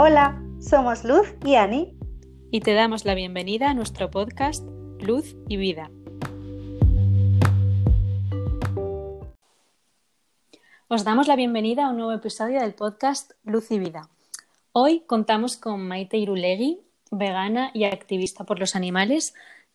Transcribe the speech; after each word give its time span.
Hola, 0.00 0.40
somos 0.60 1.02
Luz 1.02 1.34
y 1.44 1.56
Ani. 1.56 1.98
Y 2.52 2.60
te 2.60 2.72
damos 2.72 3.04
la 3.04 3.16
bienvenida 3.16 3.70
a 3.70 3.74
nuestro 3.74 4.12
podcast 4.12 4.64
Luz 5.00 5.34
y 5.48 5.56
Vida. 5.56 5.90
Os 10.86 11.02
damos 11.02 11.26
la 11.26 11.34
bienvenida 11.34 11.86
a 11.86 11.90
un 11.90 11.96
nuevo 11.96 12.12
episodio 12.12 12.60
del 12.60 12.74
podcast 12.74 13.32
Luz 13.42 13.72
y 13.72 13.80
Vida. 13.80 14.08
Hoy 14.70 15.00
contamos 15.00 15.56
con 15.56 15.88
Maite 15.88 16.16
Irulegui, 16.16 16.78
vegana 17.10 17.72
y 17.74 17.82
activista 17.82 18.44
por 18.44 18.60
los 18.60 18.76
animales, 18.76 19.34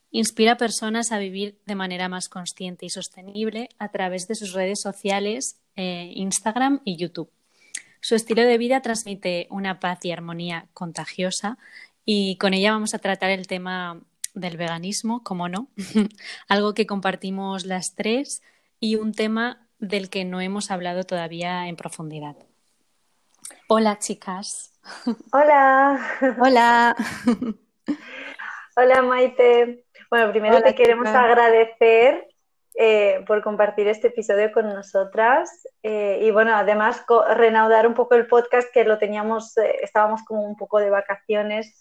inspira 0.09 0.53
a 0.53 0.57
personas 0.57 1.11
a 1.11 1.19
vivir 1.19 1.59
de 1.65 1.75
manera 1.75 2.07
más 2.07 2.29
consciente 2.29 2.85
y 2.85 2.89
sostenible 2.89 3.67
a 3.77 3.89
través 3.89 4.29
de 4.29 4.35
sus 4.35 4.53
redes 4.53 4.79
sociales, 4.79 5.59
eh, 5.75 6.13
Instagram 6.15 6.79
y 6.85 6.95
YouTube. 6.95 7.29
Su 8.03 8.15
estilo 8.15 8.41
de 8.41 8.57
vida 8.57 8.81
transmite 8.81 9.47
una 9.49 9.79
paz 9.79 10.03
y 10.03 10.11
armonía 10.11 10.65
contagiosa 10.73 11.57
y 12.03 12.37
con 12.37 12.53
ella 12.53 12.73
vamos 12.73 12.93
a 12.93 12.99
tratar 12.99 13.29
el 13.29 13.47
tema 13.47 14.01
del 14.33 14.57
veganismo, 14.57 15.23
como 15.23 15.47
no, 15.47 15.69
algo 16.49 16.73
que 16.73 16.85
compartimos 16.85 17.65
las 17.65 17.95
tres 17.95 18.43
y 18.81 18.97
un 18.97 19.13
tema 19.13 19.65
del 19.79 20.09
que 20.09 20.25
no 20.25 20.41
hemos 20.41 20.69
hablado 20.69 21.05
todavía 21.05 21.69
en 21.69 21.77
profundidad. 21.77 22.35
Hola 23.69 23.97
chicas. 23.99 24.73
Hola. 25.31 25.97
Hola. 26.41 26.97
Hola 28.75 29.01
Maite. 29.01 29.85
Bueno, 30.09 30.29
primero 30.31 30.61
te 30.61 30.75
queremos 30.75 31.07
agradecer 31.07 32.27
eh, 32.75 33.23
por 33.27 33.43
compartir 33.43 33.87
este 33.87 34.07
episodio 34.07 34.51
con 34.51 34.67
nosotras 34.67 35.67
eh, 35.83 36.19
y 36.23 36.31
bueno, 36.31 36.55
además 36.55 37.05
renaudar 37.35 37.85
un 37.85 37.93
poco 37.93 38.15
el 38.15 38.25
podcast 38.25 38.67
que 38.73 38.83
lo 38.83 38.97
teníamos, 38.97 39.55
eh, 39.57 39.75
estábamos 39.83 40.23
como 40.23 40.41
un 40.41 40.55
poco 40.55 40.79
de 40.79 40.89
vacaciones 40.89 41.79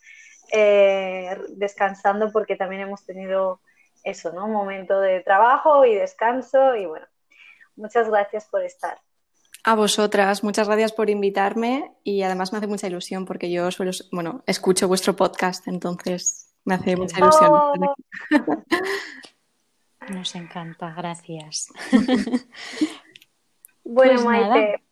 descansando 1.57 2.31
porque 2.31 2.57
también 2.57 2.83
hemos 2.83 3.07
tenido 3.07 3.63
eso, 4.05 4.33
¿no? 4.33 4.45
Un 4.45 4.53
momento 4.53 5.01
de 5.01 5.21
trabajo 5.21 5.87
y 5.87 5.95
descanso 5.95 6.77
y 6.77 6.85
bueno, 6.85 7.07
muchas 7.75 8.11
gracias 8.11 8.45
por 8.51 8.63
estar. 8.63 8.99
A 9.65 9.75
vosotras, 9.75 10.45
muchas 10.45 10.67
gracias 10.67 10.93
por 10.93 11.09
invitarme 11.09 11.95
y 12.05 12.23
además 12.23 12.53
me 12.53 12.59
hace 12.59 12.67
mucha 12.67 12.87
ilusión 12.87 13.25
porque 13.25 13.51
yo 13.51 13.71
suelo, 13.71 13.93
bueno, 14.11 14.43
escucho 14.47 14.89
vuestro 14.89 15.17
podcast, 15.17 15.67
entonces 15.69 16.53
me 16.67 16.75
hace 16.75 16.97
mucha 16.97 17.19
ilusión. 17.19 17.51
Oh. 17.51 17.95
Nos 20.09 20.35
encanta, 20.35 20.93
gracias. 20.97 21.69
bueno, 23.85 24.13
pues 24.15 24.25
Maite, 24.25 24.83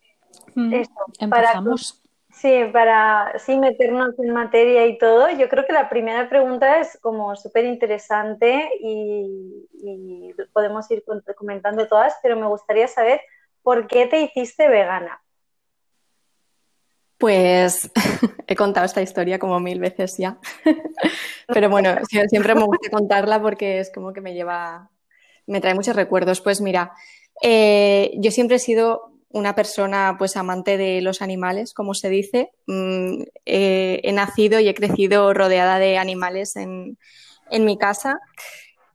mm, 0.55 0.73
empezamos. 1.19 2.01
sí, 2.29 2.65
para 2.71 3.37
sí 3.39 3.57
meternos 3.57 4.17
en 4.19 4.33
materia 4.33 4.85
y 4.87 4.97
todo, 4.97 5.29
yo 5.29 5.49
creo 5.49 5.65
que 5.65 5.73
la 5.73 5.89
primera 5.89 6.29
pregunta 6.29 6.79
es 6.79 6.97
como 7.01 7.35
súper 7.35 7.65
interesante 7.65 8.69
y, 8.79 9.67
y 9.73 10.33
podemos 10.53 10.89
ir 10.91 11.03
comentando 11.35 11.87
todas, 11.87 12.15
pero 12.21 12.35
me 12.35 12.47
gustaría 12.47 12.87
saber 12.87 13.21
por 13.63 13.87
qué 13.87 14.07
te 14.07 14.21
hiciste 14.21 14.67
vegana. 14.67 15.21
Pues 17.21 17.91
he 18.47 18.55
contado 18.55 18.85
esta 18.85 19.01
historia 19.01 19.37
como 19.37 19.59
mil 19.59 19.79
veces 19.79 20.17
ya, 20.17 20.39
pero 21.47 21.69
bueno, 21.69 21.95
siempre 22.27 22.55
me 22.55 22.63
gusta 22.63 22.89
contarla 22.89 23.39
porque 23.39 23.79
es 23.79 23.91
como 23.91 24.11
que 24.11 24.21
me 24.21 24.33
lleva, 24.33 24.89
me 25.51 25.61
trae 25.61 25.75
muchos 25.75 25.95
recuerdos. 25.95 26.41
Pues 26.41 26.61
mira, 26.61 26.93
eh, 27.41 28.11
yo 28.17 28.31
siempre 28.31 28.55
he 28.55 28.59
sido 28.59 29.11
una 29.29 29.55
persona 29.55 30.15
pues 30.17 30.35
amante 30.35 30.77
de 30.77 31.01
los 31.01 31.21
animales, 31.21 31.73
como 31.73 31.93
se 31.93 32.09
dice. 32.09 32.51
Mm, 32.67 33.23
he 33.45 34.11
nacido 34.13 34.59
y 34.59 34.67
he 34.67 34.73
crecido 34.73 35.33
rodeada 35.33 35.79
de 35.79 35.97
animales 35.97 36.55
en, 36.55 36.97
mi 37.51 37.77
casa 37.77 38.17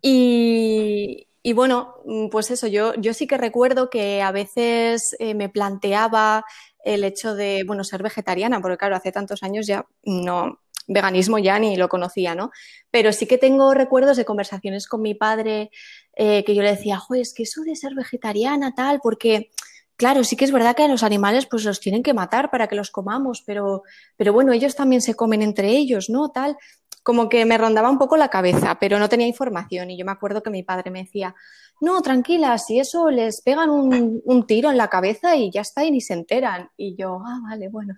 y, 0.01 1.27
bueno, 1.55 1.97
pues 2.31 2.51
eso, 2.51 2.67
yo, 2.67 2.95
yo 2.95 3.13
sí 3.13 3.27
que 3.27 3.37
recuerdo 3.37 3.91
que 3.91 4.23
a 4.23 4.33
veces 4.33 5.15
eh, 5.19 5.35
me 5.35 5.51
planteaba 5.51 6.45
el 6.83 7.05
hecho 7.05 7.35
de, 7.35 7.65
bueno, 7.67 7.85
ser 7.85 8.03
vegetariana, 8.03 8.61
porque 8.61 8.79
claro, 8.79 8.97
hace 8.97 9.13
tantos 9.13 9.43
años 9.43 9.67
ya 9.67 9.85
no, 10.05 10.61
veganismo 10.87 11.39
ya 11.39 11.59
ni 11.59 11.77
lo 11.77 11.89
conocía, 11.89 12.35
¿no? 12.35 12.51
Pero 12.91 13.13
sí 13.13 13.27
que 13.27 13.39
tengo 13.39 13.75
recuerdos 13.75 14.17
de 14.17 14.25
conversaciones 14.25 14.87
con 14.87 15.03
mi 15.03 15.15
padre 15.15 15.71
eh, 16.17 16.45
que 16.45 16.55
yo 16.55 16.63
le 16.63 16.71
decía, 16.71 16.99
joder, 16.99 17.23
es 17.23 17.35
que 17.35 17.45
eso 17.45 17.63
de 17.63 17.77
ser 17.77 17.95
vegetariana, 17.95 18.75
tal, 18.75 19.01
porque, 19.03 19.51
claro, 19.97 20.25
sí 20.25 20.35
que 20.35 20.47
es 20.47 20.53
verdad 20.53 20.75
que 20.75 20.83
a 20.83 20.89
los 20.89 21.03
animales 21.03 21.47
pues 21.47 21.65
los 21.65 21.79
tienen 21.79 22.03
que 22.03 22.15
matar 22.15 22.51
para 22.51 22.67
que 22.67 22.75
los 22.75 22.91
comamos, 22.91 23.43
pero, 23.47 23.83
pero 24.17 24.33
bueno, 24.33 24.53
ellos 24.53 24.75
también 24.75 25.03
se 25.03 25.15
comen 25.15 25.43
entre 25.43 25.69
ellos, 25.69 26.11
¿no? 26.11 26.31
Tal, 26.31 26.57
como 27.03 27.29
que 27.29 27.45
me 27.45 27.59
rondaba 27.59 27.89
un 27.89 27.99
poco 27.99 28.17
la 28.17 28.31
cabeza, 28.31 28.79
pero 28.81 28.99
no 28.99 29.09
tenía 29.09 29.29
información 29.29 29.91
y 29.91 29.97
yo 29.97 30.05
me 30.05 30.11
acuerdo 30.11 30.43
que 30.43 30.51
mi 30.51 30.65
padre 30.65 30.91
me 30.91 31.05
decía, 31.05 31.37
no, 31.81 32.01
tranquila, 32.01 32.57
si 32.59 32.81
eso 32.81 33.11
les 33.11 33.43
pegan 33.43 33.71
un, 33.71 34.47
tiro 34.47 34.71
en 34.71 34.77
la 34.77 34.89
cabeza 34.89 35.37
y 35.37 35.51
ya 35.51 35.61
está 35.61 35.85
y 35.85 35.91
ni 35.91 36.01
se 36.01 36.15
enteran. 36.15 36.71
Y 36.77 36.97
yo, 36.97 37.21
ah, 37.25 37.39
vale, 37.43 37.69
bueno. 37.69 37.95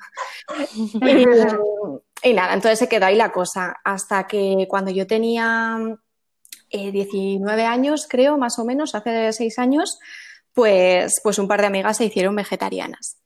y, 2.23 2.35
nada, 2.35 2.55
entonces 2.55 2.81
se 2.81 2.89
quedó 2.89 3.06
ahí 3.06 3.17
la 3.17 3.31
cosa, 3.31 3.77
hasta 3.85 4.27
que 4.27 4.67
cuando 4.69 4.91
yo 4.91 5.06
tenía 5.06 5.79
19 6.71 7.62
eh, 7.62 7.67
años, 7.67 8.06
creo, 8.09 8.39
más 8.39 8.59
o 8.59 8.65
menos, 8.65 8.95
hace 8.95 9.33
seis 9.33 9.59
años, 9.59 9.99
pues, 10.53 11.21
pues 11.23 11.39
un 11.39 11.49
par 11.49 11.61
de 11.61 11.69
amigas 11.69 11.97
se 11.97 12.05
hicieron 12.05 12.34
vegetarianas. 12.34 13.19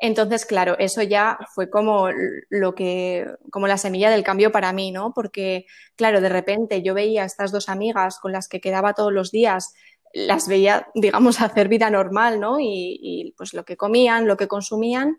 Entonces, 0.00 0.46
claro, 0.46 0.76
eso 0.78 1.02
ya 1.02 1.38
fue 1.54 1.70
como 1.70 2.08
lo 2.50 2.74
que, 2.74 3.26
como 3.50 3.66
la 3.66 3.78
semilla 3.78 4.10
del 4.10 4.22
cambio 4.22 4.52
para 4.52 4.72
mí, 4.72 4.92
¿no? 4.92 5.12
Porque, 5.12 5.66
claro, 5.96 6.20
de 6.20 6.28
repente 6.28 6.82
yo 6.82 6.94
veía 6.94 7.24
a 7.24 7.26
estas 7.26 7.50
dos 7.50 7.68
amigas 7.68 8.20
con 8.20 8.30
las 8.32 8.48
que 8.48 8.60
quedaba 8.60 8.94
todos 8.94 9.12
los 9.12 9.32
días 9.32 9.74
las 10.14 10.48
veía, 10.48 10.88
digamos, 10.94 11.40
hacer 11.40 11.68
vida 11.68 11.90
normal, 11.90 12.40
¿no? 12.40 12.58
Y, 12.60 13.34
pues 13.36 13.54
lo 13.54 13.64
que 13.64 13.76
comían, 13.76 14.26
lo 14.26 14.36
que 14.36 14.48
consumían. 14.48 15.18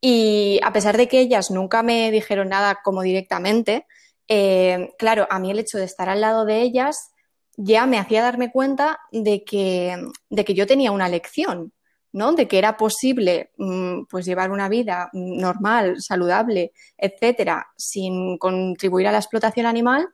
Y 0.00 0.60
a 0.62 0.72
pesar 0.72 0.96
de 0.96 1.08
que 1.08 1.20
ellas 1.20 1.50
nunca 1.50 1.82
me 1.82 2.10
dijeron 2.10 2.48
nada 2.48 2.80
como 2.82 3.02
directamente, 3.02 3.86
eh, 4.28 4.92
claro, 4.98 5.26
a 5.30 5.38
mí 5.38 5.50
el 5.50 5.58
hecho 5.58 5.78
de 5.78 5.84
estar 5.84 6.08
al 6.08 6.20
lado 6.20 6.44
de 6.44 6.62
ellas 6.62 7.12
ya 7.56 7.86
me 7.86 7.98
hacía 7.98 8.22
darme 8.22 8.50
cuenta 8.52 8.98
de 9.12 9.44
que, 9.44 9.96
de 10.28 10.44
que 10.44 10.54
yo 10.54 10.66
tenía 10.66 10.92
una 10.92 11.08
lección, 11.08 11.72
¿no? 12.12 12.32
De 12.32 12.48
que 12.48 12.58
era 12.58 12.76
posible 12.76 13.52
mm, 13.56 14.04
pues 14.10 14.26
llevar 14.26 14.50
una 14.50 14.68
vida 14.68 15.10
normal, 15.12 16.00
saludable, 16.00 16.72
etcétera, 16.98 17.68
sin 17.76 18.38
contribuir 18.38 19.06
a 19.06 19.12
la 19.12 19.18
explotación 19.18 19.66
animal 19.66 20.08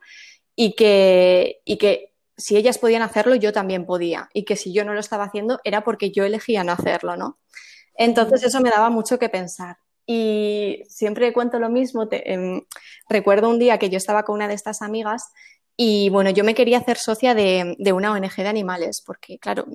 y 0.55 0.75
que, 0.75 1.61
y 1.65 1.77
que 1.77 2.13
si 2.37 2.57
ellas 2.57 2.77
podían 2.77 3.01
hacerlo, 3.01 3.35
yo 3.35 3.53
también 3.53 3.85
podía. 3.85 4.29
Y 4.33 4.45
que 4.45 4.55
si 4.55 4.73
yo 4.73 4.85
no 4.85 4.93
lo 4.93 4.99
estaba 4.99 5.25
haciendo 5.25 5.59
era 5.63 5.83
porque 5.83 6.11
yo 6.11 6.23
elegía 6.23 6.63
no 6.63 6.71
hacerlo, 6.71 7.17
¿no? 7.17 7.39
Entonces 7.95 8.43
eso 8.43 8.59
me 8.61 8.69
daba 8.69 8.89
mucho 8.89 9.19
que 9.19 9.29
pensar. 9.29 9.77
Y 10.05 10.83
siempre 10.87 11.31
cuento 11.33 11.59
lo 11.59 11.69
mismo. 11.69 12.07
Em, 12.11 12.61
recuerdo 13.09 13.49
un 13.49 13.59
día 13.59 13.77
que 13.77 13.89
yo 13.89 13.97
estaba 13.97 14.23
con 14.23 14.35
una 14.35 14.47
de 14.47 14.53
estas 14.53 14.81
amigas 14.81 15.31
y 15.75 16.09
bueno, 16.09 16.29
yo 16.29 16.43
me 16.43 16.53
quería 16.53 16.77
hacer 16.77 16.97
socia 16.97 17.33
de, 17.33 17.75
una 17.93 18.11
ONG 18.11 18.35
de 18.35 18.47
animales, 18.47 19.01
porque 19.03 19.39
claro, 19.39 19.65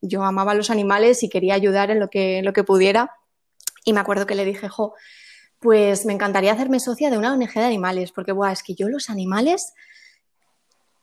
yo 0.00 0.22
amaba 0.22 0.54
los 0.54 0.70
animales 0.70 1.22
y 1.22 1.28
quería 1.28 1.54
ayudar 1.54 1.90
en 1.90 1.98
lo 1.98 2.08
que, 2.08 2.42
lo 2.42 2.52
que 2.52 2.62
pudiera. 2.62 3.16
Y 3.84 3.92
me 3.92 4.00
acuerdo 4.00 4.26
que 4.26 4.36
le 4.36 4.44
dije, 4.44 4.68
jo, 4.68 4.94
pues 5.58 6.06
me 6.06 6.12
encantaría 6.12 6.52
hacerme 6.52 6.78
socia 6.78 7.10
de 7.10 7.18
una 7.18 7.32
ONG 7.32 7.54
de 7.54 7.64
animales, 7.64 8.12
porque 8.12 8.32
buah, 8.32 8.52
es 8.52 8.62
que 8.62 8.74
yo 8.74 8.88
los 8.88 9.10
animales 9.10 9.72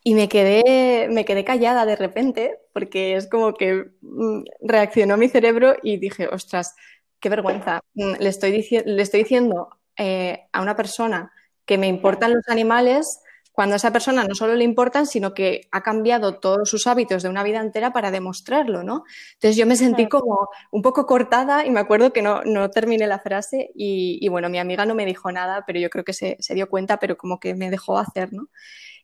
y 0.04 0.14
me 0.14 0.30
quedé, 0.30 1.10
me 1.10 1.26
quedé 1.26 1.44
callada 1.44 1.86
de 1.86 1.98
repente, 1.98 2.58
porque 2.72 3.18
es 3.18 3.28
como 3.28 3.54
que 3.54 3.92
mm, 4.00 4.44
reaccionó 4.62 5.18
mi 5.18 5.28
cerebro 5.28 5.76
y 5.84 5.98
dije, 5.98 6.30
ostras, 6.30 6.76
qué 7.20 7.30
vergüenza. 7.30 7.82
Mm, 7.94 8.14
le 8.20 8.30
estoy, 8.30 8.66
le 8.86 9.02
estoy 9.02 9.22
diciendo 9.22 9.70
eh, 9.98 10.48
a 10.52 10.62
una 10.62 10.76
persona 10.76 11.32
que 11.66 11.78
me 11.78 11.88
importan 11.88 12.34
los 12.34 12.48
animales 12.48 13.20
cuando 13.58 13.74
a 13.74 13.78
esa 13.78 13.92
persona 13.92 14.24
no 14.24 14.36
solo 14.36 14.54
le 14.54 14.64
importan, 14.64 15.08
sino 15.08 15.34
que 15.34 15.62
ha 15.72 15.82
cambiado 15.82 16.40
todos 16.40 16.70
sus 16.70 16.86
hábitos 16.86 17.24
de 17.24 17.30
una 17.30 17.42
vida 17.42 17.60
entera 17.60 17.92
para 17.92 18.12
demostrarlo, 18.12 18.84
¿no? 18.84 19.04
Entonces 19.34 19.58
yo 19.58 19.66
me 19.66 19.76
sentí 19.76 20.08
como 20.08 20.50
un 20.70 20.84
poco 20.84 21.08
cortada 21.08 21.66
y 21.66 21.72
me 21.72 21.80
acuerdo 21.80 22.14
que 22.14 22.22
no, 22.22 22.44
no 22.44 22.70
terminé 22.70 23.08
la 23.08 23.18
frase 23.18 23.72
y, 23.74 24.20
y, 24.22 24.28
bueno, 24.28 24.48
mi 24.50 24.60
amiga 24.60 24.86
no 24.86 24.94
me 24.94 25.08
dijo 25.08 25.32
nada, 25.32 25.64
pero 25.66 25.80
yo 25.80 25.90
creo 25.90 26.04
que 26.04 26.14
se, 26.14 26.38
se 26.40 26.54
dio 26.54 26.70
cuenta, 26.70 27.00
pero 27.00 27.18
como 27.18 27.40
que 27.40 27.56
me 27.56 27.72
dejó 27.72 27.98
hacer, 27.98 28.32
¿no? 28.32 28.50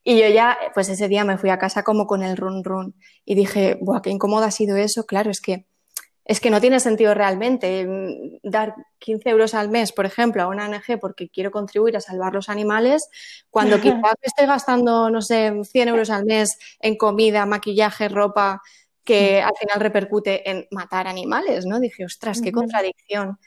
Y 0.04 0.20
yo 0.20 0.28
ya, 0.28 0.56
pues 0.76 0.88
ese 0.88 1.08
día 1.08 1.24
me 1.24 1.40
fui 1.40 1.50
a 1.50 1.58
casa 1.58 1.82
como 1.84 2.06
con 2.06 2.22
el 2.22 2.38
run 2.38 2.64
run 2.64 2.96
y 3.26 3.34
dije, 3.34 3.80
¡buah, 3.82 4.02
qué 4.02 4.12
incómodo 4.12 4.44
ha 4.44 4.52
sido 4.52 4.78
eso! 4.78 5.08
Claro, 5.08 5.32
es 5.32 5.42
que, 5.42 5.66
es 6.26 6.40
que 6.40 6.50
no 6.50 6.62
tiene 6.62 6.80
sentido 6.80 7.14
realmente 7.14 7.86
mm, 7.86 8.38
dar 8.50 8.76
15 9.00 9.30
euros 9.30 9.54
al 9.54 9.70
mes, 9.70 9.92
por 9.92 10.06
ejemplo, 10.06 10.44
a 10.44 10.48
una 10.48 10.66
ONG 10.66 11.00
porque 11.00 11.30
quiero 11.30 11.52
contribuir 11.52 11.98
a 11.98 12.02
salvar 12.02 12.34
los 12.34 12.50
animales, 12.50 13.10
cuando 13.50 13.80
quizás 13.82 14.16
estoy 14.22 14.48
gastando, 14.48 15.10
no 15.10 15.22
sé, 15.22 15.52
100 15.64 15.88
euros 15.90 16.10
al 16.10 16.26
mes 16.26 16.58
en 16.80 16.96
comida, 16.96 17.46
maquillaje, 17.46 18.08
ropa, 18.10 18.62
que 19.04 19.42
al 19.42 19.54
final 19.60 19.82
repercute 19.82 20.50
en 20.50 20.66
matar 20.72 21.08
animales, 21.08 21.66
¿no? 21.66 21.80
Dije, 21.80 22.06
ostras, 22.06 22.42
qué 22.42 22.52
contradicción. 22.52 23.38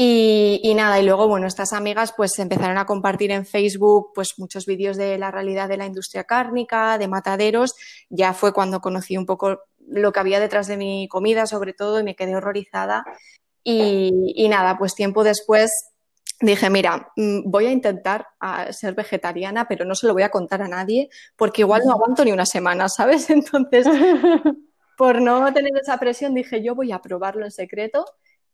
Y, 0.00 0.74
nada, 0.76 1.00
y 1.00 1.04
luego, 1.04 1.26
bueno, 1.26 1.48
estas 1.48 1.72
amigas 1.72 2.14
pues 2.16 2.38
empezaron 2.38 2.78
a 2.78 2.86
compartir 2.86 3.32
en 3.32 3.44
Facebook 3.44 4.12
pues 4.14 4.34
muchos 4.38 4.64
vídeos 4.64 4.96
de 4.96 5.18
la 5.18 5.32
realidad 5.32 5.68
de 5.68 5.76
la 5.76 5.86
industria 5.86 6.22
cárnica, 6.22 6.98
de 6.98 7.08
mataderos. 7.08 7.74
Ya 8.08 8.32
fue 8.32 8.52
cuando 8.52 8.80
conocí 8.80 9.16
un 9.16 9.26
poco 9.26 9.58
lo 9.90 10.12
que 10.12 10.20
había 10.20 10.40
detrás 10.40 10.66
de 10.66 10.76
mi 10.76 11.08
comida, 11.08 11.46
sobre 11.46 11.72
todo, 11.72 12.00
y 12.00 12.04
me 12.04 12.16
quedé 12.16 12.36
horrorizada. 12.36 13.04
Y, 13.64 14.46
nada, 14.48 14.78
pues 14.78 14.94
tiempo 14.94 15.24
después 15.24 15.70
dije, 16.40 16.70
mira, 16.70 17.12
mm, 17.16 17.50
voy 17.50 17.66
a 17.66 17.70
intentar 17.70 18.26
ah, 18.40 18.72
ser 18.72 18.94
vegetariana, 18.94 19.66
pero 19.68 19.84
no 19.84 19.94
se 19.94 20.06
lo 20.06 20.14
voy 20.14 20.22
a 20.22 20.30
contar 20.30 20.62
a 20.62 20.68
nadie, 20.68 21.10
porque 21.36 21.62
igual 21.62 21.82
no 21.84 21.92
aguanto 21.92 22.24
ni 22.24 22.32
una 22.32 22.46
semana, 22.46 22.88
¿sabes? 22.88 23.28
Entonces, 23.30 23.86
por 24.96 25.20
no 25.20 25.52
tener 25.52 25.72
esa 25.80 25.98
presión, 25.98 26.34
dije, 26.34 26.62
yo 26.62 26.74
voy 26.74 26.92
a 26.92 27.00
probarlo 27.00 27.44
en 27.44 27.50
secreto 27.50 28.04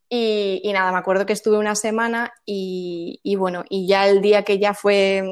y, 0.08 0.70
nada, 0.72 0.92
me 0.92 0.98
acuerdo 0.98 1.26
que 1.26 1.32
estuve 1.32 1.58
una 1.58 1.74
semana 1.74 2.32
y, 2.44 3.36
bueno, 3.36 3.64
y 3.68 3.86
ya 3.88 4.08
el 4.08 4.20
día 4.20 4.42
que 4.42 4.58
ya 4.58 4.74
fue 4.74 5.24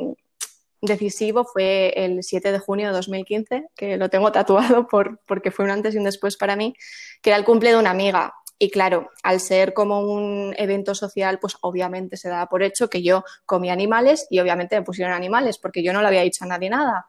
decisivo 0.82 1.44
fue 1.44 1.93
el 1.96 2.23
7 2.23 2.52
de 2.52 2.58
junio 2.58 2.88
de 2.88 2.93
2015, 2.93 3.69
que 3.75 3.96
lo 3.96 4.11
tengo 4.11 4.31
tatuado 4.32 4.87
por, 4.88 5.20
porque 5.26 5.50
fue 5.50 5.64
un 5.64 5.70
antes 5.70 5.94
y 5.94 5.99
un 5.99 6.05
después 6.05 6.37
para 6.37 6.56
mí, 6.56 6.75
que 7.23 7.31
era 7.31 7.38
el 7.38 7.44
cumple 7.44 7.70
de 7.70 7.79
una 7.79 7.90
amiga. 7.90 8.34
Y 8.58 8.70
claro, 8.70 9.11
al 9.23 9.40
ser 9.40 9.73
como 9.73 10.00
un 10.00 10.55
evento 10.56 10.94
social, 10.94 11.38
pues 11.40 11.56
obviamente 11.62 12.17
se 12.17 12.29
daba 12.29 12.46
por 12.46 12.62
hecho 12.62 12.88
que 12.88 13.02
yo 13.02 13.25
comía 13.46 13.73
animales 13.73 14.26
y 14.31 14.38
obviamente 14.38 14.76
me 14.76 14.84
pusieron 14.84 15.14
animales, 15.14 15.58
porque 15.58 15.82
yo 15.82 15.93
no 15.93 16.00
le 16.00 16.08
había 16.08 16.23
dicho 16.23 16.44
a 16.44 16.49
nadie 16.49 16.70
nada. 16.70 17.06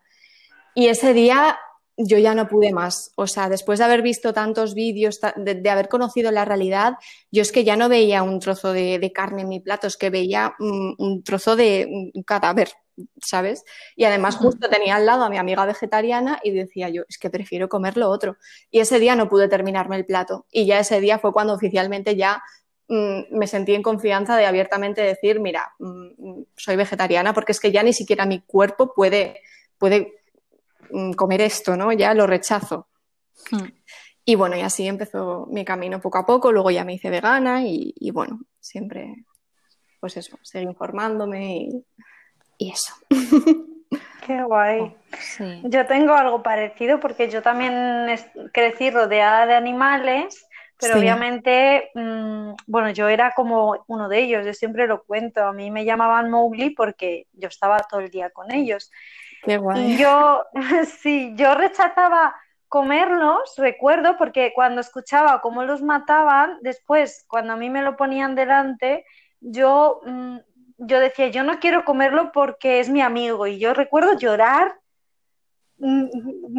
Y 0.74 0.88
ese 0.88 1.14
día 1.14 1.60
yo 1.98 2.18
ya 2.18 2.34
no 2.34 2.48
pude 2.48 2.72
más. 2.72 3.12
O 3.16 3.28
sea, 3.28 3.50
después 3.50 3.80
de 3.80 3.86
haber 3.86 4.02
visto 4.02 4.34
tantos 4.34 4.74
vídeos, 4.74 5.19
de, 5.36 5.69
haber 5.69 5.90
conocido 5.90 6.31
la 6.31 6.46
realidad, 6.46 6.94
yo 7.31 7.42
es 7.42 7.52
que 7.52 7.64
ya 7.64 7.76
no 7.76 7.90
veía 7.90 8.24
un 8.24 8.40
trozo 8.40 8.74
de, 8.74 9.12
carne 9.14 9.44
en 9.44 9.50
mi 9.50 9.60
plato, 9.60 9.88
es 9.88 9.98
que 9.98 10.10
veía 10.10 10.56
un, 10.60 11.24
trozo 11.24 11.56
de 11.56 11.88
un 12.14 12.24
cadáver, 12.24 12.69
¿sabes? 13.22 13.63
Y 13.95 14.06
además 14.06 14.36
justo 14.36 14.69
tenía 14.69 14.95
al 14.95 15.06
lado 15.06 15.24
a 15.24 15.30
mi 15.30 15.38
amiga 15.38 15.66
vegetariana 15.66 16.40
y 16.44 16.51
decía 16.51 16.90
yo, 16.90 17.04
es 17.07 17.18
que 17.18 17.30
prefiero 17.30 17.69
comer 17.69 17.98
lo 17.98 18.10
otro. 18.10 18.38
Y 18.72 18.80
ese 18.80 19.00
día 19.00 19.16
no 19.16 19.30
pude 19.30 19.48
terminarme 19.48 19.95
el 19.95 20.06
plato. 20.06 20.45
Y 20.51 20.66
ya 20.66 20.80
ese 20.80 21.00
día 21.01 21.19
fue 21.19 21.34
cuando 21.34 21.54
oficialmente 21.54 22.16
ya 22.16 22.44
mm, 22.88 23.38
me 23.38 23.48
sentí 23.48 23.74
en 23.74 23.84
confianza 23.84 24.38
de 24.38 24.45
abiertamente 24.45 25.01
decir, 25.01 25.40
mira, 25.40 25.74
mm, 25.80 26.44
soy 26.56 26.75
vegetariana, 26.75 27.34
porque 27.34 27.51
es 27.51 27.60
que 27.60 27.72
ya 27.72 27.84
ni 27.84 27.94
siquiera 27.94 28.25
mi 28.25 28.42
cuerpo 28.42 28.94
puede, 28.94 29.42
puede 29.78 30.13
Mm, 30.94 31.13
comer 31.13 31.42
esto, 31.42 31.75
¿no? 31.75 31.92
Ya 31.92 32.13
lo 32.13 32.28
rechazo. 32.28 32.88
Hmm. 33.51 33.68
Y 34.25 34.36
bueno, 34.36 34.56
y 34.56 34.62
así 34.62 34.88
empezó 34.88 35.48
mi 35.51 35.66
camino 35.66 36.00
poco 36.00 36.19
a 36.19 36.25
poco, 36.25 36.51
luego 36.51 36.72
ya 36.72 36.86
me 36.86 36.94
hice 36.94 37.10
vegana 37.10 37.63
y, 37.66 38.12
bueno, 38.12 38.40
siempre, 38.60 39.25
pues 40.00 40.16
eso, 40.18 40.38
seguí 40.44 40.66
informándome 40.66 41.57
y, 41.57 41.86
eso. 42.71 42.94
Qué 44.25 44.42
guay. 44.44 44.95
Yo 45.63 45.86
tengo 45.86 46.13
algo 46.13 46.42
parecido 46.42 47.00
porque 47.00 47.30
yo 47.30 47.42
también 47.42 48.07
crecí 48.54 48.89
rodeada 48.89 49.45
de 49.45 49.56
animales, 49.56 50.48
pero 50.80 50.98
obviamente, 50.98 51.92
mm, 51.94 52.54
bueno, 52.68 52.89
yo 52.92 53.07
era 53.07 53.31
como 53.31 53.83
uno 53.88 54.10
de 54.10 54.19
ellos, 54.19 54.45
yo 54.45 54.54
siempre 54.54 54.88
lo 54.88 55.04
cuento, 55.04 55.44
a 55.44 55.54
mí 55.54 55.71
me 55.71 55.86
llamaban 55.86 56.30
Mowgli 56.30 56.71
porque 56.71 57.27
yo 57.33 57.48
estaba 57.48 57.80
todo 57.80 58.01
el 58.01 58.10
día 58.10 58.30
con 58.31 58.51
ellos. 58.51 58.92
Qué 59.44 59.57
guay. 59.57 59.98
Yo, 59.98 60.44
sí, 61.00 61.33
yo 61.36 61.56
rechazaba 61.56 62.36
comerlos, 62.68 63.54
recuerdo, 63.57 64.18
porque 64.18 64.51
cuando 64.56 64.81
escuchaba 64.81 65.42
cómo 65.42 65.63
los 65.63 65.81
mataban, 65.81 66.57
después, 66.62 67.24
cuando 67.27 67.54
a 67.54 67.56
mí 67.56 67.69
me 67.69 67.83
lo 67.83 67.95
ponían 67.95 68.36
delante, 68.36 69.06
yo, 69.39 70.01
mm, 70.06 70.38
yo 70.85 71.00
decía, 71.00 71.27
yo 71.27 71.44
no 71.44 71.59
quiero 71.59 71.85
comerlo 71.85 72.31
porque 72.31 72.80
es 72.80 72.89
mi 72.89 73.01
amigo. 73.01 73.47
Y 73.47 73.59
yo 73.59 73.74
recuerdo 73.74 74.18
llorar 74.18 74.80
mm, 75.77 76.06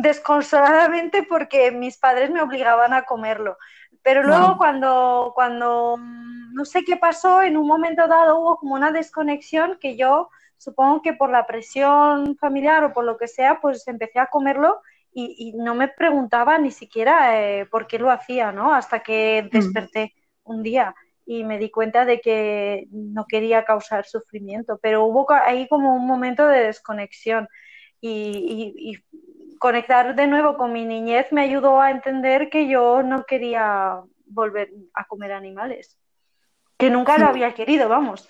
desconsoladamente 0.02 1.22
porque 1.22 1.70
mis 1.70 1.98
padres 1.98 2.30
me 2.30 2.42
obligaban 2.42 2.92
a 2.92 3.02
comerlo. 3.02 3.56
Pero 4.02 4.22
luego 4.22 4.56
cuando, 4.58 5.32
cuando 5.34 5.96
mm, 5.98 6.54
no 6.54 6.64
sé 6.64 6.84
qué 6.84 6.96
pasó, 6.96 7.42
en 7.42 7.56
un 7.56 7.66
momento 7.66 8.06
dado 8.06 8.38
hubo 8.38 8.58
como 8.58 8.74
una 8.74 8.92
desconexión 8.92 9.78
que 9.80 9.96
yo 9.96 10.28
supongo 10.58 11.02
que 11.02 11.12
por 11.12 11.30
la 11.30 11.46
presión 11.46 12.36
familiar 12.36 12.84
o 12.84 12.92
por 12.92 13.04
lo 13.04 13.16
que 13.16 13.28
sea, 13.28 13.60
pues 13.60 13.86
empecé 13.88 14.18
a 14.18 14.26
comerlo 14.26 14.80
y, 15.16 15.52
no 15.54 15.76
me 15.76 15.86
preguntaba 15.86 16.58
ni 16.58 16.72
siquiera 16.72 17.40
eh, 17.40 17.66
por 17.66 17.86
qué 17.86 18.00
lo 18.00 18.10
hacía, 18.10 18.50
¿no? 18.50 18.74
Hasta 18.74 19.00
que 19.00 19.44
mm. 19.44 19.56
desperté 19.56 20.12
un 20.42 20.62
día 20.62 20.94
y 21.26 21.44
me 21.44 21.58
di 21.58 21.70
cuenta 21.70 22.04
de 22.04 22.20
que 22.20 22.86
no 22.90 23.26
quería 23.26 23.64
causar 23.64 24.04
sufrimiento, 24.06 24.78
pero 24.82 25.04
hubo 25.04 25.26
ahí 25.30 25.68
como 25.68 25.94
un 25.94 26.06
momento 26.06 26.46
de 26.46 26.60
desconexión 26.60 27.48
y, 28.00 28.98
conectar 29.58 30.14
de 30.14 30.26
nuevo 30.26 30.58
con 30.58 30.74
mi 30.74 30.84
niñez 30.84 31.32
me 31.32 31.40
ayudó 31.40 31.80
a 31.80 31.90
entender 31.90 32.50
que 32.50 32.68
yo 32.68 33.02
no 33.02 33.24
quería 33.24 34.02
volver 34.26 34.70
a 34.92 35.06
comer 35.06 35.32
animales, 35.32 35.96
que 36.76 36.90
nunca 36.90 37.16
lo 37.16 37.28
había 37.28 37.54
querido, 37.54 37.88
vamos. 37.88 38.28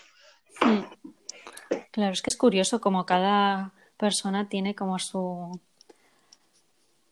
Claro, 1.90 2.12
es 2.12 2.22
que 2.22 2.30
es 2.30 2.36
curioso 2.36 2.80
como 2.80 3.04
cada 3.04 3.72
persona 3.96 4.48
tiene 4.48 4.76
como 4.76 5.00
su 5.00 5.60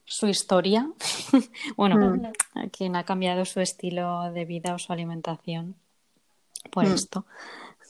su 0.05 0.27
historia. 0.29 0.91
bueno, 1.77 2.17
mm. 2.17 2.69
quien 2.71 2.97
ha 2.97 3.05
cambiado 3.05 3.45
su 3.45 3.61
estilo 3.61 4.31
de 4.33 4.45
vida 4.45 4.75
o 4.75 4.79
su 4.79 4.93
alimentación 4.93 5.75
por 6.71 6.89
mm. 6.89 6.93
esto, 6.93 7.25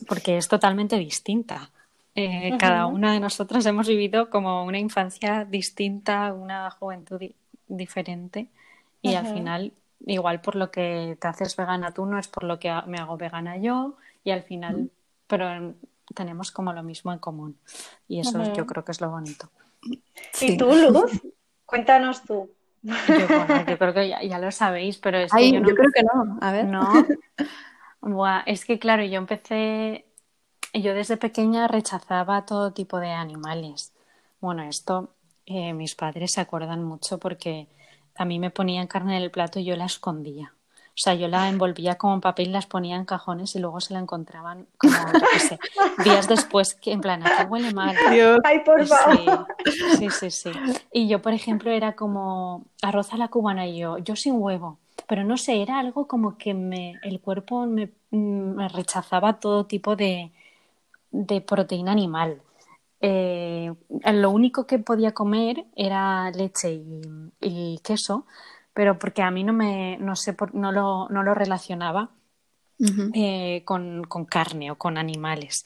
porque 0.07 0.37
es 0.37 0.49
totalmente 0.49 0.97
distinta. 0.99 1.71
Eh, 2.15 2.57
cada 2.59 2.87
una 2.87 3.13
de 3.13 3.21
nosotras 3.21 3.65
hemos 3.65 3.89
vivido 3.89 4.29
como 4.29 4.65
una 4.65 4.79
infancia 4.79 5.47
distinta, 5.47 6.35
una 6.35 6.71
juventud 6.71 7.23
diferente 7.69 8.49
y 9.01 9.15
al 9.15 9.27
final, 9.27 9.73
igual 10.07 10.43
por 10.43 10.57
lo 10.57 10.71
que 10.71 11.17
te 11.19 11.29
haces 11.29 11.57
vegana 11.57 11.93
tú, 11.93 12.05
no 12.05 12.19
es 12.19 12.29
por 12.29 12.45
lo 12.45 12.59
que 12.59 12.71
me 12.87 12.99
hago 12.99 13.17
vegana 13.17 13.57
yo 13.57 13.97
y 14.25 14.31
al 14.31 14.43
final, 14.43 14.77
mm. 14.77 14.91
pero 15.27 15.75
tenemos 16.15 16.51
como 16.51 16.73
lo 16.73 16.83
mismo 16.83 17.13
en 17.13 17.19
común. 17.19 17.57
Y 18.09 18.21
eso 18.21 18.43
yo 18.53 18.67
creo 18.67 18.85
que 18.85 18.93
es 18.93 19.01
lo 19.01 19.11
bonito. 19.11 19.49
¿Y 20.41 20.57
tú, 20.57 20.67
Luz? 20.67 21.11
Cuéntanos 21.73 22.23
tú. 22.25 22.51
Yo, 22.83 23.79
creo 23.79 23.95
que 23.95 24.11
ya, 24.29 24.39
lo 24.39 24.51
sabéis, 24.53 24.99
pero 24.99 25.17
es 25.17 25.33
que 25.33 25.53
yo, 25.53 25.63
creo 25.63 25.91
que 25.91 26.03
no. 26.03 26.39
A 26.43 26.53
ver. 26.53 26.67
No. 26.67 26.83
es 28.45 28.67
que 28.67 28.79
claro, 28.79 29.03
yo 29.05 29.17
empecé, 29.17 30.05
yo 30.75 30.93
desde 30.93 31.17
pequeña 31.17 31.69
rechazaba 31.69 32.45
todo 32.45 32.75
tipo 32.75 33.01
de 33.01 33.13
animales. 33.13 33.95
Bueno, 34.39 34.65
esto 34.65 35.15
eh, 35.47 35.73
mis 35.73 35.95
padres 35.95 36.33
se 36.33 36.43
acuerdan 36.43 36.85
mucho 36.85 37.17
porque 37.17 37.69
a 38.17 38.27
mí 38.27 38.39
me 38.39 38.51
ponían 38.51 38.87
carne 38.87 39.17
en 39.17 39.23
el 39.23 39.31
plato 39.31 39.59
y 39.59 39.65
yo 39.65 39.75
la 39.75 39.87
escondía. 39.87 40.53
O 40.95 40.99
sea, 41.03 41.15
yo 41.15 41.27
la 41.27 41.49
envolvía 41.49 41.97
como 41.97 42.13
en 42.15 42.21
papel, 42.21 42.53
las 42.53 42.67
ponía 42.67 42.97
en 42.97 43.07
cajones 43.07 43.55
y 43.57 43.59
luego 43.59 43.81
se 43.81 43.95
la 43.95 44.01
encontraban 44.01 44.67
como, 44.77 44.93
yo 44.93 45.39
sé, 45.39 45.59
días 46.05 46.29
después, 46.29 46.75
que 46.75 46.93
en 46.93 47.01
plan, 47.01 47.27
aquí 47.27 47.45
huele 47.49 47.73
mal. 47.73 47.97
Ay, 48.45 48.59
por 48.61 48.87
favor. 48.87 49.47
Sí, 49.99 50.11
sí, 50.11 50.31
sí, 50.31 50.51
Y 50.93 51.09
yo, 51.09 51.23
por 51.23 51.33
ejemplo, 51.33 51.71
era 51.71 51.95
como 51.95 52.65
arroz 52.83 53.13
a 53.15 53.17
la 53.17 53.29
cubana 53.29 53.67
y 53.67 53.79
yo, 53.79 53.97
yo 53.99 54.17
sin 54.17 54.35
huevo. 54.37 54.79
Pero 55.09 55.25
no 55.25 55.37
sé, 55.39 55.63
era 55.63 55.79
algo 55.79 56.07
como 56.07 56.37
que 56.37 56.53
me, 56.53 56.99
el 57.03 57.21
cuerpo 57.21 57.67
me, 57.67 57.91
me 58.11 58.69
rechazaba 58.69 59.41
todo 59.41 59.65
tipo 59.65 59.97
de, 59.97 60.31
de 61.11 61.41
proteína 61.41 61.93
animal. 61.93 62.43
Eh, 63.01 63.73
lo 64.13 64.31
único 64.31 64.67
que 64.67 64.79
podía 64.79 65.13
comer 65.13 65.65
era 65.75 66.31
leche 66.31 66.75
y, 66.75 67.01
y 67.41 67.79
queso, 67.83 68.27
pero 68.75 68.99
porque 68.99 69.23
a 69.23 69.31
mí 69.31 69.45
no 69.45 69.53
me, 69.53 69.97
no 69.99 70.17
sé, 70.17 70.35
no 70.53 70.73
lo, 70.73 71.09
no 71.09 71.23
lo 71.23 71.35
relacionaba 71.35 72.11
eh, 73.15 73.63
con, 73.65 74.05
con, 74.05 74.25
carne 74.25 74.71
o 74.71 74.77
con 74.77 74.99
animales. 74.99 75.65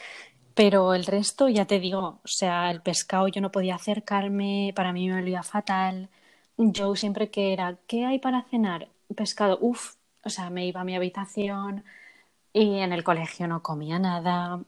Pero 0.55 0.95
el 0.95 1.07
resto, 1.07 1.49
ya 1.49 1.67
te 1.67 1.81
digo, 1.81 2.21
o 2.23 2.29
sea, 2.29 2.71
el 2.71 2.83
pescado 2.83 3.29
yo 3.29 3.41
no 3.41 3.53
podía 3.53 3.77
acercarme, 3.77 4.73
para 4.75 4.93
mí 4.93 5.09
me 5.09 5.19
olía 5.19 5.43
fatal. 5.43 6.09
Yo 6.57 6.97
siempre 6.97 7.31
que 7.31 7.53
era, 7.53 7.77
¿qué 7.87 8.05
hay 8.05 8.19
para 8.19 8.43
cenar? 8.45 8.89
Pescado, 9.15 9.59
uff, 9.61 9.95
o 10.25 10.31
sea, 10.31 10.51
me 10.51 10.67
iba 10.67 10.81
a 10.81 10.85
mi 10.85 10.97
habitación 10.97 11.85
y 12.53 12.79
en 12.79 12.93
el 12.93 13.05
colegio 13.05 13.47
no 13.47 13.63
comía 13.63 13.99
nada. 13.99 14.61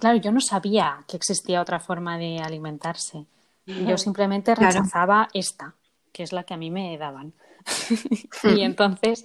Claro, 0.00 0.16
yo 0.18 0.32
no 0.32 0.40
sabía 0.40 1.04
que 1.06 1.16
existía 1.16 1.60
otra 1.60 1.78
forma 1.78 2.18
de 2.18 2.38
alimentarse. 2.38 3.26
Yo 3.66 3.98
simplemente 3.98 4.54
rechazaba 4.54 5.28
esta, 5.34 5.74
que 6.10 6.22
es 6.22 6.32
la 6.32 6.44
que 6.44 6.54
a 6.54 6.56
mí 6.56 6.70
me 6.70 6.96
daban. 6.96 7.34
y 8.44 8.60
entonces 8.62 9.24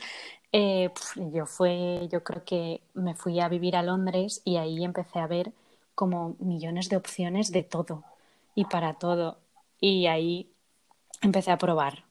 eh, 0.51 0.91
yo 1.33 1.45
fue, 1.45 2.07
yo 2.11 2.23
creo 2.23 2.43
que 2.45 2.81
me 2.93 3.15
fui 3.15 3.39
a 3.39 3.49
vivir 3.49 3.75
a 3.75 3.83
Londres 3.83 4.41
y 4.45 4.57
ahí 4.57 4.83
empecé 4.83 5.19
a 5.19 5.27
ver 5.27 5.51
como 5.95 6.35
millones 6.39 6.89
de 6.89 6.97
opciones 6.97 7.51
de 7.51 7.63
todo 7.63 8.03
y 8.55 8.65
para 8.65 8.95
todo. 8.95 9.39
Y 9.79 10.07
ahí 10.07 10.51
empecé 11.21 11.51
a 11.51 11.57
probar 11.57 12.05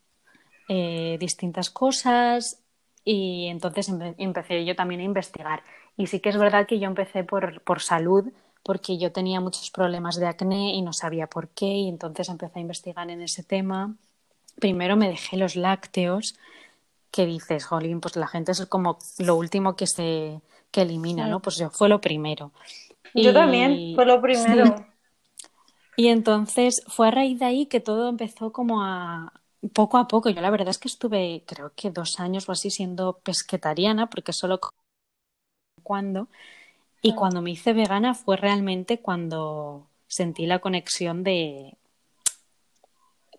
eh, 0.69 1.17
distintas 1.21 1.71
cosas 1.71 2.63
y 3.05 3.47
entonces 3.49 3.91
empecé 4.19 4.65
yo 4.65 4.77
también 4.77 5.01
a 5.01 5.05
investigar. 5.05 5.63
Y 5.97 6.07
sí 6.07 6.21
que 6.21 6.31
es 6.31 6.39
verdad 6.39 6.67
que 6.67 6.79
yo 6.79 6.87
empecé 6.87 7.25
por, 7.25 7.63
por 7.63 7.81
salud, 7.83 8.33
porque 8.63 8.99
yo 8.99 9.13
tenía 9.13 9.41
muchos 9.41 9.71
problemas 9.71 10.17
de 10.17 10.27
acné 10.27 10.75
y 10.75 10.83
no 10.83 10.93
sabía 10.93 11.27
por 11.27 11.49
qué, 11.51 11.67
y 11.67 11.89
entonces 11.89 12.29
empecé 12.29 12.59
a 12.59 12.63
investigar 12.63 13.11
en 13.11 13.23
ese 13.23 13.43
tema. 13.43 13.97
Primero 14.59 14.97
me 14.97 15.09
dejé 15.09 15.37
los 15.37 15.57
lácteos, 15.57 16.37
que 17.11 17.27
dices, 17.27 17.67
jolín, 17.67 18.01
pues 18.01 18.17
la 18.17 18.27
gente 18.27 18.53
es 18.53 18.67
como 18.67 18.99
lo 19.19 19.37
último 19.37 19.77
que 19.77 19.87
se 19.87 20.41
que 20.71 20.83
elimina, 20.83 21.29
¿no? 21.29 21.41
Pues 21.41 21.57
yo 21.57 21.71
fue 21.71 21.89
lo 21.89 22.01
primero. 22.01 22.51
Yo 23.15 23.35
también, 23.35 23.95
fue 23.95 24.07
lo 24.07 24.21
primero. 24.21 24.87
Y 25.95 26.09
entonces 26.09 26.83
fue 26.87 27.09
a 27.09 27.11
raíz 27.11 27.39
de 27.39 27.45
ahí 27.45 27.67
que 27.67 27.79
todo 27.79 28.09
empezó 28.09 28.51
como 28.51 28.83
a 28.83 29.33
poco 29.75 29.99
a 29.99 30.09
poco. 30.09 30.31
Yo 30.31 30.41
la 30.41 30.51
verdad 30.51 30.71
es 30.71 30.79
que 30.79 30.89
estuve, 30.89 31.45
creo 31.47 31.73
que 31.77 31.91
dos 31.91 32.19
años 32.19 32.49
o 32.49 32.53
así 32.53 32.71
siendo 32.71 33.19
pesquetariana, 33.19 34.09
porque 34.09 34.33
solo 34.33 34.59
cuando. 35.83 36.29
Y 37.03 37.15
cuando 37.15 37.43
me 37.43 37.51
hice 37.51 37.73
vegana 37.73 38.15
fue 38.15 38.37
realmente 38.37 39.01
cuando 39.01 39.87
sentí 40.07 40.47
la 40.47 40.61
conexión 40.61 41.25
de 41.25 41.77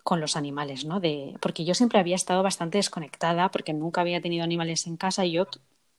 con 0.04 0.20
los 0.20 0.36
animales, 0.36 0.84
¿no? 0.84 1.00
De, 1.00 1.34
porque 1.40 1.64
yo 1.64 1.74
siempre 1.74 1.98
había 1.98 2.14
estado 2.14 2.42
bastante 2.44 2.78
desconectada, 2.78 3.50
porque 3.50 3.72
nunca 3.72 4.02
había 4.02 4.20
tenido 4.20 4.44
animales 4.44 4.86
en 4.86 4.96
casa 4.96 5.24
y 5.24 5.32
yo 5.32 5.48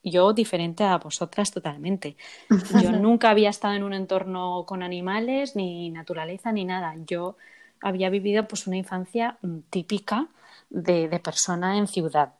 yo 0.06 0.34
diferente 0.34 0.84
a 0.84 0.98
vosotras 0.98 1.52
totalmente. 1.52 2.16
Yo 2.84 2.92
nunca 2.92 3.32
había 3.32 3.50
estado 3.50 3.74
en 3.74 3.82
un 3.82 3.94
entorno 3.94 4.64
con 4.68 4.84
animales, 4.84 5.56
ni 5.56 5.90
naturaleza, 5.90 6.52
ni 6.52 6.64
nada. 6.64 6.96
Yo 7.08 7.38
había 7.82 8.12
vivido 8.12 8.48
pues 8.48 8.68
una 8.68 8.78
infancia 8.78 9.40
mm, 9.42 9.62
típica 9.72 10.28
de, 10.70 11.20
persona 11.24 11.78
en 11.78 11.88
ciudad. 11.88 12.36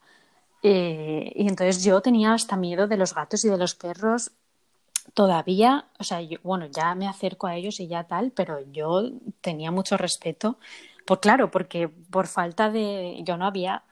Eh, 0.62 1.32
y 1.34 1.48
entonces 1.48 1.84
yo 1.84 2.00
tenía 2.00 2.34
hasta 2.34 2.56
miedo 2.56 2.86
de 2.86 2.96
los 2.96 3.14
gatos 3.14 3.44
y 3.44 3.48
de 3.48 3.58
los 3.58 3.74
perros 3.74 4.30
todavía, 5.14 5.86
o 5.98 6.04
sea, 6.04 6.20
bueno, 6.42 6.66
ya 6.66 6.94
me 6.94 7.06
acerco 7.06 7.46
a 7.46 7.56
ellos 7.56 7.78
y 7.80 7.86
ya 7.86 8.04
tal, 8.04 8.32
pero 8.32 8.60
yo 8.72 9.10
tenía 9.40 9.70
mucho 9.70 9.96
respeto, 9.96 10.58
pues 11.06 11.20
claro, 11.20 11.50
porque 11.50 11.88
por 11.88 12.26
falta 12.26 12.70
de, 12.70 13.20
yo 13.24 13.36
no 13.36 13.46
había 13.46 13.82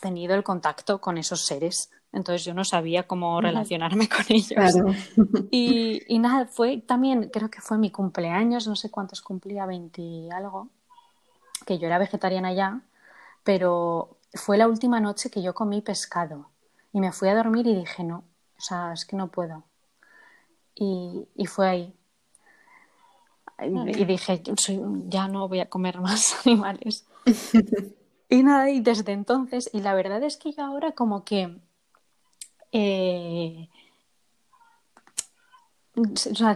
tenido 0.00 0.34
el 0.34 0.42
contacto 0.42 1.00
con 1.00 1.18
esos 1.18 1.44
seres 1.44 1.90
entonces 2.12 2.44
yo 2.44 2.52
no 2.52 2.64
sabía 2.64 3.06
cómo 3.06 3.40
relacionarme 3.40 4.08
con 4.08 4.24
ellos. 4.28 4.74
Y, 5.50 6.02
y, 6.08 6.18
nada, 6.18 6.46
fue 6.46 6.78
también, 6.78 7.30
creo 7.30 7.50
que 7.50 7.60
fue 7.60 7.78
mi 7.78 7.90
cumpleaños, 7.90 8.66
no 8.66 8.76
sé 8.76 8.90
cuántos 8.90 9.20
cumplía, 9.20 9.66
20 9.66 10.28
algo, 10.32 10.68
que 11.66 11.78
yo 11.78 11.86
era 11.86 11.98
vegetariana 11.98 12.52
ya, 12.52 12.80
pero 13.44 14.16
fue 14.34 14.56
la 14.56 14.68
última 14.68 15.00
noche 15.00 15.30
que 15.30 15.42
yo 15.42 15.54
comí 15.54 15.82
pescado 15.82 16.48
y 16.92 17.00
me 17.00 17.12
fui 17.12 17.28
a 17.28 17.34
dormir 17.34 17.66
y 17.66 17.74
dije, 17.74 18.04
no, 18.04 18.24
o 18.56 18.60
sea, 18.60 18.92
es 18.92 19.04
que 19.04 19.16
no 19.16 19.28
puedo. 19.28 19.64
Y, 20.74 21.28
y 21.34 21.46
fue 21.46 21.68
ahí. 21.68 21.94
Y 23.66 24.04
dije, 24.04 24.42
ya 25.08 25.28
no 25.28 25.48
voy 25.48 25.60
a 25.60 25.68
comer 25.68 26.00
más 26.00 26.36
animales. 26.46 27.06
y 28.28 28.42
nada, 28.42 28.70
y 28.70 28.80
desde 28.80 29.12
entonces, 29.12 29.70
y 29.72 29.80
la 29.80 29.94
verdad 29.94 30.22
es 30.22 30.36
que 30.36 30.52
yo 30.52 30.64
ahora 30.64 30.92
como 30.92 31.24
que 31.24 31.56
eh, 32.72 33.68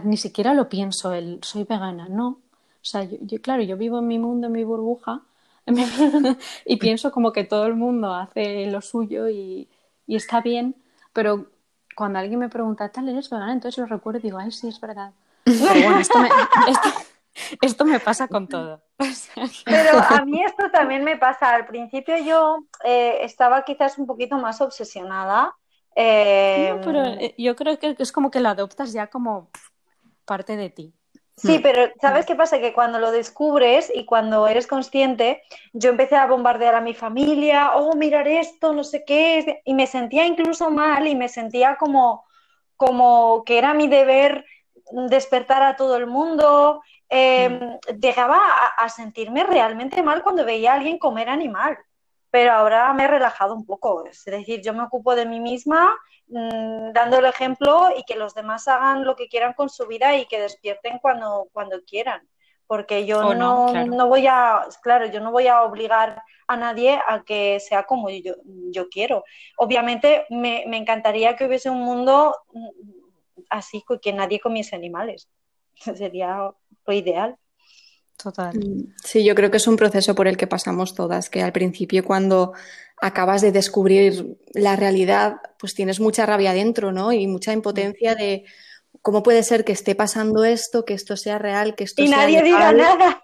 ni 0.03 0.17
siquiera 0.17 0.53
lo 0.53 0.67
pienso, 0.67 1.13
el 1.13 1.39
soy 1.43 1.63
vegana, 1.63 2.07
no. 2.09 2.27
O 2.27 2.89
sea, 2.89 3.03
yo, 3.03 3.41
claro, 3.41 3.61
yo 3.63 3.77
vivo 3.77 3.99
en 3.99 4.07
mi 4.07 4.17
mundo, 4.17 4.47
en 4.47 4.53
mi 4.53 4.63
burbuja, 4.63 5.21
y 6.65 6.77
pienso 6.77 7.11
como 7.11 7.31
que 7.31 7.43
todo 7.43 7.65
el 7.65 7.75
mundo 7.75 8.13
hace 8.13 8.65
lo 8.67 8.81
suyo 8.81 9.29
y, 9.29 9.67
está 10.07 10.41
bien, 10.41 10.75
pero 11.13 11.47
cuando 11.95 12.19
alguien 12.19 12.39
me 12.39 12.49
pregunta, 12.49 12.89
tal, 12.89 13.09
¿eres 13.09 13.29
vegana? 13.29 13.53
Entonces 13.53 13.77
lo 13.79 13.85
recuerdo 13.85 14.19
y 14.19 14.23
digo, 14.23 14.37
ay, 14.37 14.51
sí, 14.51 14.67
es 14.67 14.79
verdad. 14.79 15.11
Pero 15.47 15.81
bueno, 15.81 15.99
esto 17.61 17.85
me, 17.85 17.99
pasa 17.99 18.27
con 18.27 18.47
todo. 18.47 18.83
Pero 19.65 19.99
a 19.99 20.25
mí 20.25 20.43
esto 20.43 20.69
también 20.71 21.03
me 21.03 21.17
pasa. 21.17 21.53
Al 21.53 21.65
principio 21.65 22.17
yo 22.17 22.59
eh, 22.83 23.19
estaba 23.21 23.63
quizás 23.63 23.97
un 23.97 24.07
poquito 24.07 24.37
más 24.37 24.61
obsesionada 24.61 25.55
no, 25.97 26.81
pero 26.83 27.03
eh, 27.05 27.33
yo 27.37 27.55
creo 27.55 27.79
que 27.79 27.95
es 27.97 28.11
como 28.11 28.29
que 28.29 28.39
lo 28.39 28.49
adoptas 28.49 28.93
ya 28.93 29.07
como 29.07 29.49
parte 30.25 30.55
de 30.55 30.69
ti. 30.69 30.93
Sí, 31.35 31.57
mm. 31.57 31.61
pero 31.61 31.91
¿sabes 31.99 32.25
qué 32.25 32.35
pasa? 32.35 32.59
Que 32.59 32.73
cuando 32.73 32.99
lo 32.99 33.11
descubres 33.11 33.91
y 33.93 34.05
cuando 34.05 34.47
eres 34.47 34.67
consciente, 34.67 35.41
yo 35.73 35.89
empecé 35.89 36.15
a 36.15 36.27
bombardear 36.27 36.75
a 36.75 36.81
mi 36.81 36.93
familia, 36.93 37.75
oh, 37.75 37.95
mirar 37.95 38.27
esto, 38.27 38.73
no 38.73 38.83
sé 38.83 39.05
qué, 39.05 39.61
y 39.65 39.73
me 39.73 39.87
sentía 39.87 40.25
incluso 40.25 40.69
mal 40.69 41.07
y 41.07 41.15
me 41.15 41.29
sentía 41.29 41.77
como, 41.77 42.25
como 42.75 43.43
que 43.43 43.57
era 43.57 43.73
mi 43.73 43.87
deber 43.87 44.45
despertar 44.91 45.63
a 45.63 45.75
todo 45.75 45.97
el 45.97 46.07
mundo. 46.07 46.81
Mm. 47.09 47.99
llegaba 48.01 48.41
a, 48.77 48.89
sentirme 48.89 49.45
realmente 49.45 50.03
mal 50.03 50.23
cuando 50.23 50.43
veía 50.43 50.73
a 50.73 50.75
alguien 50.75 50.97
comer 50.97 51.29
animal 51.29 51.77
pero 52.29 52.53
ahora 52.53 52.93
me 52.93 53.05
he 53.05 53.07
relajado 53.07 53.55
un 53.55 53.65
poco. 53.65 54.05
Es 54.05 54.23
decir, 54.25 54.61
yo 54.61 54.73
me 54.73 54.83
ocupo 54.83 55.15
de 55.15 55.25
mí 55.25 55.39
misma 55.39 55.97
mm, 56.27 56.91
dando 56.93 57.19
el 57.19 57.25
ejemplo 57.25 57.89
y 57.97 58.03
que 58.03 58.15
los 58.15 58.33
demás 58.33 58.67
hagan 58.67 59.05
lo 59.05 59.15
que 59.15 59.27
quieran 59.27 59.53
con 59.53 59.69
su 59.69 59.87
vida 59.87 60.15
y 60.15 60.25
que 60.25 60.41
despierten 60.41 60.99
cuando, 60.99 61.47
cuando 61.51 61.81
quieran. 61.83 62.27
Porque 62.67 63.05
yo 63.05 63.33
no, 63.33 63.71
no, 63.85 64.07
voy 64.07 64.27
a, 64.27 64.67
claro, 64.83 65.05
yo 65.05 65.21
no 65.21 65.31
voy 65.31 65.47
a 65.47 65.63
obligar 65.63 66.21
a 66.47 66.57
nadie 66.57 66.99
a 67.07 67.23
que 67.23 67.61
sea 67.61 67.83
como 67.83 68.09
yo, 68.09 68.35
yo 68.43 68.89
quiero. 68.89 69.23
Obviamente 69.55 70.25
me, 70.29 70.65
me 70.67 70.75
encantaría 70.75 71.37
que 71.37 71.45
hubiese 71.45 71.69
un 71.69 71.81
mundo 71.81 72.35
así 73.49 73.83
que 74.01 74.13
nadie 74.13 74.39
comiese 74.39 74.75
animales. 74.75 75.27
Sería 75.95 76.51
lo 76.85 76.93
ideal. 76.93 77.37
Total. 78.21 78.57
Mm, 78.57 78.95
sí, 79.03 79.23
yo 79.23 79.35
creo 79.35 79.51
que 79.51 79.57
es 79.57 79.67
un 79.67 79.75
proceso 79.75 80.15
por 80.15 80.27
el 80.27 80.37
que 80.37 80.47
pasamos 80.47 80.95
todas, 80.95 81.29
que 81.29 81.43
al 81.43 81.51
principio 81.51 82.03
cuando 82.03 82.53
acabas 82.99 83.41
de 83.41 83.51
descubrir 83.51 84.37
la 84.53 84.75
realidad, 84.75 85.35
pues 85.59 85.75
tienes 85.75 85.99
mucha 85.99 86.25
rabia 86.25 86.53
dentro, 86.53 86.91
¿no? 86.91 87.11
Y 87.11 87.27
mucha 87.27 87.53
impotencia 87.53 88.15
de 88.15 88.45
cómo 89.01 89.23
puede 89.23 89.43
ser 89.43 89.63
que 89.63 89.71
esté 89.71 89.95
pasando 89.95 90.43
esto, 90.43 90.83
que 90.83 90.93
esto 90.93 91.15
sea 91.15 91.37
real, 91.37 91.75
que 91.75 91.83
esto 91.83 92.01
y 92.01 92.07
sea 92.07 92.17
nadie 92.17 92.41
diga 92.43 92.73
nada. 92.73 93.23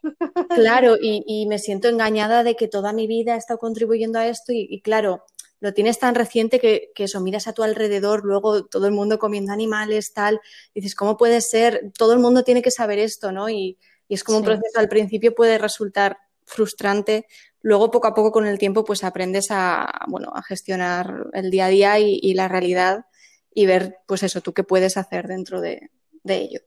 Claro, 0.50 0.96
y, 1.02 1.46
me 1.48 1.60
siento 1.60 1.90
engañada 1.90 2.44
de 2.44 2.56
que 2.56 2.68
toda 2.68 2.94
mi 2.94 3.08
vida 3.08 3.36
he 3.36 3.38
estado 3.38 3.60
contribuyendo 3.60 4.20
a 4.20 4.28
esto 4.28 4.54
y, 4.54 4.82
claro, 4.82 5.26
lo 5.64 5.74
tienes 5.74 5.98
tan 5.98 6.14
reciente 6.14 6.60
que, 6.60 6.92
que, 6.94 7.06
eso, 7.06 7.22
miras 7.22 7.48
a 7.48 7.54
tu 7.54 7.64
alrededor, 7.64 8.26
luego 8.26 8.66
todo 8.66 8.86
el 8.86 8.92
mundo 8.92 9.18
comiendo 9.18 9.54
animales, 9.54 10.12
tal, 10.12 10.42
dices, 10.76 10.94
¿cómo 10.94 11.16
puede 11.16 11.40
ser? 11.40 11.90
Todo 11.98 12.12
el 12.12 12.20
mundo 12.20 12.44
tiene 12.44 12.62
que 12.62 12.70
saber 12.70 13.00
esto, 13.00 13.32
¿no? 13.32 13.50
Y, 13.50 13.78
y 14.10 14.14
es 14.14 14.26
como 14.26 14.40
un 14.40 14.44
proceso 14.44 14.78
al 14.78 14.90
principio 14.90 15.34
puede 15.34 15.58
resultar 15.58 16.18
frustrante. 16.46 17.28
Luego, 17.62 17.92
poco 17.92 18.08
a 18.08 18.14
poco, 18.14 18.34
con 18.34 18.46
el 18.46 18.60
tiempo, 18.60 18.84
pues 18.84 19.06
aprendes 19.06 19.48
a, 19.52 19.90
bueno, 20.10 20.34
a 20.36 20.44
gestionar 20.44 21.28
el 21.32 21.50
día 21.50 21.68
a 21.68 21.70
día 21.70 21.98
y, 21.98 22.34
la 22.34 22.50
realidad 22.50 23.06
y 23.54 23.66
ver, 23.66 24.00
pues 24.06 24.22
eso, 24.24 24.42
tú 24.42 24.54
qué 24.54 24.66
puedes 24.66 24.98
hacer 24.98 25.28
dentro 25.30 25.62
de, 25.62 25.90
ello. 26.26 26.60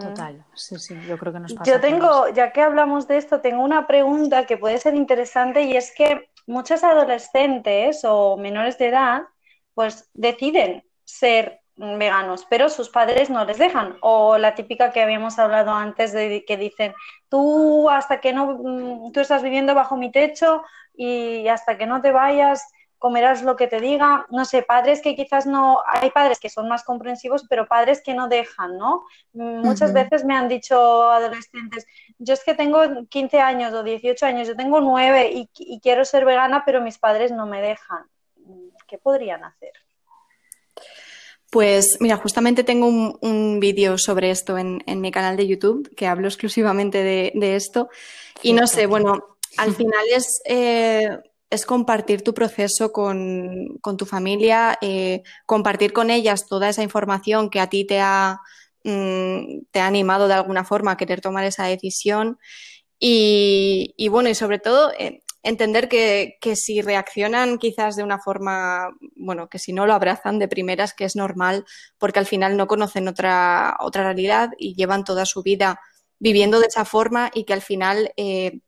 Total, 0.00 0.44
sí, 0.54 0.80
sí, 0.80 0.96
yo 1.08 1.16
creo 1.16 1.32
que 1.32 1.38
nos 1.38 1.54
pasa. 1.54 1.70
Yo 1.70 1.80
tengo, 1.80 2.28
ya 2.30 2.52
que 2.52 2.60
hablamos 2.60 3.06
de 3.06 3.18
esto, 3.18 3.40
tengo 3.40 3.62
una 3.62 3.86
pregunta 3.86 4.46
que 4.46 4.56
puede 4.56 4.78
ser 4.78 4.96
interesante 4.96 5.62
y 5.62 5.76
es 5.76 5.92
que 5.96 6.28
muchas 6.46 6.84
adolescentes 6.84 8.02
o 8.04 8.36
menores 8.36 8.78
de 8.78 8.88
edad, 8.88 9.22
pues 9.74 10.10
deciden 10.14 10.84
ser 11.04 11.60
veganos, 11.76 12.46
pero 12.48 12.68
sus 12.68 12.88
padres 12.88 13.30
no 13.30 13.44
les 13.44 13.58
dejan. 13.58 13.96
O 14.00 14.38
la 14.38 14.54
típica 14.54 14.92
que 14.92 15.02
habíamos 15.02 15.38
hablado 15.38 15.72
antes 15.72 16.12
de 16.12 16.44
que 16.46 16.56
dicen, 16.56 16.94
tú 17.28 17.90
hasta 17.90 18.20
que 18.20 18.32
no, 18.32 18.58
mm, 18.58 19.12
tú 19.12 19.20
estás 19.20 19.42
viviendo 19.42 19.74
bajo 19.74 19.96
mi 19.96 20.10
techo 20.12 20.62
y 20.94 21.48
hasta 21.48 21.76
que 21.76 21.86
no 21.86 22.00
te 22.00 22.12
vayas 22.12 22.64
comerás 23.04 23.42
lo 23.42 23.54
que 23.54 23.66
te 23.66 23.82
diga. 23.82 24.24
No 24.30 24.46
sé, 24.46 24.62
padres 24.62 25.02
que 25.02 25.14
quizás 25.14 25.44
no, 25.44 25.82
hay 25.86 26.10
padres 26.10 26.40
que 26.40 26.48
son 26.48 26.68
más 26.70 26.84
comprensivos, 26.84 27.44
pero 27.50 27.68
padres 27.68 28.00
que 28.02 28.14
no 28.14 28.28
dejan, 28.28 28.78
¿no? 28.78 29.04
Muchas 29.34 29.92
veces 29.92 30.24
me 30.24 30.34
han 30.34 30.48
dicho 30.48 31.10
adolescentes, 31.10 31.86
yo 32.18 32.32
es 32.32 32.42
que 32.42 32.54
tengo 32.54 32.80
15 33.10 33.40
años 33.40 33.74
o 33.74 33.82
18 33.82 34.24
años, 34.24 34.48
yo 34.48 34.56
tengo 34.56 34.80
9 34.80 35.32
y, 35.34 35.50
y 35.54 35.80
quiero 35.80 36.06
ser 36.06 36.24
vegana, 36.24 36.62
pero 36.64 36.80
mis 36.80 36.96
padres 36.96 37.30
no 37.30 37.44
me 37.44 37.60
dejan. 37.60 38.06
¿Qué 38.88 38.96
podrían 38.96 39.44
hacer? 39.44 39.72
Pues 41.50 41.98
mira, 42.00 42.16
justamente 42.16 42.64
tengo 42.64 42.86
un, 42.88 43.60
vídeo 43.60 43.98
sobre 43.98 44.30
esto 44.30 44.56
en, 44.56 44.82
mi 45.02 45.10
canal 45.10 45.36
de 45.36 45.46
YouTube 45.46 45.94
que 45.94 46.06
hablo 46.06 46.26
exclusivamente 46.28 47.02
de, 47.02 47.54
esto. 47.54 47.90
Y 48.40 48.54
no 48.54 48.66
sé, 48.66 48.86
bueno, 48.86 49.36
al 49.58 49.74
final 49.76 50.06
es, 50.10 50.40
eh, 50.46 51.18
es 51.54 51.66
compartir 51.66 52.22
tu 52.22 52.34
proceso 52.34 52.92
con, 52.92 53.80
tu 53.98 54.06
familia, 54.06 54.78
eh, 54.80 55.22
compartir 55.46 55.92
con 55.92 56.10
ellas 56.10 56.46
toda 56.46 56.68
esa 56.68 56.82
información 56.82 57.50
que 57.50 57.60
a 57.60 57.68
ti 57.68 57.86
te 57.86 58.00
ha, 58.00 58.40
mm, 58.84 59.66
te 59.70 59.80
ha 59.80 59.86
animado 59.86 60.28
de 60.28 60.34
alguna 60.34 60.64
forma 60.64 60.92
a 60.92 60.96
querer 60.96 61.20
tomar 61.20 61.44
esa 61.44 61.66
decisión. 61.66 62.38
Y, 62.98 64.08
bueno, 64.10 64.28
y 64.30 64.34
sobre 64.34 64.58
todo, 64.58 64.92
eh, 64.98 65.22
entender 65.42 65.88
que, 65.88 66.36
que, 66.40 66.56
si 66.56 66.80
reaccionan 66.80 67.58
quizás 67.58 67.96
de 67.96 68.02
una 68.02 68.18
forma, 68.18 68.88
bueno, 69.16 69.48
que 69.48 69.58
si 69.58 69.72
no 69.72 69.86
lo 69.86 69.94
abrazan 69.94 70.38
de 70.38 70.48
primeras, 70.48 70.94
que 70.94 71.04
es 71.04 71.16
normal, 71.16 71.64
porque 71.98 72.18
al 72.18 72.26
final 72.26 72.56
no 72.56 72.66
conocen 72.66 73.08
otra, 73.08 73.76
otra 73.80 74.04
realidad 74.04 74.50
y 74.58 74.74
llevan 74.74 75.04
toda 75.04 75.26
su 75.26 75.42
vida 75.42 75.80
viviendo 76.18 76.60
de 76.60 76.66
esa 76.68 76.84
forma 76.84 77.30
y 77.34 77.44
que 77.44 77.52
al 77.52 77.62
final 77.62 78.12
eh, 78.16 78.60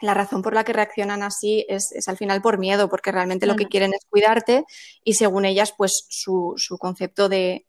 la 0.00 0.14
razón 0.14 0.42
por 0.42 0.54
la 0.54 0.64
que 0.64 0.72
reaccionan 0.72 1.22
así 1.22 1.64
es, 1.68 1.92
es, 1.92 2.08
al 2.08 2.16
final 2.16 2.40
por 2.42 2.58
miedo, 2.58 2.88
porque 2.88 3.12
realmente 3.12 3.46
lo 3.46 3.56
que 3.56 3.66
quieren 3.66 3.92
es 3.94 4.04
cuidarte 4.08 4.64
y 5.04 5.14
según 5.14 5.44
ellas, 5.44 5.74
pues 5.76 6.06
su, 6.08 6.54
su 6.56 6.78
concepto 6.78 7.28
de, 7.28 7.66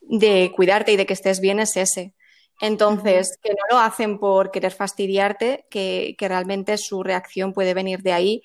de 0.00 0.52
cuidarte 0.54 0.92
y 0.92 0.96
de 0.96 1.06
que 1.06 1.14
estés 1.14 1.40
bien 1.40 1.60
es 1.60 1.76
ese. 1.76 2.14
Entonces, 2.60 3.38
que 3.42 3.50
no 3.50 3.64
lo 3.70 3.78
hacen 3.78 4.18
por 4.18 4.50
querer 4.50 4.72
fastidiarte, 4.72 5.66
que, 5.70 6.14
que 6.18 6.28
realmente 6.28 6.78
su 6.78 7.02
reacción 7.02 7.52
puede 7.52 7.74
venir 7.74 8.02
de 8.02 8.12
ahí 8.12 8.42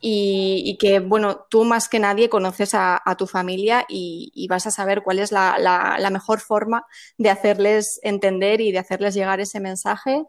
y, 0.00 0.62
y, 0.64 0.78
que, 0.78 0.98
bueno, 0.98 1.46
tú 1.50 1.64
más 1.64 1.88
que 1.88 1.98
nadie 1.98 2.30
conoces 2.30 2.74
a, 2.74 3.00
a 3.04 3.16
tu 3.16 3.26
familia 3.26 3.84
y, 3.88 4.32
y, 4.34 4.48
vas 4.48 4.66
a 4.66 4.70
saber 4.70 5.02
cuál 5.02 5.18
es 5.18 5.30
la, 5.30 5.58
la, 5.58 5.98
la, 5.98 6.10
mejor 6.10 6.40
forma 6.40 6.86
de 7.18 7.28
hacerles 7.28 8.00
entender 8.02 8.62
y 8.62 8.72
de 8.72 8.78
hacerles 8.78 9.14
llegar 9.14 9.40
ese 9.40 9.60
mensaje 9.60 10.24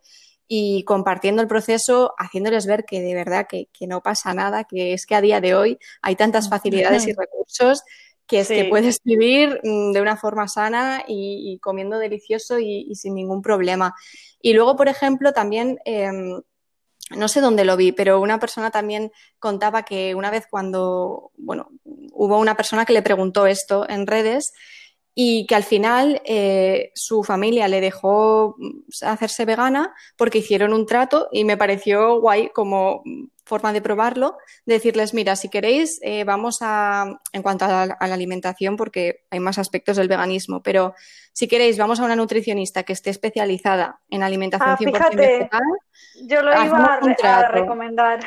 y 0.54 0.84
compartiendo 0.84 1.42
el 1.42 1.48
proceso, 1.48 2.14
haciéndoles 2.18 2.66
ver 2.66 2.84
que 2.84 3.00
de 3.00 3.16
verdad 3.16 3.48
que, 3.48 3.70
que 3.72 3.88
no 3.88 4.04
pasa 4.04 4.34
nada, 4.34 4.66
que 4.66 4.92
es 4.92 5.06
que 5.06 5.16
a 5.16 5.22
día 5.22 5.40
de 5.40 5.56
hoy 5.56 5.80
hay 6.02 6.18
tantas 6.18 6.50
facilidades 6.50 7.08
y 7.08 7.14
recursos 7.18 7.84
que 8.28 8.42
es 8.42 8.50
sí. 8.50 8.56
que 8.56 8.66
puedes 8.66 9.02
vivir 9.06 9.62
mm, 9.64 9.94
de 9.94 10.02
una 10.02 10.18
forma 10.18 10.50
sana 10.50 11.06
y, 11.08 11.54
y 11.54 11.60
comiendo 11.60 12.00
delicioso 12.00 12.60
y, 12.60 12.86
y, 12.90 12.96
sin 12.96 13.16
ningún 13.16 13.42
problema. 13.42 13.96
Y 14.42 14.52
luego, 14.52 14.76
por 14.76 14.90
ejemplo, 14.90 15.32
también, 15.32 15.80
eh, 15.86 16.12
no 17.12 17.28
sé 17.30 17.40
dónde 17.40 17.64
lo 17.64 17.78
vi, 17.78 17.94
pero 17.94 18.20
una 18.20 18.38
persona 18.38 18.72
también 18.72 19.14
contaba 19.40 19.84
que 19.84 20.16
una 20.16 20.32
vez 20.32 20.48
cuando, 20.52 21.32
bueno, 21.38 21.70
hubo 22.12 22.38
una 22.38 22.58
persona 22.58 22.86
que 22.86 22.92
le 22.92 23.02
preguntó 23.02 23.48
esto 23.48 23.88
en 23.88 24.06
redes 24.06 24.52
y 25.14 25.46
que 25.46 25.56
al 25.56 25.64
final 25.64 26.22
eh, 26.26 26.92
su 26.96 27.24
familia 27.24 27.68
le 27.68 27.82
dejó 27.82 28.56
hacerse 29.02 29.46
vegana 29.46 29.94
porque 30.16 30.40
hicieron 30.40 30.74
un 30.74 30.86
trato 30.86 31.28
y 31.32 31.44
me 31.44 31.58
pareció 31.58 32.20
guay 32.20 32.50
como 32.50 33.04
forma 33.44 33.74
de 33.74 33.82
probarlo, 33.82 34.38
de 34.66 34.76
decirles, 34.76 35.14
mira, 35.14 35.36
si 35.36 35.50
queréis, 35.50 36.00
eh, 36.04 36.24
vamos 36.24 36.60
a, 36.62 37.20
en 37.34 37.42
cuanto 37.42 37.66
a 37.66 37.68
la, 37.68 37.98
a 38.00 38.08
la, 38.08 38.14
alimentación, 38.14 38.78
porque 38.78 39.26
hay 39.30 39.42
más 39.42 39.58
aspectos 39.58 39.98
del 39.98 40.08
veganismo, 40.08 40.64
pero 40.64 40.96
si 41.34 41.50
queréis, 41.50 41.78
vamos 41.78 42.00
a 42.00 42.06
una 42.06 42.16
nutricionista 42.16 42.84
que 42.84 42.94
esté 42.94 43.10
especializada 43.10 44.00
en 44.10 44.24
alimentación 44.24 44.70
ah, 44.70 44.78
100% 44.78 44.94
fíjate, 44.94 45.16
vegetal. 45.16 45.62
Yo 46.24 46.42
lo 46.42 46.52
iba 46.52 46.86
a, 46.86 47.00
re 47.00 47.16
a, 47.24 47.48
recomendar. 47.50 48.20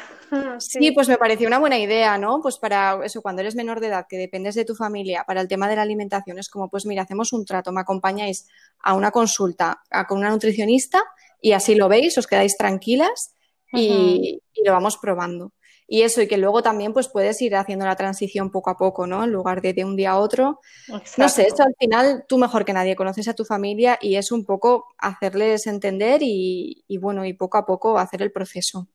Sí. 0.59 0.79
sí. 0.81 0.91
pues 0.93 1.09
me 1.09 1.19
pareció 1.19 1.47
una 1.47 1.59
buena 1.59 1.79
idea, 1.79 2.19
¿no? 2.19 2.41
Pues 2.41 2.59
para 2.59 3.05
eso, 3.05 3.23
cuando 3.23 3.43
eres 3.43 3.55
menor 3.55 3.81
de 3.81 3.89
edad, 3.89 4.07
que 4.09 4.17
dependes 4.17 4.55
de 4.55 4.65
tu 4.65 4.75
familia, 4.75 5.25
para 5.27 5.41
el 5.41 5.49
tema 5.49 5.69
de 5.69 5.77
la 5.77 5.83
alimentación, 5.83 6.39
es 6.39 6.49
como, 6.49 6.69
pues 6.69 6.87
mira, 6.87 7.03
hacemos 7.03 7.33
un 7.33 7.45
trato, 7.45 7.73
me 7.73 7.81
acompañáis 7.81 8.47
a 8.81 8.95
una 8.95 9.11
consulta 9.11 9.83
a, 9.91 10.07
con 10.07 10.19
una 10.19 10.31
nutricionista 10.31 11.03
y 11.41 11.53
así 11.53 11.75
lo 11.75 11.89
veis, 11.89 12.17
os 12.17 12.27
quedáis 12.27 12.57
tranquilas 12.57 13.35
y, 13.73 14.41
y, 14.53 14.65
lo 14.65 14.73
vamos 14.73 14.97
probando. 14.97 15.53
Y 15.87 16.01
eso, 16.03 16.23
y 16.23 16.27
que 16.27 16.39
luego 16.39 16.63
también 16.63 16.95
pues 16.95 17.09
puedes 17.09 17.43
ir 17.43 17.55
haciendo 17.57 17.85
la 17.85 17.97
transición 17.97 18.51
poco 18.51 18.71
a 18.71 18.79
poco, 18.79 19.07
¿no? 19.07 19.25
En 19.25 19.33
lugar 19.33 19.61
de 19.61 19.75
de 19.75 19.85
un 19.85 19.97
día 19.97 20.13
a 20.13 20.19
otro. 20.19 20.61
Exacto. 20.89 21.23
No 21.23 21.29
sé, 21.29 21.43
esto 21.43 21.63
al 21.63 21.75
final 21.79 22.25
tú 22.27 22.39
mejor 22.39 22.65
que 22.65 22.73
nadie 22.73 22.97
conoces 22.97 23.29
a 23.29 23.35
tu 23.35 23.45
familia 23.45 23.99
y 24.01 24.17
es 24.17 24.33
un 24.33 24.47
poco 24.47 24.87
hacerles 24.97 25.67
entender 25.67 26.23
y, 26.23 26.85
y 26.89 26.97
bueno, 26.97 27.27
y 27.27 27.35
poco 27.35 27.59
a 27.59 27.67
poco 27.67 27.99
hacer 27.99 28.23
el 28.23 28.33
proceso. 28.33 28.89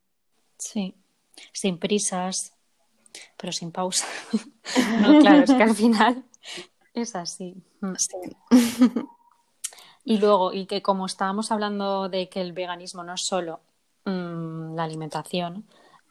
Sí, 0.57 0.95
sin 1.53 1.77
prisas, 1.77 2.53
pero 3.38 3.51
sin 3.51 3.72
pausa. 3.72 4.08
no, 5.01 5.19
claro, 5.19 5.43
es 5.43 5.53
que 5.53 5.63
al 5.63 5.75
final 5.75 6.24
es 6.93 7.15
así. 7.15 7.55
Mm. 7.81 7.93
Sí. 7.96 8.17
Y 10.05 10.17
luego, 10.17 10.53
y 10.53 10.65
que 10.65 10.82
como 10.82 11.06
estábamos 11.06 11.52
hablando 11.52 12.10
de 12.10 12.30
que 12.30 12.41
el 12.41 12.54
veganismo 12.54 13.04
no 13.04 13.13
es 13.13 13.25
solo 13.25 13.60
mmm, 14.06 14.73
la 14.75 14.84
alimentación, 14.84 15.65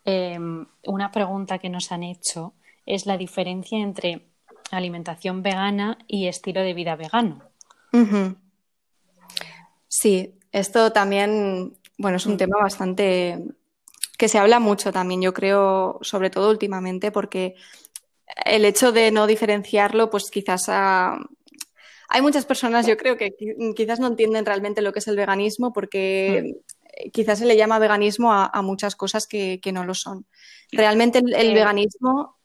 eh, 0.04 0.38
una 0.86 1.10
pregunta 1.10 1.58
que 1.58 1.68
nos 1.68 1.90
han 1.90 2.04
hecho 2.04 2.54
es 2.86 3.06
la 3.06 3.16
diferencia 3.16 3.78
entre 3.78 4.28
alimentación 4.70 5.42
vegana 5.42 5.98
y 6.06 6.28
estilo 6.28 6.60
de 6.60 6.74
vida 6.74 6.96
vegano. 6.96 7.42
Uh 7.92 7.98
-huh. 7.98 8.36
Sí, 9.88 10.34
esto 10.52 10.92
también, 10.92 11.76
bueno, 11.96 12.18
es 12.18 12.26
un 12.26 12.34
mm. 12.34 12.38
tema 12.38 12.58
bastante 12.58 13.42
que 14.18 14.28
se 14.28 14.38
habla 14.38 14.60
mucho 14.60 14.92
también, 14.92 15.22
yo 15.22 15.32
creo, 15.32 15.98
sobre 16.02 16.28
todo 16.28 16.50
últimamente, 16.50 17.10
porque 17.10 17.54
el 18.44 18.66
hecho 18.66 18.92
de 18.92 19.10
no 19.10 19.26
diferenciarlo, 19.26 20.10
pues 20.10 20.30
quizás 20.30 20.68
a, 20.68 21.18
hay 22.10 22.20
muchas 22.20 22.44
personas, 22.44 22.86
yo 22.86 22.98
creo 22.98 23.16
que 23.16 23.34
quizás 23.74 24.00
no 24.00 24.08
entienden 24.08 24.44
realmente 24.44 24.82
lo 24.82 24.92
que 24.92 24.98
es 24.98 25.08
el 25.08 25.16
veganismo 25.16 25.72
porque 25.72 26.52
mm 26.54 26.78
quizás 27.12 27.38
se 27.38 27.46
le 27.46 27.56
llama 27.56 27.78
veganismo 27.78 28.32
a, 28.32 28.50
a 28.52 28.62
muchas 28.62 28.96
cosas 28.96 29.26
que, 29.26 29.60
que, 29.60 29.72
no 29.72 29.84
lo 29.84 29.94
son. 29.94 30.26
Realmente 30.72 31.18
el, 31.18 31.34
el 31.34 31.54
veganismo, 31.54 32.36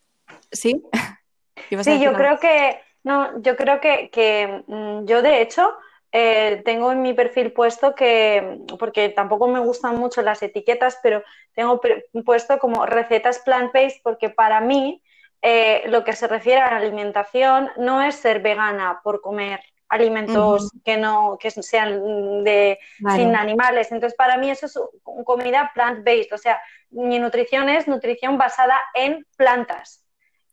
¿sí? 0.51 0.81
sí, 1.81 1.99
yo 1.99 2.13
creo 2.13 2.39
que, 2.39 2.79
no, 3.03 3.41
yo 3.41 3.55
creo 3.55 3.79
que, 3.81 4.09
que 4.11 4.63
mm, 4.67 5.05
yo 5.05 5.21
de 5.21 5.41
hecho 5.41 5.73
eh, 6.15 6.61
tengo 6.63 6.91
en 6.91 7.01
mi 7.01 7.15
perfil 7.15 7.53
puesto 7.53 7.95
que, 7.95 8.59
porque 8.77 9.09
tampoco 9.09 9.47
me 9.47 9.59
gustan 9.59 9.97
mucho 9.97 10.21
las 10.21 10.43
etiquetas, 10.43 10.99
pero 11.01 11.23
tengo 11.53 11.81
puesto 12.23 12.59
como 12.59 12.85
recetas 12.85 13.39
plant-based 13.39 14.01
porque 14.03 14.29
para 14.29 14.61
mí 14.61 15.01
eh, 15.41 15.81
lo 15.87 16.03
que 16.03 16.13
se 16.13 16.27
refiere 16.27 16.61
a 16.61 16.69
la 16.69 16.77
alimentación 16.77 17.71
no 17.77 18.03
es 18.03 18.13
ser 18.13 18.41
vegana 18.41 19.01
por 19.03 19.21
comer 19.21 19.59
alimentos 19.89 20.65
uh 20.65 20.67
-huh. 20.67 20.83
que 20.85 20.97
no 20.97 21.37
que 21.39 21.49
sean 21.49 22.43
de 22.43 22.77
vale. 22.99 23.17
sin 23.17 23.35
animales. 23.35 23.91
Entonces, 23.91 24.15
para 24.15 24.37
mí 24.37 24.51
eso 24.51 24.67
es 24.67 24.79
comida 25.25 25.71
plant-based, 25.73 26.31
o 26.31 26.37
sea, 26.37 26.61
mi 26.91 27.17
nutrición 27.17 27.69
es 27.69 27.87
nutrición 27.87 28.37
basada 28.37 28.79
en 28.93 29.25
plantas. 29.35 30.05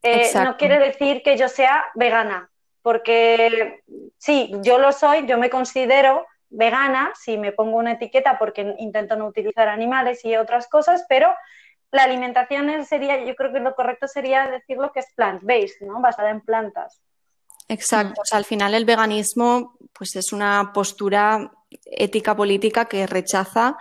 Eh, 0.03 0.31
no 0.43 0.57
quiere 0.57 0.79
decir 0.79 1.23
que 1.23 1.37
yo 1.37 1.49
sea 1.49 1.85
vegana, 1.95 2.50
porque 2.83 3.83
sí, 4.19 4.53
yo 4.63 4.79
lo 4.79 4.93
soy, 4.93 5.27
yo 5.27 5.39
me 5.39 5.51
considero 5.51 6.27
vegana 6.49 7.13
si 7.15 7.39
me 7.39 7.53
pongo 7.53 7.77
una 7.77 7.93
etiqueta 7.93 8.39
porque 8.39 8.75
intento 8.79 9.17
no 9.17 9.27
utilizar 9.27 9.69
animales 9.69 10.25
y 10.25 10.37
otras 10.37 10.69
cosas, 10.69 11.05
pero 11.09 11.33
la 11.93 12.05
alimentación 12.05 12.85
sería, 12.85 13.25
yo 13.25 13.35
creo 13.35 13.53
que 13.53 13.61
lo 13.61 13.75
correcto 13.75 14.07
sería 14.09 14.49
decirlo 14.49 14.93
que 14.93 15.01
es 15.01 15.07
plant-based, 15.17 15.87
¿no? 15.87 16.01
Basada 16.01 16.31
en 16.31 16.41
plantas. 16.41 17.01
Exacto, 17.69 18.23
o 18.23 18.25
sea, 18.25 18.39
al 18.39 18.45
final 18.45 18.75
el 18.75 18.85
veganismo 18.85 19.77
pues 19.93 20.17
es 20.17 20.33
una 20.33 20.73
postura 20.75 21.53
ética 21.85 22.35
política 22.35 22.87
que 22.87 23.07
rechaza 23.07 23.77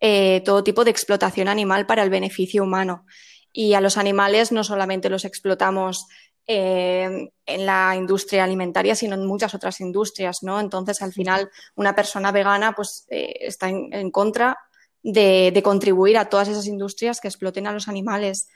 eh, 0.00 0.42
todo 0.44 0.62
tipo 0.62 0.84
de 0.84 0.90
explotación 0.90 1.48
animal 1.48 1.86
para 1.86 2.02
el 2.02 2.10
beneficio 2.10 2.62
humano. 2.62 3.04
Y 3.52 3.74
a 3.74 3.80
los 3.80 3.98
animales 3.98 4.50
no 4.52 4.64
solamente 4.64 5.10
los 5.10 5.24
explotamos 5.24 6.08
eh, 6.46 7.30
en 7.46 7.66
la 7.66 7.94
industria 7.96 8.44
alimentaria, 8.44 8.94
sino 8.94 9.14
en 9.14 9.26
muchas 9.26 9.54
otras 9.54 9.80
industrias, 9.80 10.38
¿no? 10.42 10.60
Entonces, 10.60 11.00
al 11.02 11.12
final, 11.12 11.50
una 11.76 11.94
persona 11.94 12.32
vegana 12.32 12.72
pues 12.72 13.06
eh, 13.10 13.34
está 13.40 13.68
en, 13.68 13.92
en 13.92 14.10
contra 14.10 14.56
de, 15.02 15.50
de, 15.52 15.62
contribuir 15.62 16.18
a 16.18 16.28
todas 16.28 16.48
esas 16.48 16.66
industrias 16.66 17.20
que 17.20 17.28
exploten 17.28 17.66
a 17.66 17.72
los 17.72 17.88
animales. 17.88 18.48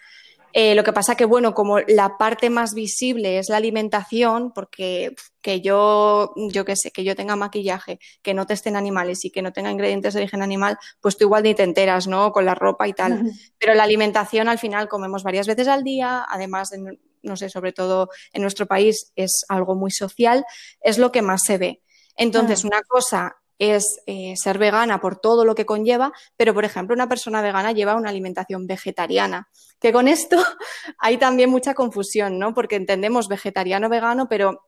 Eh, 0.58 0.74
lo 0.74 0.84
que 0.84 0.92
pasa 0.94 1.16
que, 1.16 1.26
bueno, 1.26 1.52
como 1.52 1.80
la 1.80 2.16
parte 2.16 2.48
más 2.48 2.72
visible 2.72 3.38
es 3.38 3.50
la 3.50 3.58
alimentación, 3.58 4.52
porque 4.54 5.14
que 5.42 5.60
yo, 5.60 6.32
yo 6.50 6.64
qué 6.64 6.76
sé, 6.76 6.90
que 6.90 7.04
yo 7.04 7.14
tenga 7.14 7.36
maquillaje, 7.36 7.98
que 8.22 8.32
no 8.32 8.46
testen 8.46 8.74
animales 8.74 9.24
y 9.26 9.30
que 9.30 9.42
no 9.42 9.52
tenga 9.52 9.70
ingredientes 9.70 10.14
de 10.14 10.20
origen 10.20 10.42
animal, 10.42 10.78
pues 11.00 11.18
tú 11.18 11.24
igual 11.24 11.42
ni 11.42 11.54
te 11.54 11.62
enteras, 11.62 12.06
¿no? 12.06 12.32
Con 12.32 12.46
la 12.46 12.54
ropa 12.54 12.88
y 12.88 12.94
tal. 12.94 13.30
Pero 13.58 13.74
la 13.74 13.82
alimentación 13.82 14.48
al 14.48 14.58
final 14.58 14.88
comemos 14.88 15.22
varias 15.22 15.46
veces 15.46 15.68
al 15.68 15.84
día, 15.84 16.24
además 16.26 16.70
de, 16.70 16.98
no 17.26 17.36
sé, 17.36 17.50
sobre 17.50 17.72
todo 17.72 18.08
en 18.32 18.42
nuestro 18.42 18.66
país 18.66 19.12
es 19.16 19.44
algo 19.48 19.74
muy 19.74 19.90
social, 19.90 20.44
es 20.80 20.98
lo 20.98 21.12
que 21.12 21.22
más 21.22 21.42
se 21.44 21.58
ve. 21.58 21.82
Entonces, 22.16 22.64
una 22.64 22.80
cosa 22.82 23.36
es 23.58 24.00
eh, 24.06 24.34
ser 24.36 24.58
vegana 24.58 25.00
por 25.00 25.18
todo 25.18 25.44
lo 25.44 25.54
que 25.54 25.66
conlleva, 25.66 26.12
pero 26.36 26.52
por 26.54 26.64
ejemplo 26.64 26.94
una 26.94 27.08
persona 27.08 27.40
vegana 27.40 27.72
lleva 27.72 27.94
una 27.94 28.10
alimentación 28.10 28.66
vegetariana, 28.66 29.48
que 29.80 29.92
con 29.92 30.08
esto 30.08 30.36
hay 30.98 31.16
también 31.16 31.50
mucha 31.50 31.74
confusión, 31.74 32.38
¿no? 32.38 32.54
Porque 32.54 32.76
entendemos 32.76 33.28
vegetariano, 33.28 33.88
vegano, 33.88 34.28
pero 34.28 34.66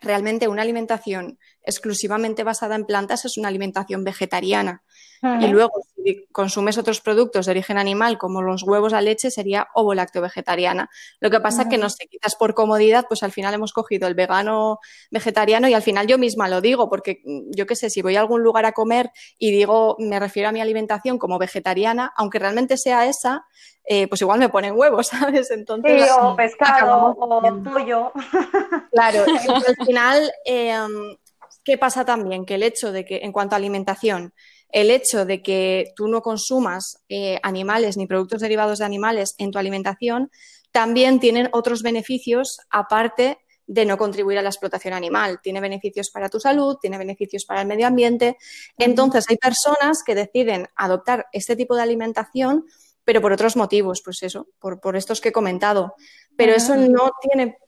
realmente 0.00 0.48
una 0.48 0.62
alimentación 0.62 1.38
exclusivamente 1.62 2.44
basada 2.44 2.74
en 2.74 2.84
plantas 2.84 3.24
es 3.24 3.36
una 3.36 3.48
alimentación 3.48 4.04
vegetariana. 4.04 4.82
Y 5.22 5.48
luego, 5.48 5.82
si 5.94 6.24
consumes 6.32 6.78
otros 6.78 7.02
productos 7.02 7.44
de 7.44 7.52
origen 7.52 7.76
animal, 7.76 8.16
como 8.16 8.40
los 8.40 8.62
huevos 8.62 8.94
a 8.94 9.02
leche, 9.02 9.30
sería 9.30 9.68
ovo-lácteo 9.74 10.22
vegetariana. 10.22 10.88
Lo 11.20 11.28
que 11.28 11.40
pasa 11.40 11.62
es 11.62 11.68
que, 11.68 11.76
no 11.76 11.90
sé, 11.90 12.06
quizás 12.06 12.36
por 12.36 12.54
comodidad, 12.54 13.04
pues 13.06 13.22
al 13.22 13.30
final 13.30 13.52
hemos 13.52 13.74
cogido 13.74 14.08
el 14.08 14.14
vegano 14.14 14.78
vegetariano 15.10 15.68
y 15.68 15.74
al 15.74 15.82
final 15.82 16.06
yo 16.06 16.16
misma 16.16 16.48
lo 16.48 16.62
digo, 16.62 16.88
porque 16.88 17.20
mm, 17.22 17.50
yo 17.54 17.66
qué 17.66 17.76
sé, 17.76 17.90
si 17.90 18.00
voy 18.00 18.16
a 18.16 18.20
algún 18.20 18.42
lugar 18.42 18.64
a 18.64 18.72
comer 18.72 19.10
y 19.38 19.50
digo, 19.50 19.96
me 19.98 20.18
refiero 20.18 20.48
a 20.48 20.52
mi 20.52 20.62
alimentación 20.62 21.18
como 21.18 21.38
vegetariana, 21.38 22.14
aunque 22.16 22.38
realmente 22.38 22.78
sea 22.78 23.06
esa, 23.06 23.44
eh, 23.84 24.08
pues 24.08 24.22
igual 24.22 24.38
me 24.38 24.48
ponen 24.48 24.74
huevos, 24.74 25.08
¿sabes? 25.08 25.50
Entonces, 25.50 26.04
sí, 26.04 26.10
o 26.18 26.34
pescado, 26.34 27.14
o 27.18 27.62
pollo. 27.62 28.12
Claro, 28.92 29.24
al 29.24 29.86
final, 29.86 30.32
em, 30.44 31.16
¿qué 31.64 31.78
pasa 31.78 32.04
también? 32.04 32.44
Que 32.44 32.54
el 32.56 32.62
hecho 32.62 32.92
de 32.92 33.04
que, 33.04 33.18
en 33.22 33.32
cuanto 33.32 33.54
a 33.54 33.58
alimentación, 33.58 34.34
el 34.70 34.90
hecho 34.90 35.24
de 35.24 35.42
que 35.42 35.92
tú 35.96 36.08
no 36.08 36.22
consumas 36.22 37.02
eh, 37.08 37.38
animales 37.42 37.96
ni 37.96 38.06
productos 38.06 38.40
derivados 38.40 38.78
de 38.78 38.84
animales 38.84 39.34
en 39.38 39.50
tu 39.50 39.58
alimentación 39.58 40.30
también 40.72 41.18
tienen 41.18 41.48
otros 41.52 41.82
beneficios 41.82 42.58
aparte 42.70 43.38
de 43.66 43.84
no 43.84 43.96
contribuir 43.98 44.36
a 44.38 44.42
la 44.42 44.48
explotación 44.48 44.94
animal. 44.94 45.40
Tiene 45.40 45.60
beneficios 45.60 46.10
para 46.10 46.28
tu 46.28 46.40
salud, 46.40 46.76
tiene 46.80 46.98
beneficios 46.98 47.44
para 47.44 47.60
el 47.60 47.68
medio 47.68 47.86
ambiente. 47.86 48.36
Entonces, 48.76 49.26
hay 49.28 49.36
personas 49.36 50.02
que 50.04 50.16
deciden 50.16 50.66
adoptar 50.74 51.26
este 51.32 51.54
tipo 51.54 51.76
de 51.76 51.82
alimentación, 51.82 52.64
pero 53.04 53.20
por 53.20 53.32
otros 53.32 53.56
motivos, 53.56 54.02
pues 54.04 54.24
eso, 54.24 54.48
por, 54.58 54.96
estos 54.96 55.20
que 55.20 55.28
he 55.28 55.32
comentado. 55.32 55.94
Pero 56.36 56.52
eso 56.52 56.74
no 56.74 57.12
tiene, 57.22 57.58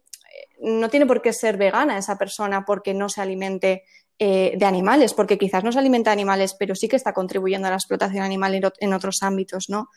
no 0.63 0.89
tiene 0.89 1.07
por 1.07 1.21
qué 1.21 1.33
ser 1.33 1.57
vegana 1.57 1.99
esa 1.99 2.17
persona 2.17 2.65
porque 2.65 2.95
no 2.95 3.09
se 3.09 3.21
alimente 3.21 3.85
eh, 4.19 4.55
de 4.57 4.67
animales, 4.67 5.15
porque 5.15 5.37
quizás 5.37 5.65
no 5.65 5.73
se 5.73 5.81
alimenta 5.81 6.11
de 6.11 6.15
animales, 6.15 6.55
pero 6.57 6.77
sí 6.77 6.87
que 6.87 6.97
está 6.97 7.13
contribuyendo 7.13 7.67
a 7.67 7.71
la 7.71 7.77
explotación 7.77 8.23
animal 8.23 8.73
en, 8.79 8.93
otros 8.95 9.23
ámbitos, 9.23 9.69
¿no? 9.69 9.89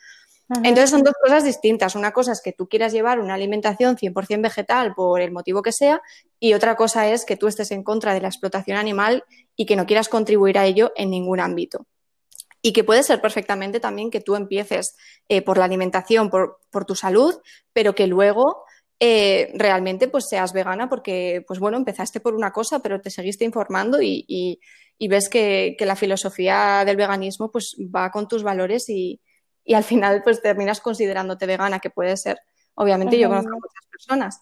Entonces 0.63 0.91
son 0.91 1.03
dos 1.03 1.13
cosas 1.21 1.43
distintas. 1.43 1.95
Una 1.95 2.11
cosa 2.11 2.31
es 2.31 2.41
que 2.41 2.51
tú 2.51 2.67
quieras 2.67 2.93
llevar 2.93 3.19
una 3.19 3.33
alimentación 3.33 3.97
100% 3.97 4.41
vegetal 4.41 4.93
por 4.93 5.19
el 5.19 5.31
motivo 5.31 5.63
que 5.63 5.71
sea 5.71 6.01
y 6.39 6.53
otra 6.53 6.75
cosa 6.75 7.07
es 7.07 7.25
que 7.25 7.35
tú 7.35 7.47
estés 7.47 7.71
en 7.71 7.83
contra 7.83 8.13
de 8.13 8.21
la 8.21 8.27
explotación 8.27 8.77
animal 8.77 9.23
y 9.55 9.65
que 9.65 9.75
no 9.75 9.87
quieras 9.87 10.07
contribuir 10.07 10.59
a 10.59 10.65
ello 10.65 10.91
en 10.95 11.09
ningún 11.09 11.39
ámbito. 11.39 11.85
Y 12.61 12.73
que 12.73 12.83
puede 12.83 13.03
ser 13.03 13.21
perfectamente 13.21 13.79
también 13.79 14.11
que 14.11 14.21
tú 14.21 14.35
empieces 14.35 14.95
eh, 15.29 15.41
por 15.41 15.57
la 15.57 15.65
alimentación, 15.65 16.29
por, 16.29 16.59
por, 16.71 16.85
tu 16.85 16.95
salud, 16.95 17.35
pero 17.73 17.93
que 17.93 18.07
luego 18.07 18.65
eh, 18.99 19.51
realmente 19.55 20.07
pues 20.07 20.25
seas 20.29 20.53
vegana 20.53 20.87
porque, 20.87 21.43
pues 21.47 21.59
bueno, 21.59 21.77
empezaste 21.77 22.21
por 22.21 22.33
una 22.33 22.51
cosa, 22.51 22.79
pero 22.79 23.01
te 23.01 23.09
seguiste 23.09 23.43
informando 23.43 24.01
y, 24.01 24.59
ves 24.99 25.29
que, 25.29 25.75
la 25.79 25.95
filosofía 25.95 26.83
del 26.85 26.95
veganismo 26.95 27.51
pues 27.51 27.75
va 27.93 28.09
con 28.11 28.27
tus 28.27 28.43
valores 28.43 28.89
y, 28.89 29.21
al 29.73 29.83
final 29.83 30.21
pues 30.23 30.41
terminas 30.41 30.79
considerándote 30.79 31.45
vegana, 31.45 31.79
que 31.79 31.89
puede 31.89 32.15
ser. 32.17 32.39
Obviamente 32.75 33.17
yo 33.17 33.29
conozco 33.29 33.51
a 33.51 33.55
muchas 33.55 33.85
personas, 33.91 34.41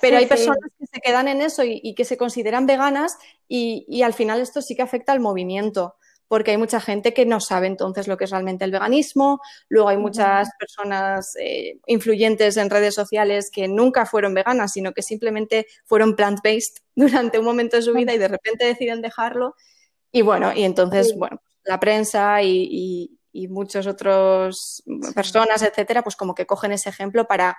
pero 0.00 0.18
hay 0.18 0.26
personas 0.26 0.58
que 0.78 0.86
se 0.86 1.00
quedan 1.00 1.28
en 1.28 1.40
eso 1.40 1.62
y, 1.64 1.94
que 1.94 2.04
se 2.04 2.16
consideran 2.18 2.66
veganas 2.66 3.16
y, 3.48 4.02
al 4.02 4.12
final 4.12 4.40
esto 4.40 4.60
sí 4.60 4.76
que 4.76 4.82
afecta 4.82 5.12
al 5.12 5.20
movimiento 5.20 5.96
porque 6.28 6.52
hay 6.52 6.56
mucha 6.56 6.80
gente 6.80 7.14
que 7.14 7.26
no 7.26 7.40
sabe 7.40 7.66
entonces 7.66 8.08
lo 8.08 8.16
que 8.16 8.24
es 8.24 8.30
realmente 8.30 8.64
el 8.64 8.70
veganismo, 8.70 9.40
luego 9.68 9.88
hay 9.88 9.96
muchas 9.96 10.50
personas 10.58 11.34
eh, 11.40 11.78
influyentes 11.86 12.56
en 12.56 12.70
redes 12.70 12.94
sociales 12.94 13.50
que 13.52 13.68
nunca 13.68 14.06
fueron 14.06 14.34
veganas, 14.34 14.72
sino 14.72 14.92
que 14.92 15.02
simplemente 15.02 15.66
fueron 15.84 16.16
plant-based 16.16 16.82
durante 16.96 17.38
un 17.38 17.44
momento 17.44 17.76
de 17.76 17.82
su 17.82 17.92
vida 17.92 18.14
y 18.14 18.18
de 18.18 18.28
repente 18.28 18.64
deciden 18.64 19.02
dejarlo. 19.02 19.54
Y 20.10 20.22
bueno, 20.22 20.52
y 20.54 20.64
entonces, 20.64 21.14
bueno, 21.16 21.40
la 21.64 21.78
prensa 21.78 22.42
y, 22.42 23.12
muchas 23.50 23.86
otras 23.86 24.82
personas, 25.14 25.60
etcétera, 25.60 26.02
pues 26.02 26.16
como 26.16 26.34
que 26.34 26.46
cogen 26.46 26.72
ese 26.72 26.88
ejemplo 26.88 27.26
para 27.26 27.58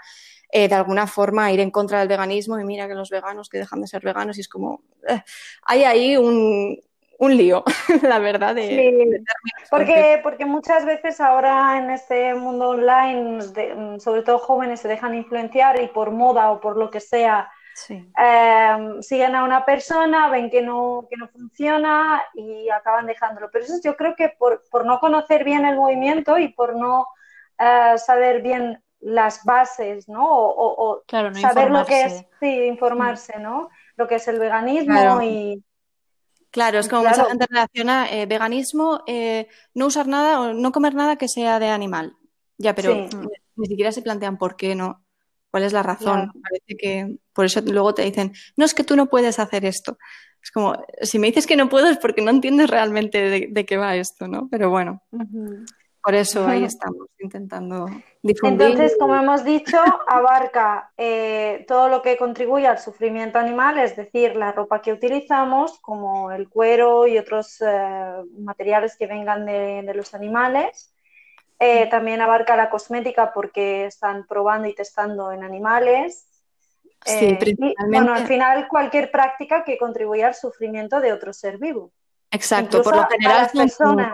eh, 0.52 0.68
de 0.68 0.74
alguna 0.74 1.06
forma 1.06 1.52
ir 1.52 1.60
en 1.60 1.70
contra 1.70 2.00
del 2.00 2.08
veganismo 2.08 2.60
y 2.60 2.64
mira 2.64 2.88
que 2.88 2.96
los 2.96 3.12
veganos 3.12 3.48
que 3.48 3.60
dejan 3.60 3.82
de 3.82 3.88
ser 3.88 4.02
veganos 4.02 4.38
y 4.38 4.42
es 4.42 4.50
como, 4.50 4.82
eh, 5.08 5.22
hay 5.62 5.84
ahí 5.84 6.18
un, 6.18 6.82
un 7.20 7.36
lío, 7.36 7.64
la 8.04 8.20
verdad. 8.20 8.56
De, 8.56 9.24
porque, 9.70 10.20
porque 10.22 10.46
muchas 10.46 10.86
veces 10.86 11.20
ahora 11.20 11.78
en 11.78 11.90
este 11.90 12.34
mundo 12.36 12.70
online, 12.70 13.40
sobre 14.00 14.22
todo 14.22 14.40
jóvenes, 14.40 14.82
se 14.82 14.88
dejan 14.88 15.16
influenciar 15.16 15.82
y 15.82 15.88
por 15.88 16.12
moda 16.12 16.52
o 16.52 16.60
por 16.60 16.78
lo 16.78 16.90
que 16.90 17.00
sea, 17.00 17.52
em, 17.90 19.02
siguen 19.02 19.36
a 19.36 19.44
una 19.44 19.66
persona, 19.66 20.30
ven 20.30 20.50
que 20.50 20.62
no, 20.62 21.08
que 21.10 21.18
no 21.18 21.28
funciona 21.28 22.24
y 22.34 22.70
acaban 22.70 23.08
dejándolo. 23.08 23.50
Pero 23.52 23.66
eso 23.66 23.76
yo 23.84 23.96
creo 23.96 24.16
que 24.16 24.30
por, 24.30 24.86
no 24.86 25.00
conocer 25.00 25.44
bien 25.44 25.66
el 25.66 25.76
movimiento 25.76 26.38
y 26.38 26.50
por 26.50 26.76
no 26.76 27.08
eh, 27.58 27.98
saber 27.98 28.42
bien 28.42 28.84
las 29.00 29.44
bases, 29.44 30.10
¿no? 30.10 30.26
O, 30.28 31.04
saber 31.40 31.70
lo 31.72 31.86
que 31.86 32.04
es, 32.04 32.26
sí, 32.40 32.64
informarse, 32.64 33.40
¿no? 33.40 33.70
Lo 33.96 34.08
que 34.08 34.16
es 34.16 34.28
el 34.28 34.40
veganismo 34.40 35.22
y 35.22 35.64
Claro, 36.58 36.80
es 36.80 36.90
como 36.90 37.04
mucha 37.04 37.26
gente 37.26 37.46
relaciona 37.48 38.12
eh, 38.12 38.26
veganismo, 38.26 39.04
eh, 39.06 39.48
no 39.76 39.86
usar 39.86 40.08
nada 40.08 40.42
o 40.42 40.54
no 40.54 40.72
comer 40.72 40.96
nada 40.96 41.16
que 41.16 41.28
sea 41.28 41.60
de 41.60 41.68
animal. 41.68 42.18
Ya, 42.58 42.74
pero 42.74 43.08
ni 43.56 43.68
siquiera 43.68 43.92
se 43.92 44.02
plantean 44.02 44.40
por 44.40 44.56
qué 44.56 44.74
no. 44.74 45.06
¿Cuál 45.52 45.62
es 45.62 45.72
la 45.72 45.84
razón? 45.84 46.32
Parece 46.42 46.76
que 46.76 47.18
por 47.32 47.46
eso 47.46 47.62
luego 47.62 47.94
te 47.94 48.02
dicen, 48.02 48.34
no 48.56 48.66
es 48.66 48.74
que 48.74 48.84
tú 48.84 48.96
no 48.96 49.06
puedes 49.06 49.38
hacer 49.38 49.66
esto. 49.66 50.00
Es 50.42 50.50
como, 50.50 50.84
si 51.04 51.20
me 51.20 51.28
dices 51.28 51.46
que 51.46 51.56
no 51.56 51.70
puedo 51.70 51.92
es 51.92 52.00
porque 52.00 52.24
no 52.24 52.32
entiendes 52.32 52.72
realmente 52.72 53.48
de, 53.52 53.66
qué 53.68 53.78
va 53.78 53.96
esto, 53.96 54.28
¿no? 54.28 54.48
Pero 54.50 54.72
bueno. 54.72 55.04
Por 56.08 56.16
eso 56.16 56.48
ahí 56.48 56.64
estamos 56.64 57.08
intentando 57.20 57.86
difundir. 58.22 58.68
Entonces, 58.68 58.98
como 58.98 59.14
hemos 59.14 59.44
dicho, 59.44 59.78
abarca 60.08 60.90
eh, 60.96 61.66
todo 61.68 61.90
lo 61.90 62.02
que 62.02 62.16
contribuye 62.16 62.66
al 62.66 62.80
sufrimiento 62.80 63.40
animal, 63.40 63.78
es 63.78 63.98
decir, 63.98 64.38
la 64.38 64.54
ropa 64.54 64.82
que 64.82 64.94
utilizamos, 64.94 65.80
como 65.82 66.32
el 66.32 66.48
cuero 66.48 67.08
y 67.08 67.18
otros 67.18 67.60
eh, 67.60 68.24
materiales 68.40 68.96
que 68.96 69.06
vengan 69.06 69.46
de, 69.46 69.92
los 69.94 70.14
animales. 70.14 70.94
Eh, 71.60 71.90
también 71.90 72.22
abarca 72.22 72.56
la 72.56 72.70
cosmética 72.70 73.34
porque 73.34 73.88
están 73.88 74.26
probando 74.28 74.70
y 74.70 74.76
testando 74.76 75.34
en 75.34 75.44
animales. 75.44 76.26
Sí, 77.04 77.36
principalmente. 77.38 77.98
bueno, 77.98 78.14
al 78.14 78.26
final 78.28 78.70
cualquier 78.70 79.12
práctica 79.12 79.66
que 79.66 79.78
contribuya 79.78 80.28
al 80.28 80.36
sufrimiento 80.36 81.02
de 81.02 81.12
otro 81.12 81.34
ser 81.34 81.58
vivo. 81.58 81.92
Exacto, 82.32 82.82
por 82.82 82.96
lo 82.96 83.08
general 83.08 83.50
son 83.50 83.60
personas, 83.60 84.14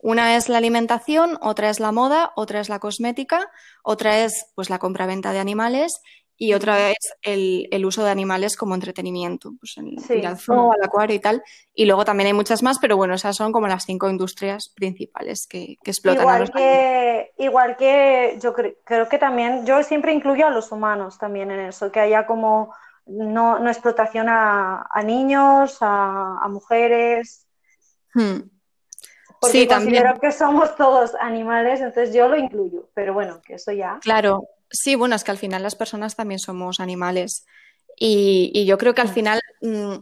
una 0.00 0.36
es 0.36 0.48
la 0.48 0.58
alimentación, 0.58 1.38
otra 1.40 1.70
es 1.70 1.80
la 1.80 1.92
moda, 1.92 2.32
otra 2.36 2.60
es 2.60 2.68
la 2.68 2.78
cosmética, 2.78 3.50
otra 3.82 4.24
es 4.24 4.46
pues 4.54 4.70
la 4.70 4.78
compra-venta 4.78 5.32
de 5.32 5.40
animales 5.40 6.00
y 6.40 6.54
otra 6.54 6.90
es 6.90 7.14
el, 7.22 7.84
uso 7.84 8.04
de 8.04 8.10
animales 8.10 8.56
como 8.56 8.76
entretenimiento, 8.76 9.54
pues 9.58 9.76
el 9.76 10.24
al 10.24 10.38
zoo, 10.38 10.72
al 10.72 10.84
acuario 10.84 11.16
y 11.16 11.18
tal. 11.18 11.42
Y 11.74 11.84
luego 11.84 12.04
también 12.04 12.28
hay 12.28 12.32
muchas 12.32 12.62
más, 12.62 12.78
pero 12.78 12.96
bueno, 12.96 13.14
esas 13.14 13.34
son 13.34 13.50
como 13.50 13.66
las 13.66 13.84
cinco 13.84 14.08
industrias 14.08 14.68
principales 14.68 15.48
que, 15.48 15.76
explotan 15.84 16.22
igual 16.22 16.36
a 16.36 16.38
los 16.38 16.50
que, 16.50 17.32
Igual 17.38 17.76
que 17.76 18.38
yo 18.40 18.54
creo 18.54 19.08
que 19.08 19.18
también, 19.18 19.66
yo 19.66 19.82
siempre 19.82 20.12
incluyo 20.12 20.46
a 20.46 20.50
los 20.50 20.70
humanos 20.70 21.18
también 21.18 21.50
en 21.50 21.58
eso, 21.58 21.90
que 21.90 21.98
haya 21.98 22.24
como 22.24 22.72
no, 23.08 23.58
no 23.58 23.68
explotación 23.68 24.28
a, 24.28 24.86
niños, 25.04 25.78
a, 25.80 26.46
mujeres. 26.48 27.46
Hmm. 28.14 28.42
Porque 29.40 29.60
sí, 29.60 29.66
considero 29.66 30.18
que 30.20 30.32
somos 30.32 30.74
todos 30.76 31.12
animales, 31.20 31.80
entonces 31.80 32.14
yo 32.14 32.28
lo 32.28 32.36
incluyo, 32.36 32.88
pero 32.94 33.14
bueno, 33.14 33.40
que 33.44 33.54
eso 33.54 33.72
ya. 33.72 33.98
Claro, 34.02 34.48
sí, 34.70 34.96
bueno, 34.96 35.14
es 35.14 35.24
que 35.24 35.30
al 35.30 35.38
final 35.38 35.62
las 35.62 35.76
personas 35.76 36.16
también 36.16 36.40
somos 36.40 36.80
animales. 36.80 37.46
Y, 37.96 38.64
yo 38.64 38.78
creo 38.78 38.94
que 38.94 39.00
al 39.00 39.08
final, 39.08 39.40
mm, 39.60 39.94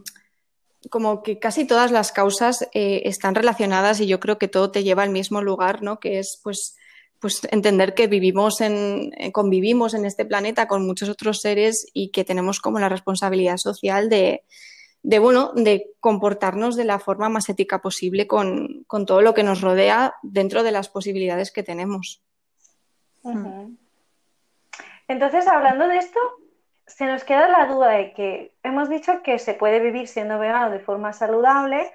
como 0.89 1.23
que 1.23 1.39
casi 1.39 1.65
todas 1.65 1.91
las 1.91 2.11
causas 2.11 2.67
eh, 2.73 3.03
están 3.05 3.35
relacionadas 3.35 3.99
y 3.99 4.07
yo 4.07 4.19
creo 4.19 4.37
que 4.37 4.47
todo 4.47 4.71
te 4.71 4.83
lleva 4.83 5.03
al 5.03 5.09
mismo 5.09 5.41
lugar, 5.41 5.81
¿no? 5.81 5.99
Que 5.99 6.19
es 6.19 6.39
pues, 6.43 6.75
pues 7.19 7.41
entender 7.51 7.93
que 7.93 8.07
vivimos 8.07 8.61
en, 8.61 9.11
eh, 9.17 9.31
convivimos 9.31 9.93
en 9.93 10.05
este 10.05 10.25
planeta 10.25 10.67
con 10.67 10.85
muchos 10.85 11.09
otros 11.09 11.39
seres 11.41 11.87
y 11.93 12.09
que 12.09 12.23
tenemos 12.23 12.59
como 12.59 12.79
la 12.79 12.89
responsabilidad 12.89 13.57
social 13.57 14.09
de, 14.09 14.43
de 15.03 15.19
bueno, 15.19 15.51
de 15.53 15.91
comportarnos 15.99 16.75
de 16.75 16.85
la 16.85 16.99
forma 16.99 17.29
más 17.29 17.49
ética 17.49 17.81
posible 17.81 18.27
con, 18.27 18.85
todo 19.05 19.21
lo 19.21 19.33
que 19.33 19.43
nos 19.43 19.61
rodea 19.61 20.15
dentro 20.21 20.63
de 20.63 20.71
las 20.71 20.89
posibilidades 20.89 21.51
que 21.51 21.63
tenemos. 21.63 22.23
Entonces, 25.07 25.47
hablando 25.47 25.87
de 25.87 25.97
esto, 25.97 26.19
se 26.85 27.05
nos 27.05 27.23
queda 27.23 27.47
la 27.47 27.67
duda 27.67 27.89
de 27.89 28.13
que 28.13 28.55
hemos 28.63 28.89
dicho 28.89 29.21
que 29.23 29.39
se 29.39 29.53
puede 29.53 29.79
vivir 29.79 30.07
siendo 30.07 30.39
vegano 30.39 30.71
de 30.71 30.79
forma 30.79 31.13
saludable, 31.13 31.91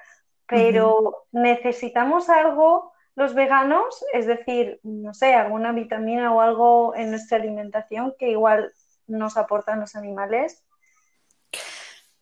pero 0.47 1.27
necesitamos 1.33 2.29
algo 2.29 2.93
los 3.15 3.35
veganos, 3.35 4.05
es 4.13 4.27
decir, 4.27 4.81
no 4.83 5.13
sé, 5.13 5.35
alguna 5.35 5.73
vitamina 5.73 6.33
o 6.33 6.41
algo 6.41 6.95
en 6.95 7.11
nuestra 7.11 7.39
alimentación 7.39 8.15
que 8.19 8.31
igual 8.31 8.73
nos 9.07 9.37
aportan 9.37 9.81
los 9.81 9.97
animales. 9.97 10.65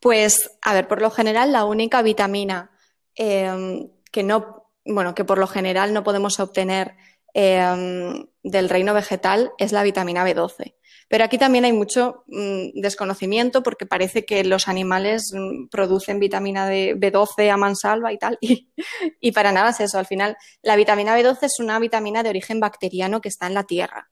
Pues, 0.00 0.50
a 0.62 0.74
ver, 0.74 0.88
por 0.88 1.02
lo 1.02 1.10
general, 1.10 1.52
la 1.52 1.64
única 1.64 2.02
vitamina 2.02 2.70
em, 3.14 3.90
que 4.10 4.22
no, 4.22 4.70
bueno, 4.84 5.14
que 5.14 5.24
por 5.24 5.38
lo 5.38 5.46
general 5.46 5.92
no 5.92 6.02
podemos 6.02 6.40
obtener 6.40 6.96
em, 7.34 8.26
del 8.42 8.68
reino 8.68 8.94
vegetal 8.94 9.52
es 9.58 9.72
la 9.72 9.82
vitamina 9.82 10.24
B12. 10.24 10.74
Pero 11.10 11.24
aquí 11.24 11.38
también 11.38 11.64
hay 11.64 11.72
mucho 11.72 12.24
mm, 12.28 12.80
desconocimiento 12.80 13.64
porque 13.64 13.84
parece 13.84 14.24
que 14.24 14.44
los 14.44 14.68
animales 14.68 15.32
mm, 15.34 15.66
producen 15.68 16.20
vitamina 16.20 16.70
B12 16.70 17.50
a 17.50 17.56
mansalva 17.56 18.12
y 18.12 18.18
tal, 18.18 18.38
y, 19.20 19.32
para 19.32 19.52
nada 19.52 19.70
es 19.70 19.80
eso. 19.80 19.98
Al 19.98 20.06
final, 20.06 20.36
la 20.62 20.76
vitamina 20.76 21.18
B12 21.18 21.42
es 21.42 21.58
una 21.58 21.78
vitamina 21.78 22.22
de 22.22 22.30
origen 22.30 22.60
bacteriano 22.60 23.20
que 23.20 23.28
está 23.28 23.48
en 23.48 23.54
la 23.54 23.64
tierra. 23.64 24.08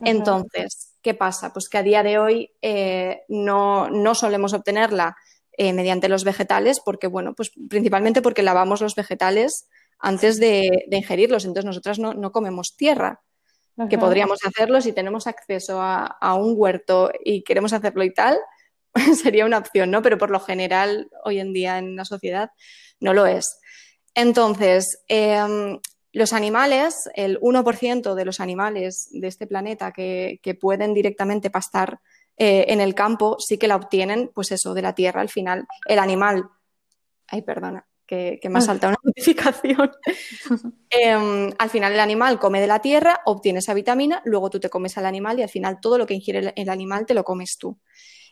Entonces, 0.00 0.93
¿qué 1.04 1.14
pasa? 1.14 1.52
Pues 1.52 1.68
que 1.68 1.78
a 1.78 1.84
día 1.84 2.02
de 2.02 2.18
hoy 2.18 2.50
eh, 2.62 3.22
no, 3.28 3.88
solemos 4.14 4.54
obtenerla 4.54 5.16
eh, 5.52 5.72
mediante 5.72 6.08
los 6.08 6.24
vegetales 6.24 6.80
porque, 6.84 7.06
bueno, 7.06 7.34
pues 7.34 7.52
principalmente 7.68 8.22
porque 8.22 8.42
lavamos 8.42 8.80
los 8.80 8.96
vegetales 8.96 9.68
antes 10.00 10.40
de, 10.40 10.86
ingerirlos. 10.90 11.44
Entonces, 11.44 11.64
nosotras 11.64 12.00
no 12.00 12.32
comemos 12.32 12.74
tierra 12.76 13.20
que 13.90 13.98
podríamos 13.98 14.38
hacerlo 14.44 14.80
si 14.80 14.92
tenemos 14.92 15.26
acceso 15.26 15.80
a, 15.80 16.34
un 16.34 16.54
huerto 16.56 17.10
y 17.24 17.42
queremos 17.42 17.72
hacerlo 17.72 18.04
y 18.04 18.12
tal, 18.12 18.38
sería 19.22 19.46
una 19.46 19.58
opción, 19.58 19.90
¿no? 19.90 20.00
Pero 20.02 20.16
por 20.16 20.30
lo 20.30 20.40
general, 20.40 21.10
hoy 21.24 21.40
en 21.40 21.52
día 21.52 21.78
en 21.78 21.96
la 21.96 22.04
sociedad, 22.04 22.50
no 23.00 23.14
lo 23.14 23.26
es. 23.26 23.58
Entonces, 24.14 25.02
em, 25.08 25.80
los 26.14 26.32
animales, 26.32 27.10
el 27.14 27.38
1% 27.40 28.14
de 28.14 28.24
los 28.24 28.40
animales 28.40 29.08
de 29.12 29.28
este 29.28 29.46
planeta 29.46 29.92
que, 29.92 30.58
pueden 30.60 30.94
directamente 30.94 31.50
pastar 31.50 32.00
eh, 32.36 32.64
en 32.68 32.80
el 32.80 32.94
campo, 32.94 33.36
sí 33.38 33.58
que 33.58 33.68
la 33.68 33.76
obtienen, 33.76 34.30
pues 34.34 34.50
eso, 34.50 34.74
de 34.74 34.82
la 34.82 34.94
tierra. 34.94 35.20
Al 35.20 35.28
final, 35.28 35.66
el 35.86 35.98
animal. 35.98 36.48
Ay, 37.28 37.42
perdona 37.42 37.86
que, 38.06 38.40
me 38.48 38.58
ha 38.58 38.62
ah. 38.62 38.62
saltado 38.62 38.92
una 38.92 39.00
notificación. 39.04 39.90
Em, 40.90 41.50
al 41.58 41.70
final 41.70 41.92
el 41.92 42.00
animal 42.00 42.38
come 42.38 42.60
de 42.60 42.68
la 42.68 42.80
tierra, 42.80 43.20
obtiene 43.24 43.58
esa 43.58 43.74
vitamina, 43.74 44.22
luego 44.24 44.48
tú 44.48 44.60
te 44.60 44.70
comes 44.70 44.96
al 44.96 45.06
animal 45.06 45.38
y 45.38 45.42
al 45.42 45.48
final 45.48 45.80
todo 45.80 45.98
lo 45.98 46.06
que 46.06 46.14
ingiere 46.14 46.52
el, 46.54 46.68
animal 46.68 47.04
te 47.04 47.14
lo 47.14 47.24
comes 47.24 47.58
tú. 47.58 47.78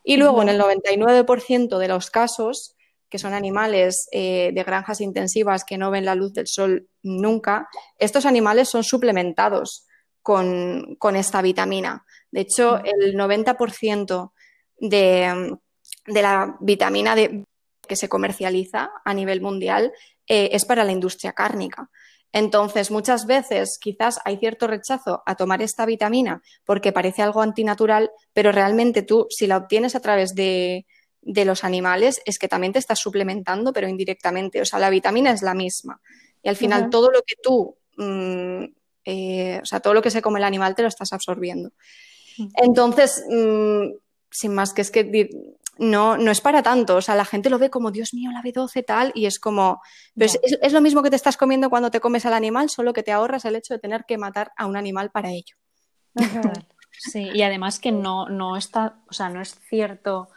Y 0.04 0.16
luego 0.16 0.42
en 0.42 0.48
el 0.48 0.60
99% 0.60 1.78
de 1.78 1.88
los 1.88 2.10
casos, 2.10 2.76
que 3.12 3.18
son 3.18 3.34
animales 3.34 4.08
eh, 4.10 4.52
de 4.54 4.64
granjas 4.64 5.02
intensivas 5.02 5.64
que 5.64 5.76
no 5.76 5.90
ven 5.90 6.06
la 6.06 6.14
luz 6.14 6.32
del 6.32 6.46
sol 6.46 6.88
nunca, 7.02 7.68
estos 7.98 8.24
animales 8.24 8.70
son 8.70 8.84
suplementados 8.84 9.86
con, 10.22 10.96
esta 11.14 11.42
vitamina. 11.42 12.06
De 12.30 12.40
hecho, 12.40 12.78
el 12.82 13.14
90% 13.14 14.32
de, 14.78 15.58
de 16.06 16.22
la 16.22 16.56
vitamina 16.60 17.14
de, 17.14 17.44
que 17.86 17.96
se 17.96 18.08
comercializa 18.08 18.90
a 19.04 19.12
nivel 19.12 19.42
mundial 19.42 19.92
eh, 20.26 20.48
es 20.52 20.64
para 20.64 20.82
la 20.82 20.92
industria 20.92 21.34
cárnica. 21.34 21.90
Entonces, 22.32 22.90
muchas 22.90 23.26
veces 23.26 23.76
quizás 23.78 24.20
hay 24.24 24.38
cierto 24.38 24.68
rechazo 24.68 25.22
a 25.26 25.34
tomar 25.34 25.60
esta 25.60 25.84
vitamina 25.84 26.40
porque 26.64 26.92
parece 26.92 27.20
algo 27.20 27.42
antinatural, 27.42 28.10
pero 28.32 28.52
realmente 28.52 29.02
tú, 29.02 29.26
si 29.28 29.46
la 29.46 29.58
obtienes 29.58 29.94
a 29.96 30.00
través 30.00 30.34
de, 30.34 30.86
los 31.22 31.64
animales, 31.64 32.20
es 32.24 32.38
que 32.38 32.48
también 32.48 32.72
te 32.72 32.78
estás 32.78 32.98
suplementando, 32.98 33.72
pero 33.72 33.88
indirectamente. 33.88 34.60
O 34.60 34.64
sea, 34.64 34.78
la 34.78 34.90
vitamina 34.90 35.30
es 35.30 35.42
la 35.42 35.54
misma. 35.54 36.00
Y 36.42 36.48
al 36.48 36.56
final, 36.56 36.90
todo 36.90 37.10
lo 37.10 37.22
que 37.22 37.36
tú, 37.42 37.76
mm, 37.96 38.64
eh, 39.04 39.60
o 39.62 39.66
sea, 39.66 39.80
todo 39.80 39.94
lo 39.94 40.02
que 40.02 40.10
se 40.10 40.22
come 40.22 40.38
el 40.38 40.44
animal 40.44 40.74
te 40.74 40.82
lo 40.82 40.88
estás 40.88 41.12
absorbiendo. 41.12 41.72
Entonces, 42.54 43.24
mm, 43.28 43.94
sin 44.30 44.54
más 44.54 44.72
que 44.72 44.82
es 44.82 44.90
que 44.90 45.30
no, 45.78 46.16
no 46.16 46.30
es 46.30 46.40
para 46.40 46.62
tanto. 46.62 46.96
O 46.96 47.02
sea, 47.02 47.14
la 47.14 47.24
gente 47.24 47.50
lo 47.50 47.58
ve 47.58 47.70
como, 47.70 47.90
Dios 47.90 48.14
mío, 48.14 48.30
la 48.32 48.42
B12 48.42 48.84
tal, 48.84 49.12
y 49.14 49.26
es 49.26 49.38
como, 49.38 49.80
es, 50.16 50.72
lo 50.72 50.80
mismo 50.80 51.02
que 51.02 51.10
te 51.10 51.16
estás 51.16 51.36
comiendo 51.36 51.70
cuando 51.70 51.90
te 51.90 52.00
comes 52.00 52.26
al 52.26 52.34
animal, 52.34 52.70
solo 52.70 52.92
que 52.92 53.02
te 53.02 53.12
ahorras 53.12 53.44
el 53.44 53.56
hecho 53.56 53.74
de 53.74 53.80
tener 53.80 54.04
que 54.06 54.18
matar 54.18 54.52
a 54.56 54.66
un 54.66 54.76
animal 54.76 55.10
para 55.10 55.30
ello. 55.30 55.56
Sí, 56.90 57.30
y 57.34 57.42
además 57.42 57.78
que 57.78 57.90
no, 57.90 58.28
no 58.28 58.56
está, 58.56 59.00
o 59.08 59.12
sea, 59.12 59.28
no 59.30 59.40
es 59.40 59.58
cierto 59.68 60.28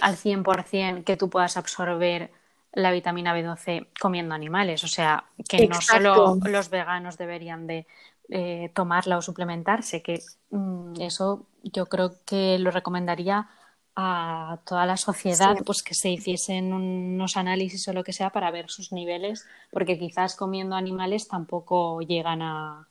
al 0.00 0.16
100% 0.16 1.04
que 1.04 1.16
tú 1.16 1.28
puedas 1.30 1.56
absorber 1.56 2.30
la 2.72 2.90
vitamina 2.90 3.36
B12 3.36 3.88
comiendo 4.00 4.34
animales. 4.34 4.84
O 4.84 4.88
sea, 4.88 5.24
que 5.48 5.66
no 5.68 5.80
solo 5.80 6.36
los 6.44 6.70
veganos 6.70 7.18
deberían 7.18 7.66
de 7.66 7.86
eh, 8.28 8.70
tomarla 8.74 9.18
o 9.18 9.22
suplementarse, 9.22 10.02
que 10.02 10.22
mm, 10.50 11.00
eso 11.00 11.46
yo 11.62 11.86
creo 11.86 12.14
que 12.24 12.58
lo 12.58 12.70
recomendaría 12.70 13.48
a 13.96 14.58
toda 14.64 14.86
la 14.86 14.96
sociedad 14.96 15.56
pues 15.64 15.84
que 15.84 15.94
se 15.94 16.10
hiciesen 16.10 16.72
unos 16.72 17.36
análisis 17.36 17.86
o 17.86 17.92
lo 17.92 18.02
que 18.02 18.12
sea 18.12 18.30
para 18.30 18.50
ver 18.50 18.68
sus 18.68 18.90
niveles, 18.92 19.46
porque 19.70 19.98
quizás 19.98 20.34
comiendo 20.34 20.74
animales 20.74 21.28
tampoco 21.28 22.00
llegan 22.00 22.42
a, 22.42 22.88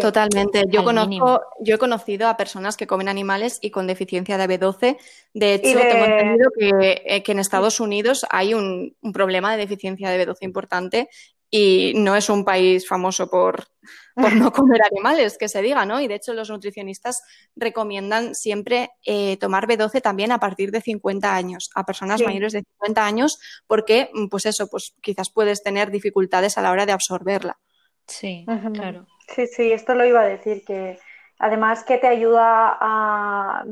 Totalmente. 0.00 0.64
Yo 0.68 0.84
conozco, 0.84 1.42
yo 1.60 1.74
he 1.74 1.78
conocido 1.78 2.28
a 2.28 2.36
personas 2.36 2.76
que 2.76 2.86
comen 2.86 3.08
animales 3.08 3.58
y 3.60 3.70
con 3.70 3.86
deficiencia 3.86 4.38
de 4.38 4.48
B12. 4.48 4.98
De 5.34 5.54
hecho, 5.54 5.78
tengo 5.78 6.04
entendido 6.04 6.50
eh, 6.58 7.22
que, 7.22 7.32
en 7.32 7.38
Estados 7.38 7.80
Unidos 7.80 8.24
hay 8.30 8.54
un, 8.54 8.96
un, 9.00 9.12
problema 9.12 9.52
de 9.52 9.58
deficiencia 9.58 10.10
de 10.10 10.26
B12 10.26 10.38
importante 10.40 11.08
y 11.56 11.92
no 11.94 12.16
es 12.16 12.30
un 12.30 12.44
país 12.44 12.84
famoso 12.88 13.30
por, 13.30 13.68
por 14.16 14.34
no 14.34 14.50
comer 14.52 14.80
animales, 14.90 15.38
que 15.38 15.48
se 15.48 15.62
diga, 15.62 15.86
¿no? 15.86 16.00
Y 16.00 16.08
de 16.08 16.16
hecho 16.16 16.34
los 16.34 16.50
nutricionistas 16.50 17.22
recomiendan 17.54 18.34
siempre 18.34 18.90
eh, 19.06 19.36
tomar 19.36 19.68
B12 19.68 20.02
también 20.02 20.32
a 20.32 20.40
partir 20.40 20.72
de 20.72 20.80
50 20.80 21.32
años, 21.32 21.70
a 21.76 21.86
personas 21.86 22.20
mayores 22.22 22.54
de 22.54 22.64
50 22.80 23.06
años, 23.06 23.38
porque, 23.68 24.10
mm, 24.12 24.26
pues 24.26 24.46
eso, 24.46 24.66
pues 24.68 24.94
quizás 25.00 25.30
puedes 25.30 25.62
tener 25.62 25.92
dificultades 25.92 26.58
a 26.58 26.62
la 26.62 26.72
hora 26.72 26.86
de 26.86 26.92
absorberla. 26.92 27.60
Sí, 28.08 28.44
claro. 28.74 29.06
Sí, 29.28 29.46
sí, 29.46 29.72
esto 29.72 29.94
lo 29.94 30.04
iba 30.04 30.20
a 30.20 30.26
decir, 30.26 30.64
que 30.64 30.98
además 31.38 31.84
que 31.84 31.98
te 31.98 32.06
ayuda 32.06 32.76
a, 32.80 33.64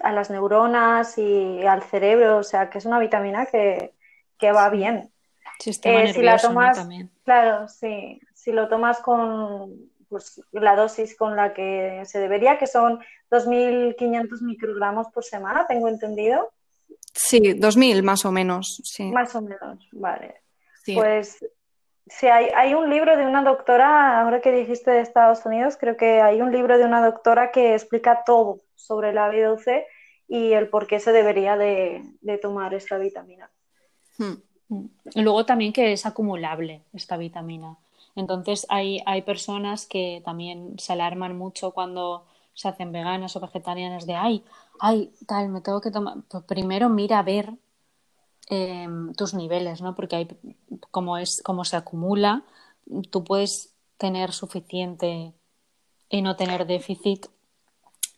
a 0.00 0.12
las 0.12 0.30
neuronas 0.30 1.18
y 1.18 1.64
al 1.66 1.82
cerebro, 1.82 2.38
o 2.38 2.42
sea, 2.42 2.70
que 2.70 2.78
es 2.78 2.84
una 2.86 2.98
vitamina 2.98 3.46
que, 3.46 3.92
que 4.38 4.52
va 4.52 4.68
bien. 4.70 5.10
Eh, 5.82 6.12
si 6.12 6.22
la 6.22 6.36
tomas, 6.36 6.86
claro, 7.24 7.68
sí, 7.68 8.20
si 8.34 8.52
lo 8.52 8.68
tomas 8.68 8.98
con 9.00 9.90
pues, 10.08 10.40
la 10.52 10.76
dosis 10.76 11.16
con 11.16 11.36
la 11.36 11.54
que 11.54 12.02
se 12.04 12.18
debería, 12.18 12.58
que 12.58 12.66
son 12.66 13.00
2.500 13.30 14.42
microgramos 14.42 15.08
por 15.08 15.24
semana, 15.24 15.66
tengo 15.66 15.88
entendido. 15.88 16.52
Sí, 17.12 17.54
2.000 17.54 18.02
más 18.02 18.24
o 18.24 18.32
menos, 18.32 18.80
sí. 18.84 19.04
Más 19.04 19.34
o 19.34 19.42
menos, 19.42 19.88
vale. 19.92 20.42
Pues 20.92 21.38
sí, 22.06 22.26
hay, 22.26 22.48
hay 22.54 22.74
un 22.74 22.90
libro 22.90 23.16
de 23.16 23.26
una 23.26 23.42
doctora, 23.42 24.20
ahora 24.20 24.40
que 24.40 24.52
dijiste 24.52 24.90
de 24.90 25.00
Estados 25.00 25.44
Unidos, 25.46 25.76
creo 25.78 25.96
que 25.96 26.20
hay 26.20 26.40
un 26.40 26.52
libro 26.52 26.78
de 26.78 26.84
una 26.84 27.04
doctora 27.04 27.50
que 27.50 27.74
explica 27.74 28.24
todo 28.24 28.60
sobre 28.74 29.12
la 29.12 29.30
B12 29.30 29.84
y 30.28 30.52
el 30.52 30.68
por 30.68 30.86
qué 30.86 31.00
se 31.00 31.12
debería 31.12 31.56
de, 31.56 32.02
tomar 32.40 32.74
esta 32.74 32.98
vitamina. 32.98 33.50
Hmm. 34.18 34.34
Y 35.14 35.22
luego 35.22 35.44
también 35.44 35.72
que 35.72 35.92
es 35.92 36.06
acumulable 36.06 36.82
esta 36.92 37.16
vitamina. 37.16 37.76
Entonces 38.16 38.66
hay, 38.68 39.02
hay 39.06 39.22
personas 39.22 39.86
que 39.86 40.22
también 40.24 40.78
se 40.78 40.92
alarman 40.92 41.36
mucho 41.36 41.72
cuando 41.72 42.24
se 42.54 42.68
hacen 42.68 42.92
veganas 42.92 43.36
o 43.36 43.40
vegetarianas 43.40 44.06
de, 44.06 44.14
ay, 44.14 44.44
ay, 44.80 45.12
tal, 45.26 45.48
me 45.48 45.60
tengo 45.60 45.80
que 45.80 45.90
tomar. 45.90 46.16
Pues 46.28 46.44
primero 46.44 46.88
mira 46.88 47.18
a 47.18 47.22
ver 47.22 47.52
em, 48.48 49.12
tus 49.14 49.34
niveles, 49.34 49.80
¿no? 49.80 49.94
Porque 49.94 50.16
hay, 50.16 50.28
como, 50.90 51.18
es, 51.18 51.42
como 51.42 51.64
se 51.64 51.76
acumula, 51.76 52.42
tú 53.10 53.24
puedes 53.24 53.74
tener 53.96 54.32
suficiente 54.32 55.32
y 56.08 56.22
no 56.22 56.36
tener 56.36 56.66
déficit. 56.66 57.26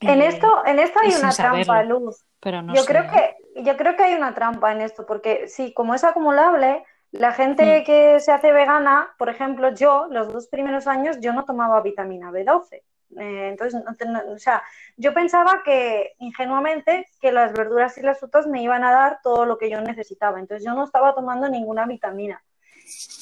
En 0.01 0.21
eh, 0.21 0.27
esto, 0.27 0.49
en 0.67 0.79
esto 0.79 1.01
hay 1.01 1.15
una 1.15 1.31
trampa, 1.31 1.83
Luz. 1.83 2.25
Pero 2.41 2.63
no 2.63 2.75
yo 2.75 2.85
creo 2.85 3.11
que 3.11 3.63
yo 3.63 3.77
creo 3.77 3.97
que 3.97 4.03
hay 4.03 4.15
una 4.15 4.35
trampa 4.35 4.73
en 4.73 4.83
esto, 4.83 5.07
porque 5.07 5.49
sí, 5.49 5.73
como 5.73 5.95
es 5.95 6.05
acumulable, 6.05 6.85
la 7.13 7.33
gente 7.33 7.81
mm. 7.81 7.85
que 7.85 8.21
se 8.21 8.33
hace 8.33 8.53
vegana, 8.53 9.09
por 9.19 9.29
ejemplo, 9.29 9.75
yo, 9.75 10.07
los 10.11 10.33
dos 10.33 10.49
primeros 10.49 10.87
años, 10.87 11.19
yo 11.21 11.33
no 11.33 11.45
tomaba 11.45 11.81
vitamina 11.81 12.31
B12. 12.31 12.83
Eh, 13.19 13.49
entonces, 13.51 13.83
o 14.29 14.39
sea, 14.39 14.63
yo 14.97 15.15
pensaba 15.15 15.63
que 15.65 16.15
ingenuamente 16.19 17.07
que 17.21 17.33
las 17.33 17.53
verduras 17.53 17.97
y 17.99 18.03
las 18.03 18.19
frutas 18.19 18.47
me 18.47 18.63
iban 18.63 18.85
a 18.85 18.93
dar 18.93 19.21
todo 19.23 19.47
lo 19.47 19.59
que 19.59 19.71
yo 19.71 19.81
necesitaba. 19.81 20.41
Entonces, 20.41 20.65
yo 20.65 20.75
no 20.75 20.85
estaba 20.85 21.15
tomando 21.15 21.49
ninguna 21.49 21.87
vitamina. 21.87 22.43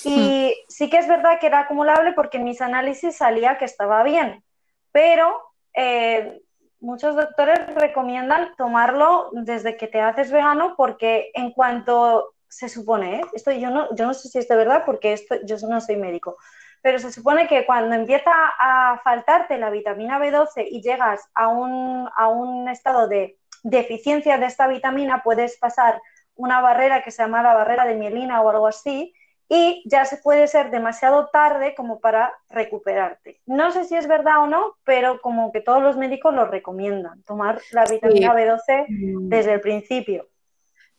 Y 0.04 0.48
mm. 0.48 0.70
sí 0.70 0.90
que 0.90 0.98
es 0.98 1.08
verdad 1.08 1.38
que 1.40 1.46
era 1.46 1.60
acumulable 1.60 2.12
porque 2.12 2.36
en 2.36 2.44
mis 2.44 2.60
análisis 2.60 3.16
salía 3.16 3.56
que 3.56 3.64
estaba 3.64 4.02
bien, 4.02 4.44
pero 4.92 5.42
eh, 5.74 6.42
muchos 6.80 7.16
doctores 7.16 7.58
recomiendan 7.74 8.54
tomarlo 8.56 9.30
desde 9.32 9.76
que 9.76 9.88
te 9.88 10.00
haces 10.00 10.30
vegano 10.30 10.74
porque 10.76 11.30
en 11.34 11.52
cuanto 11.52 12.34
se 12.46 12.68
supone, 12.68 13.16
¿eh? 13.16 13.22
esto 13.32 13.50
yo 13.50 13.70
no, 13.70 13.94
yo 13.96 14.06
no 14.06 14.14
sé 14.14 14.28
si 14.28 14.38
es 14.38 14.46
de 14.46 14.54
verdad 14.54 14.84
porque 14.86 15.14
esto, 15.14 15.36
yo 15.44 15.56
no 15.68 15.80
soy 15.80 15.96
médico, 15.96 16.36
pero 16.84 16.98
se 16.98 17.10
supone 17.10 17.48
que 17.48 17.64
cuando 17.64 17.94
empieza 17.94 18.30
a 18.58 19.00
faltarte 19.02 19.56
la 19.56 19.70
vitamina 19.70 20.18
B12 20.18 20.68
y 20.70 20.82
llegas 20.82 21.30
a 21.34 21.48
un, 21.48 22.10
a 22.14 22.28
un 22.28 22.68
estado 22.68 23.08
de 23.08 23.38
deficiencia 23.62 24.36
de 24.36 24.44
esta 24.44 24.68
vitamina, 24.68 25.22
puedes 25.22 25.56
pasar 25.56 26.02
una 26.34 26.60
barrera 26.60 27.02
que 27.02 27.10
se 27.10 27.22
llama 27.22 27.42
la 27.42 27.54
barrera 27.54 27.86
de 27.86 27.94
mielina 27.94 28.42
o 28.42 28.50
algo 28.50 28.66
así, 28.66 29.14
y 29.48 29.82
ya 29.86 30.04
se 30.04 30.18
puede 30.18 30.46
ser 30.46 30.70
demasiado 30.70 31.30
tarde 31.32 31.74
como 31.74 32.00
para 32.00 32.34
recuperarte. 32.50 33.40
No 33.46 33.70
sé 33.70 33.84
si 33.84 33.96
es 33.96 34.06
verdad 34.06 34.42
o 34.42 34.46
no, 34.46 34.74
pero 34.84 35.22
como 35.22 35.52
que 35.52 35.62
todos 35.62 35.82
los 35.82 35.96
médicos 35.96 36.34
lo 36.34 36.44
recomiendan, 36.44 37.22
tomar 37.22 37.62
la 37.72 37.86
vitamina 37.86 38.34
B12 38.34 38.86
mm. 38.88 39.28
desde 39.30 39.54
el 39.54 39.62
principio. 39.62 40.28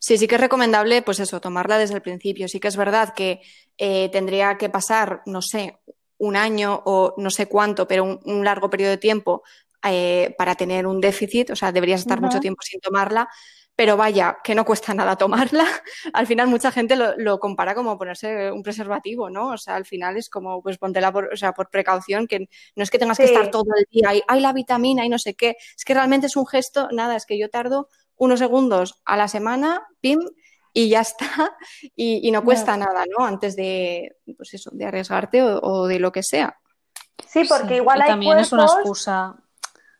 Sí, 0.06 0.18
sí 0.18 0.28
que 0.28 0.36
es 0.36 0.40
recomendable, 0.40 1.02
pues 1.02 1.18
eso, 1.18 1.40
tomarla 1.40 1.78
desde 1.78 1.96
el 1.96 2.00
principio. 2.00 2.46
Sí 2.46 2.60
que 2.60 2.68
es 2.68 2.76
verdad 2.76 3.12
que 3.12 3.40
eh, 3.76 4.08
tendría 4.10 4.56
que 4.56 4.68
pasar, 4.68 5.22
no 5.26 5.42
sé, 5.42 5.80
un 6.18 6.36
año 6.36 6.80
o 6.84 7.14
no 7.16 7.28
sé 7.28 7.48
cuánto, 7.48 7.88
pero 7.88 8.20
un, 8.24 8.44
largo 8.44 8.70
periodo 8.70 8.92
de 8.92 8.98
tiempo 8.98 9.42
eh, 9.82 10.32
para 10.38 10.54
tener 10.54 10.86
un 10.86 11.00
déficit, 11.00 11.50
o 11.50 11.56
sea, 11.56 11.72
deberías 11.72 12.02
estar 12.02 12.20
mucho 12.20 12.38
tiempo 12.38 12.62
sin 12.62 12.78
tomarla, 12.78 13.28
pero 13.74 13.96
vaya, 13.96 14.38
que 14.44 14.54
no 14.54 14.64
cuesta 14.64 14.94
nada 14.94 15.16
tomarla. 15.16 15.66
al 16.12 16.28
final 16.28 16.46
mucha 16.46 16.70
gente 16.70 16.94
lo, 16.94 17.40
compara 17.40 17.74
como 17.74 17.98
ponerse 17.98 18.52
un 18.52 18.62
preservativo, 18.62 19.28
¿no? 19.28 19.48
O 19.48 19.58
sea, 19.58 19.74
al 19.74 19.86
final 19.86 20.16
es 20.16 20.30
como, 20.30 20.62
pues 20.62 20.78
póntela 20.78 21.12
por, 21.12 21.32
o 21.32 21.36
sea, 21.36 21.52
por 21.52 21.68
precaución, 21.68 22.28
que 22.28 22.48
no 22.76 22.84
es 22.84 22.90
que 22.92 23.00
tengas 23.00 23.18
que 23.18 23.24
estar 23.24 23.50
todo 23.50 23.72
el 23.76 23.86
día, 23.90 24.10
hay, 24.10 24.22
hay 24.28 24.38
la 24.38 24.52
vitamina 24.52 25.04
y 25.04 25.08
no 25.08 25.18
sé 25.18 25.34
qué, 25.34 25.56
es 25.76 25.84
que 25.84 25.94
realmente 25.94 26.28
es 26.28 26.36
un 26.36 26.46
gesto, 26.46 26.90
nada, 26.92 27.16
es 27.16 27.26
que 27.26 27.36
yo 27.36 27.50
tardo 27.50 27.88
unos 28.16 28.38
segundos 28.38 29.00
a 29.04 29.16
la 29.16 29.28
semana, 29.28 29.86
pim, 30.00 30.20
y 30.72 30.90
ya 30.90 31.00
está, 31.00 31.26
y, 31.96 32.30
no 32.30 32.44
cuesta 32.44 32.76
nada, 32.76 33.04
¿no? 33.06 33.24
Antes 33.24 33.56
de, 33.56 34.16
pues 34.36 34.52
eso, 34.54 34.70
de 34.72 34.84
arriesgarte 34.84 35.42
o, 35.42 35.86
de 35.86 35.98
lo 35.98 36.12
que 36.12 36.22
sea. 36.22 36.58
Sí, 37.26 37.44
porque 37.48 37.76
igual 37.76 38.02
hay 38.02 38.08
también 38.08 38.38
es 38.38 38.52
una 38.52 38.64
excusa 38.64 39.36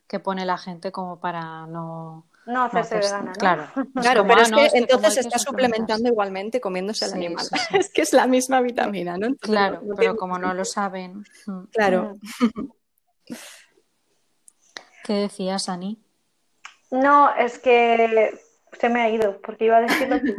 que 0.06 0.20
pone 0.20 0.44
la 0.44 0.58
gente 0.58 0.92
como 0.92 1.18
para 1.18 1.66
no... 1.66 2.28
No 2.44 2.62
hacerse 2.62 2.98
vegana, 2.98 3.32
¿no? 3.32 3.32
Claro, 3.32 3.68
claro 3.94 4.24
pero 4.26 4.40
es 4.42 4.52
que 4.52 4.78
entonces 4.78 5.16
está 5.16 5.38
suplementando 5.38 6.08
igualmente 6.08 6.60
comiéndose 6.60 7.06
el 7.06 7.14
animal. 7.14 7.44
es 7.72 7.90
que 7.90 8.02
es 8.02 8.12
la 8.12 8.26
misma 8.26 8.60
vitamina, 8.60 9.16
¿no? 9.16 9.34
claro, 9.36 9.82
pero 9.96 10.14
como 10.16 10.38
no 10.38 10.54
lo 10.54 10.64
saben. 10.64 11.24
Mm. 11.46 11.64
Claro. 11.72 12.18
¿Qué 15.02 15.14
decías, 15.14 15.68
Ani? 15.68 16.05
No, 16.96 17.34
es 17.34 17.58
que 17.58 18.38
se 18.78 18.88
me 18.88 19.02
ha 19.02 19.10
ido, 19.10 19.40
porque 19.40 19.66
iba 19.66 19.78
a 19.78 19.82
decirlo 19.82 20.20
tú. 20.20 20.34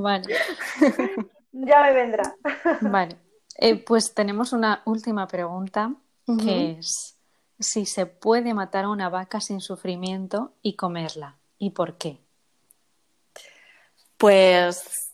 vale. 0.00 0.34
ya 1.52 1.82
me 1.82 1.92
vendrá. 1.92 2.34
vale. 2.80 3.16
Eh, 3.58 3.76
pues 3.76 4.14
tenemos 4.14 4.52
una 4.52 4.82
última 4.86 5.26
pregunta, 5.26 5.94
que 6.26 6.78
es 6.78 7.18
si 7.62 7.86
se 7.86 8.06
puede 8.06 8.54
matar 8.54 8.84
a 8.84 8.88
una 8.88 9.08
vaca 9.08 9.40
sin 9.40 9.60
sufrimiento 9.60 10.52
y 10.62 10.74
comerla, 10.74 11.36
¿y 11.58 11.70
por 11.70 11.96
qué? 11.96 12.18
Pues, 14.16 15.12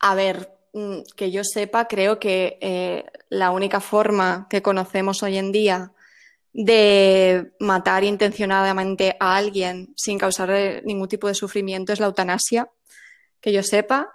a 0.00 0.14
ver, 0.14 0.52
mm, 0.72 1.00
que 1.16 1.30
yo 1.30 1.42
sepa, 1.44 1.86
creo 1.86 2.18
que 2.18 2.58
eh, 2.60 3.06
la 3.28 3.50
única 3.50 3.80
forma 3.80 4.46
que 4.50 4.62
conocemos 4.62 5.22
hoy 5.22 5.38
en 5.38 5.52
día 5.52 5.92
de 6.60 7.52
matar 7.60 8.02
intencionadamente 8.02 9.16
a 9.20 9.36
alguien 9.36 9.94
sin 9.96 10.18
causar 10.18 10.82
ningún 10.84 11.06
tipo 11.06 11.28
de 11.28 11.34
sufrimiento 11.34 11.92
es 11.92 12.00
la 12.00 12.06
eutanasia, 12.06 12.68
que 13.40 13.52
yo 13.52 13.62
sepa. 13.62 14.12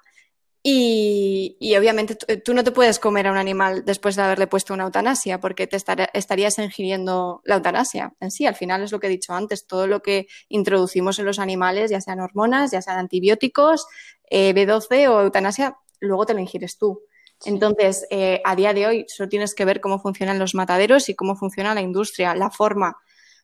Y, 0.62 1.58
obviamente 1.78 2.16
tú 2.44 2.54
no 2.54 2.66
te 2.66 2.72
puedes 2.72 3.00
comer 3.00 3.28
a 3.28 3.32
un 3.32 3.38
animal 3.38 3.86
después 3.86 4.18
de 4.18 4.24
haberle 4.24 4.48
puesto 4.48 4.74
una 4.74 4.84
eutanasia, 4.84 5.40
porque 5.40 5.68
te 5.68 5.78
estarías 5.78 6.60
ingiriendo 6.60 7.42
la 7.46 7.56
eutanasia 7.56 8.14
en 8.20 8.30
sí. 8.30 8.46
Al 8.46 8.56
final 8.56 8.84
es 8.84 8.92
lo 8.92 9.00
que 9.00 9.08
he 9.08 9.10
dicho 9.10 9.34
antes, 9.34 9.66
todo 9.66 9.88
lo 9.88 10.02
que 10.02 10.28
introducimos 10.50 11.20
en 11.20 11.26
los 11.26 11.40
animales, 11.40 11.92
ya 11.92 12.02
sean 12.02 12.20
hormonas, 12.20 12.72
ya 12.72 12.82
sean 12.82 13.00
antibióticos, 13.00 13.88
eh, 14.30 14.54
B12 14.54 15.08
o 15.08 15.22
eutanasia, 15.22 15.78
luego 16.02 16.26
te 16.26 16.34
lo 16.34 16.42
ingieres 16.42 16.78
tú. 16.78 17.04
Entonces, 17.46 18.06
eh, 18.10 18.42
a 18.46 18.56
día 18.56 18.74
de 18.74 18.88
hoy 18.88 19.06
solo 19.08 19.30
tienes 19.30 19.54
que 19.54 19.66
ver 19.66 19.82
cómo 19.82 20.00
funcionan 20.00 20.40
los 20.40 20.56
mataderos 20.56 21.10
y 21.10 21.16
cómo 21.16 21.36
funciona 21.36 21.74
la 21.74 21.82
industria. 21.82 22.36
La 22.36 22.50
forma 22.50 22.98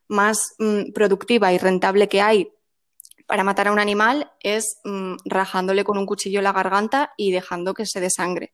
más 0.08 0.56
mm, 0.58 0.92
productiva 0.94 1.54
y 1.54 1.58
rentable 1.58 2.08
que 2.08 2.22
hay 2.22 2.52
para 3.28 3.44
matar 3.44 3.68
a 3.68 3.72
un 3.72 3.80
animal 3.80 4.32
es 4.40 4.80
mm, 4.84 5.18
rajándole 5.26 5.84
con 5.84 5.98
un 5.98 6.06
cuchillo 6.06 6.42
la 6.42 6.52
garganta 6.52 7.14
y 7.16 7.32
dejando 7.32 7.74
que 7.74 7.86
se 7.86 8.00
desangre. 8.00 8.54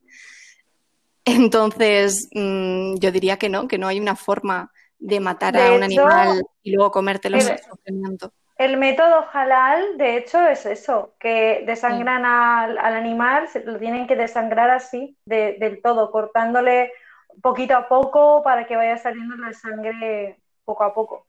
Entonces, 1.25 2.27
mm, 2.33 2.95
yo 2.97 3.11
diría 3.11 3.37
que 3.37 3.49
no, 3.49 3.67
que 3.67 3.77
no 3.77 3.87
hay 3.87 3.99
una 3.99 4.15
forma 4.15 4.71
de 4.99 5.19
matar 5.19 5.57
a 5.57 5.73
un 5.73 5.83
animal 5.83 6.43
y 6.61 6.71
luego 6.71 6.91
comértelo 6.91 7.39
sin 7.39 7.57
sufrimiento. 7.57 8.33
El 8.57 8.77
método 8.77 9.25
halal, 9.33 9.97
de 9.97 10.17
hecho, 10.17 10.45
es 10.47 10.65
eso, 10.65 11.13
que 11.19 11.63
desangran 11.65 12.25
al, 12.25 12.77
animal, 12.77 13.49
lo 13.65 13.77
tienen 13.77 14.07
que 14.07 14.15
desangrar 14.15 14.69
así, 14.69 15.17
del 15.25 15.81
todo, 15.81 16.09
cortándole 16.09 16.93
poquito 17.41 17.75
a 17.75 17.89
poco 17.89 18.41
para 18.43 18.65
que 18.65 18.77
vaya 18.77 18.97
saliendo 18.97 19.35
la 19.35 19.51
sangre 19.51 20.39
poco 20.63 20.85
a 20.85 20.93
poco. 20.93 21.25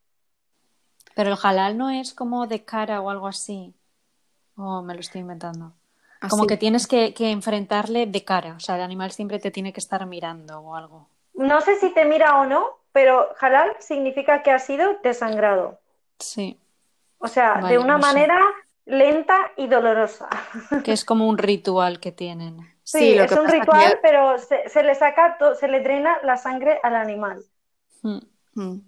Pero 1.16 1.30
el 1.30 1.38
halal 1.42 1.76
no 1.76 1.90
es 1.90 2.14
como 2.14 2.46
de 2.46 2.64
cara 2.64 3.00
o 3.00 3.10
algo 3.10 3.26
así. 3.26 3.74
O 4.56 4.82
me 4.82 4.94
lo 4.94 5.00
estoy 5.00 5.22
inventando. 5.22 5.72
Como 6.30 6.46
que 6.46 6.56
tienes 6.56 6.86
que, 6.86 7.12
que, 7.12 7.30
enfrentarle 7.30 8.06
de 8.06 8.24
cara. 8.24 8.54
O 8.56 8.60
sea, 8.60 8.76
el 8.76 8.82
animal 8.82 9.10
siempre 9.10 9.38
te 9.38 9.50
tiene 9.50 9.72
que 9.72 9.80
estar 9.80 10.06
mirando 10.06 10.60
o 10.60 10.76
algo. 10.76 11.08
No 11.34 11.60
sé 11.60 11.76
si 11.76 11.92
te 11.92 12.04
mira 12.04 12.40
o 12.40 12.46
no, 12.46 12.78
pero 12.92 13.28
halal 13.40 13.76
significa 13.80 14.42
que 14.42 14.50
ha 14.50 14.58
sido 14.58 14.98
desangrado. 15.02 15.78
Sí. 16.18 16.58
O 17.18 17.28
sea, 17.28 17.60
de 17.66 17.78
una 17.78 17.98
manera 17.98 18.38
lenta 18.86 19.52
y 19.56 19.66
dolorosa. 19.66 20.28
Que 20.84 20.92
es 20.92 21.04
como 21.04 21.28
un 21.28 21.38
ritual 21.38 22.00
que 22.00 22.12
tienen. 22.12 22.58
Sí, 22.82 23.14
es 23.14 23.32
un 23.32 23.48
ritual, 23.48 23.98
pero 24.00 24.36
se, 24.38 24.82
le 24.84 24.94
saca, 24.94 25.36
se 25.58 25.66
le 25.66 25.80
drena 25.80 26.18
la 26.22 26.36
sangre 26.36 26.78
al 26.82 26.94
animal. 26.94 27.44
Hmm. 28.02 28.18
Hmm. 28.54 28.78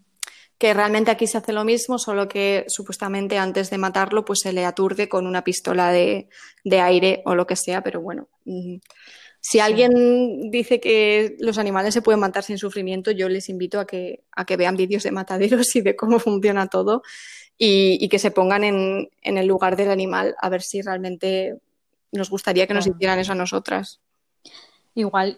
Que 0.57 0.73
realmente 0.73 1.11
aquí 1.11 1.27
se 1.27 1.39
hace 1.39 1.53
lo 1.53 1.65
mismo, 1.65 1.99
solo 1.99 2.29
que 2.29 2.65
supuestamente 2.69 3.39
antes 3.39 3.71
de 3.71 3.79
matarlo, 3.79 4.25
pues 4.25 4.41
se 4.41 4.53
le 4.53 4.65
aturde 4.65 5.09
con 5.09 5.27
una 5.27 5.43
pistola 5.43 5.91
de, 5.91 6.29
aire 6.65 7.23
o 7.27 7.35
lo 7.35 7.47
que 7.47 7.57
sea, 7.57 7.83
pero 7.83 8.01
bueno. 8.01 8.29
Mm, 8.45 8.77
si 9.41 9.61
alguien 9.61 10.51
dice 10.51 10.81
que 10.81 11.37
los 11.39 11.59
animales 11.59 11.95
se 11.95 12.03
pueden 12.03 12.21
matar 12.21 12.43
sin 12.43 12.59
sufrimiento, 12.59 13.13
yo 13.13 13.29
les 13.29 13.49
invito 13.49 13.79
a 13.79 13.87
que, 13.87 14.25
a 14.33 14.45
que 14.45 14.57
vean 14.57 14.77
vídeos 14.77 15.05
de 15.05 15.13
mataderos 15.13 15.75
y 15.77 15.81
de 15.81 15.97
cómo 15.97 16.19
funciona 16.19 16.67
todo 16.67 17.03
y, 17.59 18.09
que 18.09 18.19
se 18.19 18.31
pongan 18.31 18.65
en, 18.65 19.11
el 19.23 19.47
lugar 19.47 19.77
del 19.77 19.91
animal 19.91 20.37
a 20.41 20.49
ver 20.49 20.63
si 20.63 20.81
realmente 20.81 21.59
nos 22.13 22.31
gustaría 22.31 22.67
que 22.67 22.75
nos 22.75 22.87
hicieran 22.87 23.19
eso 23.19 23.33
a 23.33 23.35
nosotras. 23.35 24.01
Igual, 24.95 25.37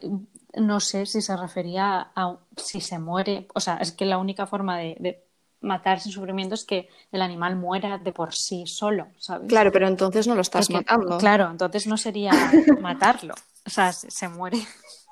no 0.55 0.81
sé 0.81 1.07
si 1.07 1.23
se 1.23 1.37
refería 1.37 2.11
a 2.15 2.37
si 2.57 2.81
se 2.81 2.99
muere, 2.99 3.49
o 3.55 3.61
sea, 3.61 3.77
es 3.77 3.93
que 3.93 4.05
la 4.05 4.19
única 4.19 4.47
forma 4.47 4.79
de, 4.79 5.25
matar 5.63 6.01
sin 6.01 6.11
sufrimiento 6.13 6.55
es 6.55 6.65
que 6.65 6.89
el 7.13 7.21
animal 7.21 7.55
muera 7.57 7.99
de 7.99 8.13
por 8.13 8.35
sí 8.35 8.67
solo, 8.67 9.09
¿sabes? 9.19 9.47
Claro, 9.49 9.71
pero 9.71 9.89
entonces 9.89 10.27
no 10.27 10.35
lo 10.35 10.41
estás 10.41 10.71
matando. 10.71 11.19
Claro, 11.19 11.51
entonces 11.51 11.87
no 11.87 11.99
sería 11.99 12.33
matarlo, 12.81 13.35
o 13.67 13.71
sea, 13.71 13.93
se, 13.93 14.29
muere. 14.29 14.59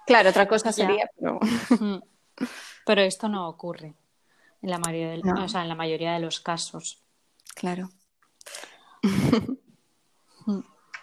Claro, 0.06 0.30
otra 0.30 0.48
cosa 0.48 0.72
sería, 0.72 1.10
pero... 1.18 1.38
pero 2.86 3.02
esto 3.02 3.28
no 3.28 3.46
ocurre 3.46 3.94
en 4.62 4.70
la 4.70 4.78
mayoría 4.78 5.10
de, 5.10 5.16
en 5.16 5.68
la 5.68 5.74
mayoría 5.74 6.14
de 6.14 6.20
los 6.20 6.40
casos. 6.40 7.04
Claro. 7.54 7.90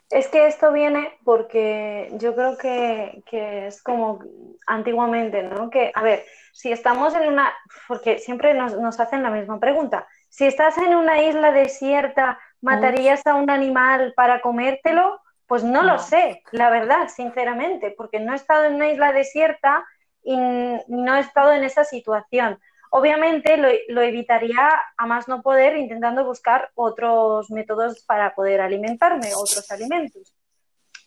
Es 0.10 0.28
que 0.28 0.46
esto 0.46 0.72
viene 0.72 1.18
porque 1.24 2.10
yo 2.14 2.36
creo 2.36 2.58
que, 2.58 3.24
es 3.68 3.82
como 3.82 4.20
antiguamente, 4.68 5.44
¿no? 5.44 5.70
Que, 5.70 5.92
a 5.94 6.04
ver, 6.04 6.24
si 6.54 6.72
estamos 6.72 7.16
en 7.16 7.28
una, 7.28 7.52
porque 7.88 8.20
siempre 8.20 8.54
nos, 8.54 9.00
hacen 9.00 9.24
la 9.24 9.32
misma 9.32 9.60
pregunta, 9.60 10.08
si 10.30 10.46
estás 10.46 10.78
en 10.78 10.96
una 10.96 11.24
isla 11.24 11.52
desierta, 11.52 12.40
¿matarías 12.62 13.26
a 13.26 13.36
un 13.36 13.50
animal 13.50 14.14
para 14.16 14.42
comértelo? 14.42 15.22
Pues 15.48 15.64
no, 15.64 15.82
no, 15.82 15.94
lo 15.94 16.00
sé, 16.00 16.44
la 16.52 16.70
verdad, 16.70 17.08
sinceramente, 17.08 17.94
porque 17.98 18.20
no 18.20 18.34
he 18.34 18.36
estado 18.36 18.66
en 18.66 18.76
una 18.76 18.90
isla 18.90 19.12
desierta 19.12 19.86
y 20.24 20.38
no 20.38 21.16
he 21.16 21.20
estado 21.20 21.52
en 21.52 21.64
esa 21.64 21.84
situación. 21.84 22.60
Obviamente 22.92 23.58
lo, 23.58 24.02
evitaría 24.02 24.72
a 24.98 25.06
más 25.06 25.28
no 25.28 25.42
poder 25.42 25.78
intentando 25.78 26.24
buscar 26.24 26.72
otros 26.76 27.50
métodos 27.52 28.04
para 28.06 28.34
poder 28.36 28.62
alimentarme, 28.62 29.34
otros 29.36 29.70
alimentos. 29.72 30.34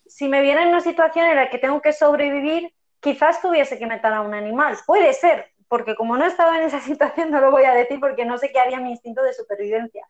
Si 0.07 0.29
me 0.29 0.43
viene 0.43 0.63
en 0.63 0.69
una 0.69 0.81
situación 0.81 1.27
en 1.27 1.37
la 1.37 1.51
que 1.51 1.59
tengo 1.59 1.81
que 1.81 1.93
sobrevivir, 1.93 2.73
quizás 3.01 3.41
tuviese 3.41 3.79
que 3.79 3.87
matar 3.87 4.13
a 4.13 4.23
un 4.23 4.35
animal. 4.35 4.77
Puede 4.87 5.13
ser, 5.13 5.53
porque 5.69 5.95
como 5.95 6.17
no 6.17 6.25
he 6.25 6.29
estado 6.29 6.55
en 6.55 6.63
esa 6.63 6.81
situación 6.81 7.31
no 7.31 7.41
lo 7.41 7.51
voy 7.51 7.65
a 7.65 7.75
decir 7.75 8.01
porque 8.01 8.25
no 8.25 8.39
sé 8.39 8.51
qué 8.53 8.61
haría 8.61 8.81
mi 8.81 8.91
instinto 8.91 9.23
de 9.23 9.33
supervivencia. 9.33 10.07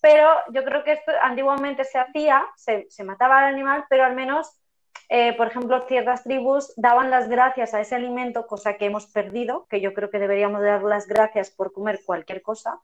Pero 0.00 0.28
yo 0.52 0.62
creo 0.64 0.84
que 0.84 0.92
esto 0.92 1.12
antiguamente 1.22 1.84
se 1.84 1.98
hacía, 1.98 2.46
se, 2.56 2.86
se 2.90 3.02
mataba 3.02 3.38
al 3.38 3.54
animal, 3.54 3.86
pero 3.88 4.04
al 4.04 4.14
menos 4.14 4.60
eh, 5.08 5.34
por 5.36 5.46
ejemplo, 5.48 5.84
ciertas 5.86 6.24
tribus 6.24 6.72
daban 6.76 7.10
las 7.10 7.28
gracias 7.28 7.74
a 7.74 7.80
ese 7.80 7.94
alimento, 7.94 8.46
cosa 8.46 8.76
que 8.76 8.86
hemos 8.86 9.06
perdido, 9.06 9.66
que 9.70 9.80
yo 9.80 9.94
creo 9.94 10.10
que 10.10 10.18
deberíamos 10.18 10.62
dar 10.62 10.82
las 10.82 11.06
gracias 11.06 11.50
por 11.50 11.72
comer 11.72 12.00
cualquier 12.04 12.42
cosa, 12.42 12.80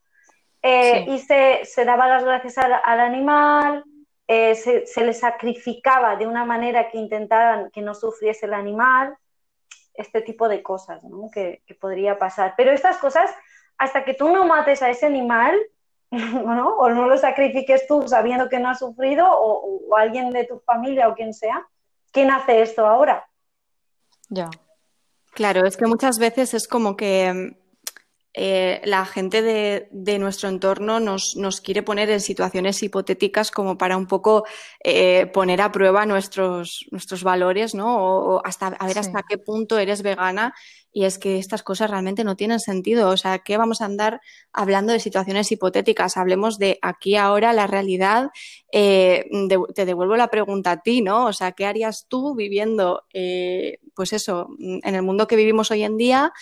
eh, 0.63 1.05
y 1.09 1.19
se, 1.19 1.65
se, 1.65 1.85
daba 1.85 2.07
las 2.07 2.25
gracias 2.25 2.59
al, 2.59 3.01
animal, 3.01 3.85
eh, 4.29 4.55
se, 4.55 4.87
se 4.87 5.05
le 5.05 5.13
sacrificaba 5.13 6.15
de 6.15 6.29
una 6.29 6.45
manera 6.45 6.89
que 6.89 6.99
intentaran 6.99 7.71
que 7.71 7.83
no 7.83 7.95
sufriese 7.95 8.47
el 8.47 8.55
animal, 8.55 9.17
este 9.95 10.23
tipo 10.23 10.49
de 10.49 10.63
cosas 10.63 11.03
¿no? 11.03 11.31
que, 11.33 11.63
que, 11.67 11.75
podría 11.75 12.19
pasar. 12.19 12.55
Pero 12.57 12.71
estas 12.71 12.99
cosas, 12.99 13.31
hasta 13.77 14.05
que 14.05 14.15
tú 14.15 14.29
no 14.31 14.47
mates 14.47 14.83
a 14.83 14.91
ese 14.91 15.07
animal, 15.07 15.59
¿no? 16.11 16.77
o 16.77 16.89
no 16.91 17.09
lo 17.09 17.17
sacrifiques 17.19 17.89
tú 17.89 18.07
sabiendo 18.07 18.49
que 18.49 18.61
no 18.61 18.69
ha 18.69 18.75
sufrido, 18.77 19.27
o, 19.29 19.81
o, 19.89 19.97
alguien 19.97 20.31
de 20.31 20.45
tu 20.45 20.61
familia 20.61 21.09
o 21.09 21.15
quien 21.15 21.35
sea, 21.35 21.67
¿quién 22.13 22.31
hace 22.31 22.63
esto 22.63 22.87
ahora? 22.87 23.29
Ya. 24.29 24.49
Claro, 25.33 25.67
es 25.67 25.77
que 25.77 25.87
muchas 25.87 26.19
veces 26.19 26.55
es 26.55 26.69
como 26.69 26.97
que 26.97 27.57
eh, 28.35 28.81
la 28.85 29.05
gente 29.05 29.43
de, 29.43 29.89
de 29.91 30.19
nuestro 30.19 30.49
entorno 30.49 31.01
nos, 31.01 31.37
nos, 31.37 31.61
quiere 31.61 31.83
poner 31.83 32.09
en 32.09 32.21
situaciones 32.21 32.83
hipotéticas 32.83 33.51
como 33.51 33.77
para 33.77 33.99
un 33.99 34.07
poco 34.07 34.45
eh, 34.83 35.27
poner 35.27 35.61
a 35.61 35.71
prueba 35.71 36.07
nuestros, 36.07 36.87
nuestros 36.91 37.25
valores, 37.25 37.75
¿no? 37.75 37.99
O, 37.99 38.37
o 38.37 38.43
hasta 38.45 38.69
a 38.69 38.87
ver 38.87 38.95
sí. 38.95 39.01
hasta 39.01 39.23
qué 39.29 39.37
punto 39.37 39.79
eres 39.79 40.03
vegana. 40.03 40.55
Y 40.93 41.05
es 41.05 41.19
que 41.19 41.39
estas 41.39 41.63
cosas 41.63 41.91
realmente 41.91 42.23
no 42.23 42.37
tienen 42.37 42.61
sentido. 42.61 43.09
O 43.09 43.17
sea, 43.17 43.39
¿qué 43.39 43.57
vamos 43.57 43.81
a 43.81 43.87
andar 43.87 44.21
hablando 44.53 44.93
de 44.93 45.01
situaciones 45.01 45.51
hipotéticas? 45.51 46.17
Hablemos 46.17 46.59
de 46.59 46.79
aquí 46.83 47.17
ahora, 47.17 47.53
la 47.53 47.67
realidad. 47.67 48.31
Eh, 48.73 49.25
de, 49.31 49.59
te 49.75 49.87
devuelvo 49.87 50.17
la 50.17 50.29
pregunta 50.29 50.73
a 50.73 50.83
ti, 50.83 51.01
¿no? 51.01 51.27
O 51.27 51.33
sea, 51.33 51.53
¿qué 51.53 51.67
harías 51.67 52.07
tú 52.09 52.35
viviendo, 52.35 53.05
eh, 53.13 53.79
pues 53.95 54.13
eso, 54.13 54.49
en 54.59 54.95
el 54.95 55.03
mundo 55.03 55.27
que 55.27 55.37
vivimos 55.37 55.71
hoy 55.71 55.83
en 55.83 55.97
día? 55.97 56.33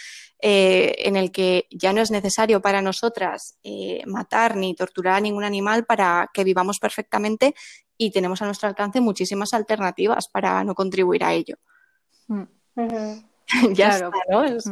Eh, 0.42 1.06
en 1.06 1.16
el 1.16 1.30
que 1.30 1.66
ya 1.70 1.92
no 1.92 2.00
es 2.00 2.10
necesario 2.10 2.62
para 2.62 2.80
nosotras 2.80 3.58
eh, 3.62 4.02
matar 4.06 4.56
ni 4.56 4.74
torturar 4.74 5.16
a 5.16 5.20
ningún 5.20 5.44
animal 5.44 5.84
para 5.84 6.30
que 6.32 6.44
vivamos 6.44 6.78
perfectamente 6.78 7.54
y 7.98 8.10
tenemos 8.10 8.40
a 8.40 8.46
nuestro 8.46 8.66
alcance 8.66 9.02
muchísimas 9.02 9.52
alternativas 9.52 10.28
para 10.28 10.64
no 10.64 10.74
contribuir 10.74 11.24
a 11.24 11.34
ello. 11.34 11.56
Mm. 12.28 12.40
Uh 12.40 12.46
-huh. 12.76 13.29
ya 13.74 13.88
claro. 13.98 14.10
está, 14.14 14.18
¿no? 14.28 14.44
Es. 14.44 14.64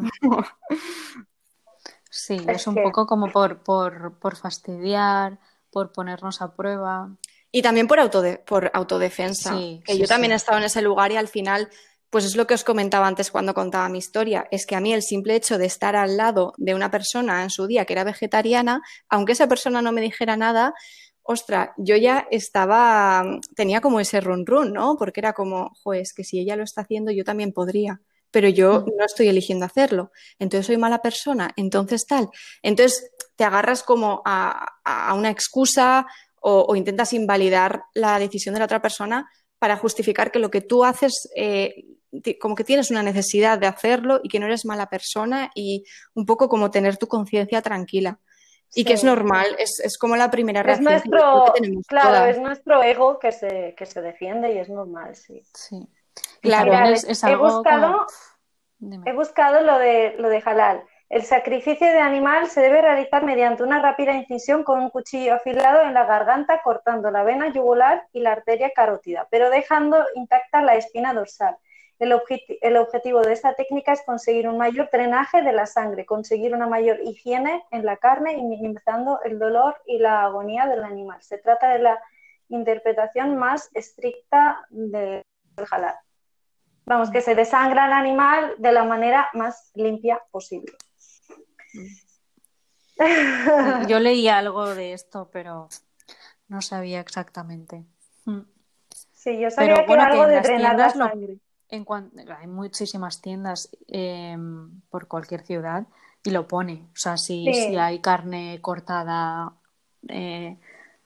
Sí, 2.10 2.36
es, 2.48 2.56
es 2.56 2.66
un 2.66 2.74
que... 2.74 2.82
poco 2.82 3.06
como 3.06 3.30
por, 3.30 3.62
por, 3.62 4.18
por, 4.18 4.36
fastidiar, 4.36 5.38
por 5.70 5.92
ponernos 5.92 6.40
a 6.42 6.54
prueba. 6.54 7.10
Y 7.52 7.62
también 7.62 7.86
por, 7.86 8.00
autode 8.00 8.42
por 8.46 8.70
autodefensa, 8.74 9.56
sí, 9.56 9.82
que 9.84 9.94
sí, 9.94 9.98
yo 10.00 10.06
también 10.06 10.32
he 10.32 10.36
estado 10.36 10.58
en 10.58 10.64
ese 10.64 10.82
lugar 10.82 11.12
y 11.12 11.16
al 11.16 11.28
final 11.28 11.68
pues 12.10 12.24
es 12.24 12.36
lo 12.36 12.46
que 12.46 12.54
os 12.54 12.64
comentaba 12.64 13.06
antes 13.06 13.30
cuando 13.30 13.54
contaba 13.54 13.88
mi 13.88 13.98
historia, 13.98 14.48
es 14.50 14.64
que 14.64 14.74
a 14.74 14.80
mí 14.80 14.94
el 14.94 15.02
simple 15.02 15.34
hecho 15.34 15.58
de 15.58 15.66
estar 15.66 15.94
al 15.94 16.16
lado 16.16 16.54
de 16.56 16.74
una 16.74 16.90
persona 16.90 17.42
en 17.42 17.50
su 17.50 17.66
día 17.66 17.84
que 17.84 17.92
era 17.92 18.04
vegetariana, 18.04 18.80
aunque 19.08 19.32
esa 19.32 19.46
persona 19.46 19.82
no 19.82 19.92
me 19.92 20.00
dijera 20.00 20.36
nada, 20.36 20.74
ostra, 21.22 21.74
yo 21.76 21.96
ya 21.96 22.26
estaba, 22.30 23.24
tenía 23.54 23.82
como 23.82 24.00
ese 24.00 24.22
run 24.22 24.46
run, 24.46 24.72
¿no? 24.72 24.96
Porque 24.96 25.20
era 25.20 25.34
como, 25.34 25.72
pues 25.84 26.14
que 26.14 26.24
si 26.24 26.40
ella 26.40 26.56
lo 26.56 26.64
está 26.64 26.80
haciendo, 26.80 27.12
yo 27.12 27.24
también 27.24 27.52
podría, 27.52 28.00
pero 28.38 28.50
yo 28.50 28.84
no 28.96 29.04
estoy 29.04 29.26
eligiendo 29.26 29.66
hacerlo, 29.66 30.12
entonces 30.38 30.64
soy 30.64 30.76
mala 30.76 31.02
persona, 31.02 31.50
entonces 31.56 32.06
tal. 32.06 32.28
Entonces 32.62 33.10
te 33.34 33.42
agarras 33.42 33.82
como 33.82 34.22
a, 34.24 34.64
a 34.84 35.12
una 35.14 35.28
excusa 35.28 36.06
o, 36.40 36.66
o 36.68 36.76
intentas 36.76 37.12
invalidar 37.12 37.82
la 37.94 38.16
decisión 38.20 38.52
de 38.54 38.60
la 38.60 38.66
otra 38.66 38.80
persona 38.80 39.28
para 39.58 39.76
justificar 39.76 40.30
que 40.30 40.38
lo 40.38 40.52
que 40.52 40.60
tú 40.60 40.84
haces 40.84 41.28
eh, 41.34 41.84
como 42.40 42.54
que 42.54 42.62
tienes 42.62 42.92
una 42.92 43.02
necesidad 43.02 43.58
de 43.58 43.66
hacerlo 43.66 44.20
y 44.22 44.28
que 44.28 44.38
no 44.38 44.46
eres 44.46 44.64
mala 44.64 44.88
persona 44.88 45.50
y 45.52 45.84
un 46.14 46.24
poco 46.24 46.48
como 46.48 46.70
tener 46.70 46.96
tu 46.96 47.08
conciencia 47.08 47.60
tranquila. 47.60 48.20
Y 48.72 48.82
sí. 48.82 48.84
que 48.84 48.92
es 48.92 49.02
normal, 49.02 49.48
es, 49.58 49.80
es, 49.82 49.98
como 49.98 50.14
la 50.14 50.30
primera 50.30 50.62
reacción 50.62 50.94
es 50.94 51.04
nuestro, 51.06 51.44
que 51.46 51.60
tenemos 51.60 51.86
Claro, 51.88 52.08
todas. 52.10 52.36
es 52.36 52.40
nuestro 52.40 52.82
ego 52.84 53.18
que 53.18 53.32
se, 53.32 53.74
que 53.76 53.84
se 53.84 54.00
defiende 54.00 54.54
y 54.54 54.58
es 54.58 54.68
normal, 54.68 55.16
sí. 55.16 55.42
Sí. 55.54 55.88
Claro, 56.40 56.72
Mira, 56.72 56.90
es, 56.90 57.04
es 57.04 57.22
he, 57.24 57.36
buscado, 57.36 58.06
como... 58.80 59.02
he 59.06 59.12
buscado 59.12 59.62
lo 59.62 59.78
de, 59.78 60.14
lo 60.18 60.28
de 60.28 60.42
halal. 60.44 60.84
El 61.08 61.22
sacrificio 61.22 61.86
de 61.86 62.00
animal 62.00 62.48
se 62.48 62.60
debe 62.60 62.82
realizar 62.82 63.24
mediante 63.24 63.62
una 63.62 63.80
rápida 63.80 64.12
incisión 64.12 64.62
con 64.62 64.78
un 64.78 64.90
cuchillo 64.90 65.34
afilado 65.34 65.80
en 65.82 65.94
la 65.94 66.04
garganta, 66.04 66.60
cortando 66.62 67.10
la 67.10 67.22
vena 67.22 67.48
yugular 67.48 68.06
y 68.12 68.20
la 68.20 68.32
arteria 68.32 68.72
carótida, 68.74 69.26
pero 69.30 69.48
dejando 69.48 70.04
intacta 70.14 70.60
la 70.60 70.74
espina 70.74 71.14
dorsal. 71.14 71.56
El, 71.98 72.12
objet 72.12 72.42
el, 72.60 72.76
objetivo 72.76 73.22
de 73.22 73.32
esta 73.32 73.54
técnica 73.54 73.92
es 73.92 74.02
conseguir 74.02 74.48
un 74.48 74.58
mayor 74.58 74.90
drenaje 74.92 75.40
de 75.40 75.52
la 75.52 75.64
sangre, 75.64 76.04
conseguir 76.04 76.54
una 76.54 76.66
mayor 76.66 77.00
higiene 77.02 77.64
en 77.70 77.86
la 77.86 77.96
carne 77.96 78.34
y 78.34 78.42
minimizando 78.42 79.18
el 79.24 79.38
dolor 79.38 79.80
y 79.86 79.98
la 79.98 80.24
agonía 80.24 80.66
del 80.66 80.84
animal. 80.84 81.22
Se 81.22 81.38
trata 81.38 81.70
de 81.70 81.78
la 81.78 81.98
interpretación 82.50 83.36
más 83.36 83.70
estricta 83.72 84.66
del 84.68 85.24
halal. 85.70 85.96
Vamos, 86.88 87.10
que 87.10 87.20
se 87.20 87.34
desangra 87.34 87.86
el 87.86 87.92
animal 87.92 88.54
de 88.58 88.72
la 88.72 88.84
manera 88.84 89.28
más 89.34 89.70
limpia 89.74 90.22
posible. 90.30 90.72
Yo 93.88 94.00
leí 94.00 94.26
algo 94.28 94.74
de 94.74 94.94
esto, 94.94 95.28
pero 95.30 95.68
no 96.48 96.62
sabía 96.62 97.00
exactamente. 97.00 97.84
Sí, 99.12 99.38
yo 99.38 99.50
sabía 99.50 99.74
pero, 99.74 99.80
que 99.82 99.86
bueno, 99.86 100.02
era 100.02 100.12
algo 100.12 100.24
que 100.24 100.30
de 100.30 100.40
drenar 100.40 100.76
la 100.78 100.90
sangre. 100.90 101.34
Lo, 101.34 101.40
en 101.68 101.84
cuanto, 101.84 102.16
hay 102.34 102.46
muchísimas 102.46 103.20
tiendas 103.20 103.68
eh, 103.88 104.36
por 104.88 105.06
cualquier 105.08 105.42
ciudad 105.42 105.86
y 106.24 106.30
lo 106.30 106.48
pone. 106.48 106.86
O 106.94 106.96
sea, 106.96 107.18
si, 107.18 107.44
sí. 107.52 107.68
si 107.68 107.76
hay 107.76 108.00
carne 108.00 108.60
cortada 108.62 109.52
eh, 110.08 110.56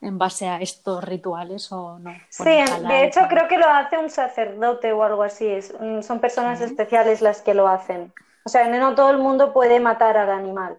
en 0.03 0.19
base 0.19 0.49
a 0.49 0.61
estos 0.61 1.03
rituales 1.05 1.71
o 1.71 1.99
no. 1.99 2.13
Sí, 2.29 2.45
de 2.45 3.05
hecho 3.05 3.21
creo 3.29 3.47
que 3.49 3.57
lo 3.57 3.69
hace 3.69 3.97
un 3.99 4.11
sacerdote 4.11 4.93
o 4.93 5.05
algo 5.05 5.23
así. 5.23 5.47
Es, 5.47 5.73
mm, 5.79 6.03
son 6.03 6.19
personas 6.19 6.61
especiales 6.61 7.23
las 7.23 7.41
que 7.41 7.55
lo 7.55 7.69
hacen. 7.69 8.13
O 8.45 8.49
sea, 8.49 8.69
no 8.69 8.95
todo 8.95 9.11
el 9.11 9.19
mundo 9.19 9.53
puede 9.53 9.79
matar 9.79 10.17
al 10.17 10.31
animal. 10.31 10.79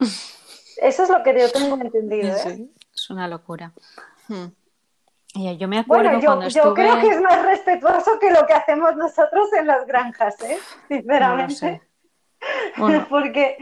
Eso 0.78 1.02
es 1.02 1.10
lo 1.10 1.22
que 1.22 1.38
yo 1.38 1.52
tengo 1.52 1.76
entendido. 1.76 2.34
¿eh? 2.34 2.38
Sí, 2.38 2.74
es 2.94 3.10
una 3.10 3.28
locura. 3.28 3.72
Hmm. 4.28 4.46
Y 5.34 5.56
yo 5.58 5.68
me 5.68 5.80
acuerdo 5.80 6.04
bueno, 6.04 6.20
yo, 6.20 6.26
cuando 6.28 6.46
estuve... 6.46 6.64
yo 6.64 6.74
creo 6.74 7.00
que 7.00 7.08
es 7.08 7.20
más 7.20 7.44
respetuoso 7.44 8.18
que 8.18 8.30
lo 8.30 8.46
que 8.46 8.54
hacemos 8.54 8.96
nosotros 8.96 9.52
en 9.52 9.66
las 9.66 9.86
granjas, 9.86 10.40
¿eh? 10.42 10.58
sinceramente. 10.88 11.82
No 12.76 12.86
bueno. 12.86 13.06
porque 13.10 13.58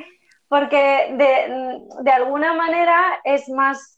porque 0.49 1.09
de, 1.13 2.03
de, 2.03 2.11
alguna 2.11 2.55
manera 2.55 3.19
es 3.25 3.49
más, 3.49 3.96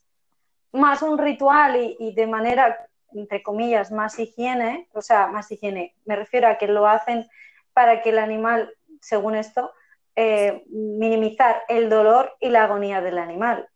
más 0.72 1.02
un 1.02 1.18
ritual 1.18 1.76
y, 1.76 1.96
y, 1.98 2.14
de 2.14 2.26
manera, 2.26 2.88
entre 3.12 3.42
comillas, 3.42 3.90
más 3.90 4.18
higiene, 4.18 4.88
o 4.92 5.02
sea, 5.02 5.26
más 5.28 5.50
higiene, 5.50 5.94
me 6.04 6.16
refiero 6.16 6.48
a 6.48 6.58
que 6.58 6.66
lo 6.66 6.86
hacen 6.86 7.28
para 7.72 8.02
que 8.02 8.10
el 8.10 8.18
animal, 8.18 8.74
según 9.00 9.34
esto, 9.34 9.72
eh, 10.20 10.64
minimizar 10.68 11.62
el 11.68 11.88
dolor 11.88 12.36
y 12.40 12.48
la 12.48 12.64
agonía 12.64 13.00
del 13.00 13.18
animal. 13.18 13.68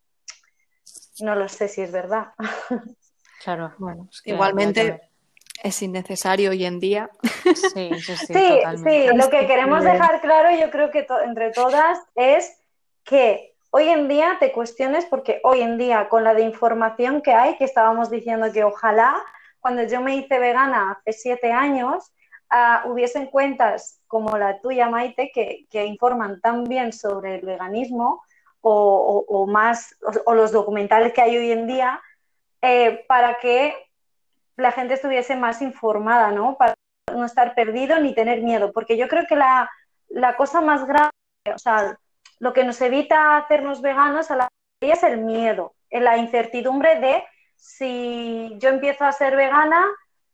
No 1.21 1.37
lo 1.37 1.49
sé 1.49 1.69
si 1.69 1.83
es 1.83 1.93
verdad. 1.93 2.33
Claro, 3.45 3.73
bueno, 3.79 4.09
es 4.11 4.23
que 4.23 4.33
igualmente 4.33 5.03
es 5.63 5.81
innecesario 5.83 6.51
hoy 6.51 6.65
en 6.65 6.81
día. 6.81 7.11
Sí, 7.45 7.91
sí, 8.01 8.17
sí. 8.27 9.07
Lo 9.15 9.31
que 9.31 9.47
queremos 9.47 9.85
dejar 9.85 10.21
claro, 10.21 10.51
yo 10.59 10.69
creo 10.73 10.91
que 10.91 11.05
to 11.05 11.21
entre 11.21 11.53
todas, 11.53 12.01
es 12.17 12.61
que 13.05 13.52
hoy 13.75 13.89
en 13.89 14.07
día 14.07 14.37
te 14.39 14.53
cuestiones, 14.53 15.07
porque 15.07 15.41
hoy 15.45 15.63
en 15.63 15.79
día, 15.79 16.09
con 16.11 16.25
la 16.25 16.35
de 16.35 16.43
información 16.43 17.23
que 17.23 17.33
hay, 17.33 17.57
que 17.57 17.65
estábamos 17.65 18.11
diciendo 18.11 18.53
que 18.53 18.65
ojalá, 18.65 19.17
cuando 19.61 19.83
yo 19.85 20.03
me 20.03 20.15
hice 20.15 20.39
vegana 20.39 20.93
hace 20.93 21.13
siete 21.13 21.53
años, 21.53 22.13
uh, 22.53 22.91
hubiesen 22.91 23.27
cuentas 23.27 24.01
como 24.07 24.37
la 24.37 24.61
tuya, 24.61 24.91
Maite, 24.91 25.33
que, 25.35 25.67
que 25.71 25.87
informan 25.87 26.41
tan 26.43 26.65
bien 26.65 26.93
sobre 26.93 27.37
el 27.37 27.47
veganismo 27.47 28.23
o, 28.61 29.47
más, 29.49 29.97
o, 30.25 30.35
los 30.35 30.53
documentales 30.53 31.13
que 31.13 31.23
hay 31.23 31.37
hoy 31.37 31.51
en 31.51 31.67
día, 31.67 32.01
eh, 32.61 33.05
para 33.09 33.39
que 33.39 33.75
la 34.57 34.71
gente 34.71 34.95
estuviese 34.95 35.35
más 35.35 35.63
informada, 35.63 36.31
¿no? 36.31 36.57
Para 36.57 36.75
no 37.13 37.25
estar 37.25 37.55
perdido 37.55 37.99
ni 37.99 38.15
tener 38.15 38.43
miedo, 38.43 38.71
porque 38.73 38.97
yo 38.97 39.09
creo 39.09 39.25
que 39.27 39.35
la, 39.35 39.69
la 40.11 40.37
cosa 40.37 40.61
más 40.61 40.87
grave, 40.87 41.11
o 41.53 41.59
lo 42.43 42.53
que 42.53 42.65
nos 42.65 42.81
evita 42.81 43.37
hacernos 43.37 43.81
veganos 43.83 44.33
a 44.33 44.37
la 44.37 44.49
es 44.81 45.05
el 45.05 45.19
miedo, 45.19 45.77
la 45.93 46.17
incertidumbre 46.17 46.99
de 46.99 47.23
si 47.55 48.57
yo 48.59 48.69
empiezo 48.71 49.05
a 49.05 49.13
ser 49.13 49.37
vegana, 49.37 49.87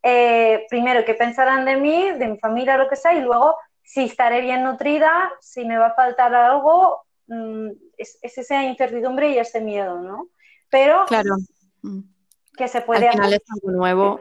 eh, 0.03 0.65
primero 0.71 1.05
que 1.05 1.13
pensarán 1.13 1.67
de 1.67 1.77
mí, 1.77 2.13
de 2.13 2.29
mi 2.29 2.39
familia, 2.39 2.79
lo 2.79 2.89
que 2.89 2.97
sea, 2.97 3.13
y 3.13 3.21
luego 3.21 3.57
si 3.83 4.05
estaré 4.05 4.41
bien 4.41 4.65
nutrida, 4.65 5.31
si 5.43 5.67
me 5.67 5.77
va 5.77 5.89
a 5.89 5.95
faltar 5.95 6.35
algo, 6.35 7.03
mmm, 7.27 7.73
es, 7.99 8.19
es, 8.23 8.39
esa 8.39 8.65
incertidumbre 8.65 9.29
y 9.29 9.39
ese 9.39 9.61
miedo, 9.61 10.01
¿no? 10.01 10.29
Pero 10.71 11.05
claro 11.09 11.37
que 12.57 12.69
se 12.69 12.81
puede 12.81 13.07
Al 13.09 13.13
final 13.13 13.27
hacer. 13.27 13.43
es 13.45 13.51
algo 13.53 13.77
nuevo, 13.77 14.21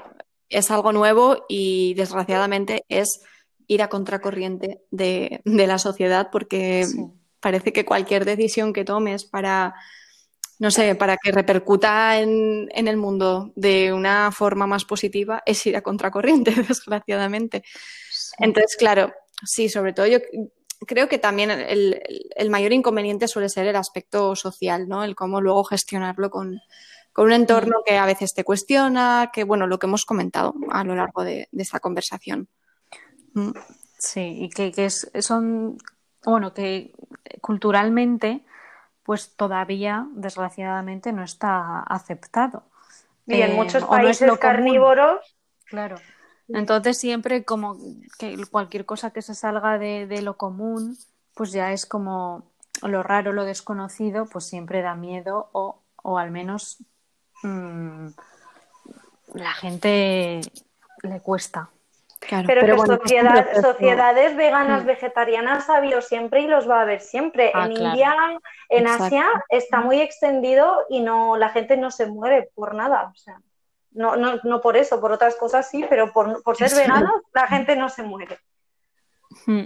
es 0.49 0.71
algo 0.71 0.91
nuevo 0.91 1.45
y 1.47 1.93
desgraciadamente 1.93 2.83
es 2.89 3.23
ir 3.65 3.81
a 3.81 3.87
contracorriente 3.87 4.81
de, 4.91 5.39
de 5.45 5.67
la 5.67 5.77
sociedad 5.77 6.27
porque 6.33 6.83
sí. 6.83 7.13
Parece 7.39 7.73
que 7.73 7.85
cualquier 7.85 8.25
decisión 8.25 8.73
que 8.73 8.85
tomes 8.85 9.25
para 9.25 9.75
no 10.59 10.71
sé, 10.71 10.95
para 10.95 11.17
que 11.17 11.31
repercuta 11.31 12.19
en, 12.19 12.67
en, 12.71 12.87
el 12.87 12.97
mundo 12.97 13.53
de 13.55 13.93
una 13.93 14.31
forma 14.31 14.65
más 14.65 14.85
positiva, 14.85 15.43
es 15.45 15.63
ir 15.67 15.77
a 15.77 15.81
contracorriente, 15.81 16.51
desgraciadamente. 16.67 17.63
Entonces, 18.39 18.75
claro, 18.75 19.13
sí, 19.45 19.69
sobre 19.69 19.93
todo 19.93 20.07
yo 20.07 20.19
creo 20.85 21.07
que 21.07 21.19
también 21.19 21.51
el, 21.51 22.01
el, 22.35 22.49
mayor 22.49 22.73
inconveniente 22.73 23.27
suele 23.27 23.49
ser 23.49 23.67
el 23.67 23.75
aspecto 23.75 24.35
social, 24.35 24.87
¿no? 24.87 25.03
El 25.03 25.15
cómo 25.15 25.41
luego 25.41 25.63
gestionarlo 25.63 26.29
con, 26.29 26.59
con 27.13 27.25
un 27.25 27.33
entorno 27.33 27.77
que 27.85 27.97
a 27.97 28.05
veces 28.05 28.33
te 28.33 28.43
cuestiona, 28.43 29.29
que 29.31 29.43
bueno, 29.43 29.67
lo 29.67 29.79
que 29.79 29.87
hemos 29.87 30.05
comentado 30.05 30.55
a 30.71 30.83
lo 30.83 30.95
largo 30.95 31.23
de, 31.23 31.47
de 31.51 31.63
esta 31.63 31.79
conversación. 31.79 32.47
Mm. 33.33 33.51
Sí, 33.99 34.43
y 34.43 34.49
que, 34.49 34.71
que 34.71 34.85
es, 34.85 35.09
son, 35.21 35.77
bueno, 36.31 36.53
que 36.53 36.93
culturalmente 37.41 38.43
pues 39.03 39.35
todavía, 39.35 40.05
desgraciadamente, 40.11 41.13
no 41.13 41.23
está 41.23 41.79
aceptado. 41.79 42.63
Y 43.25 43.41
en 43.41 43.55
muchos 43.55 43.85
países 43.85 44.37
carnívoros. 44.37 45.37
Claro. 45.65 45.95
Entonces 46.49 46.97
siempre 46.97 47.45
como 47.45 47.77
que 48.19 48.37
cualquier 48.51 48.85
cosa 48.85 49.11
que 49.11 49.21
se 49.21 49.35
salga 49.35 49.77
de, 49.77 50.21
lo 50.21 50.35
común, 50.35 50.97
pues 51.33 51.53
ya 51.53 51.71
es 51.71 51.85
como 51.85 52.51
lo 52.81 53.03
raro, 53.03 53.31
lo 53.31 53.45
desconocido, 53.45 54.25
pues 54.25 54.45
siempre 54.45 54.81
da 54.81 54.95
miedo 54.95 55.49
o, 55.53 55.81
o 56.03 56.17
al 56.17 56.31
menos 56.31 56.77
mmm, 57.43 58.07
la 59.33 59.53
gente 59.53 60.41
le 61.03 61.19
cuesta 61.21 61.69
pero, 62.19 62.65
que 62.65 62.73
pues, 62.73 63.61
sociedades 63.61 64.35
veganas, 64.35 64.83
mm. 64.83 64.87
vegetarianas 64.87 65.69
ha 65.69 65.77
habido 65.77 66.01
siempre 66.01 66.41
y 66.41 66.47
los 66.47 66.69
va 66.69 66.79
a 66.79 66.81
haber 66.81 67.01
siempre. 67.01 67.51
Ah, 67.53 67.65
en 67.65 67.71
India, 67.73 68.15
en 68.69 68.87
Asia, 68.87 69.25
está 69.49 69.81
muy 69.81 70.01
extendido 70.01 70.85
y 70.89 70.99
no 71.01 71.37
la 71.37 71.49
gente 71.49 71.77
no 71.77 71.91
se 71.91 72.07
muere 72.07 72.49
por 72.55 72.73
nada. 72.73 73.11
O 73.13 73.15
sea, 73.15 73.39
no, 73.91 74.15
no, 74.15 74.39
no 74.43 74.61
por 74.61 74.77
eso, 74.77 74.99
por 74.99 75.11
otras 75.11 75.35
cosas 75.35 75.69
sí, 75.69 75.85
pero 75.89 76.11
por, 76.11 76.41
por 76.43 76.55
ser 76.57 76.71
veganos 76.75 77.21
la 77.33 77.47
gente 77.47 77.75
no 77.75 77.89
se 77.89 78.03
muere. 78.03 78.39
Hmm. 79.45 79.65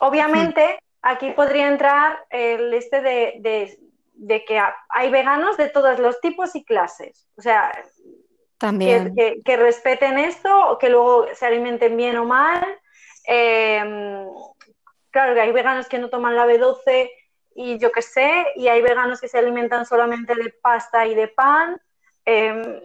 Obviamente, 0.00 0.64
hmm. 0.74 0.78
aquí 1.02 1.30
podría 1.32 1.68
entrar 1.68 2.24
el 2.30 2.72
este 2.74 3.00
de, 3.00 3.36
de, 3.40 3.78
de 4.14 4.44
que 4.44 4.60
hay 4.88 5.10
veganos 5.10 5.56
de 5.56 5.68
todos 5.68 5.98
los 5.98 6.20
tipos 6.20 6.54
y 6.54 6.64
clases. 6.64 7.28
O 7.36 7.42
sea, 7.42 7.72
que, 9.44 9.56
respeten 9.56 10.18
esto, 10.18 10.70
o 10.70 10.78
que 10.78 10.88
luego 10.88 11.26
se 11.34 11.46
alimenten 11.46 11.96
bien 11.96 12.16
o 12.16 12.24
mal. 12.24 12.64
Em, 13.24 14.26
claro 15.10 15.34
que 15.34 15.40
hay 15.40 15.52
veganos 15.52 15.88
que 15.88 15.98
no 15.98 16.08
toman 16.08 16.36
la 16.36 16.46
B12 16.46 17.10
y 17.54 17.78
yo 17.78 17.92
qué 17.92 18.02
sé, 18.02 18.46
y 18.56 18.68
hay 18.68 18.80
veganos 18.80 19.20
que 19.20 19.28
se 19.28 19.38
alimentan 19.38 19.84
solamente 19.84 20.34
de 20.34 20.54
pasta 20.62 21.06
y 21.06 21.14
de 21.14 21.28
pan. 21.28 21.80
Em, 22.24 22.80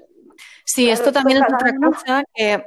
sí, 0.65 0.89
esto 0.89 1.11
también 1.11 1.43
es 1.43 1.53
otra 1.53 1.73
cosa 1.81 2.23
que, 2.33 2.65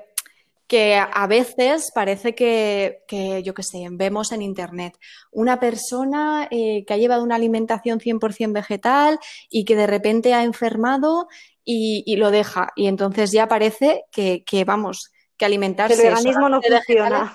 a 0.79 1.27
veces 1.27 1.91
parece 1.95 2.35
que, 2.35 3.43
yo 3.45 3.55
qué 3.55 3.63
sé, 3.63 3.87
vemos 3.91 4.33
en 4.33 4.43
Internet 4.43 4.99
una 5.33 5.59
persona 5.59 6.49
eh, 6.51 6.85
que 6.87 6.95
ha 6.95 6.97
llevado 6.97 7.25
una 7.25 7.37
alimentación 7.37 7.99
100% 7.99 8.53
vegetal 8.53 9.19
y 9.49 9.65
que 9.65 9.77
de 9.77 9.87
repente 9.87 10.35
ha 10.35 10.45
enfermado 10.45 11.29
y, 11.65 12.17
lo 12.17 12.31
deja. 12.31 12.71
Y 12.77 12.87
entonces 12.87 13.31
ya 13.33 13.49
parece 13.49 14.05
que, 14.13 14.65
vamos, 14.65 15.13
que 15.37 15.45
alimentarse. 15.45 15.95
el 15.95 16.15
veganismo 16.15 16.49
no 16.49 16.61
funciona. 16.61 17.35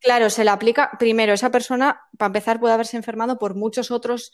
Claro, 0.00 0.30
se 0.30 0.44
le 0.44 0.50
aplica. 0.50 0.90
Primero, 0.98 1.32
esa 1.32 1.50
persona, 1.50 2.00
para 2.16 2.28
empezar, 2.28 2.60
puede 2.60 2.74
haberse 2.74 2.96
enfermado 2.96 3.38
por 3.38 3.54
muchos 3.54 3.90
otros 3.90 4.32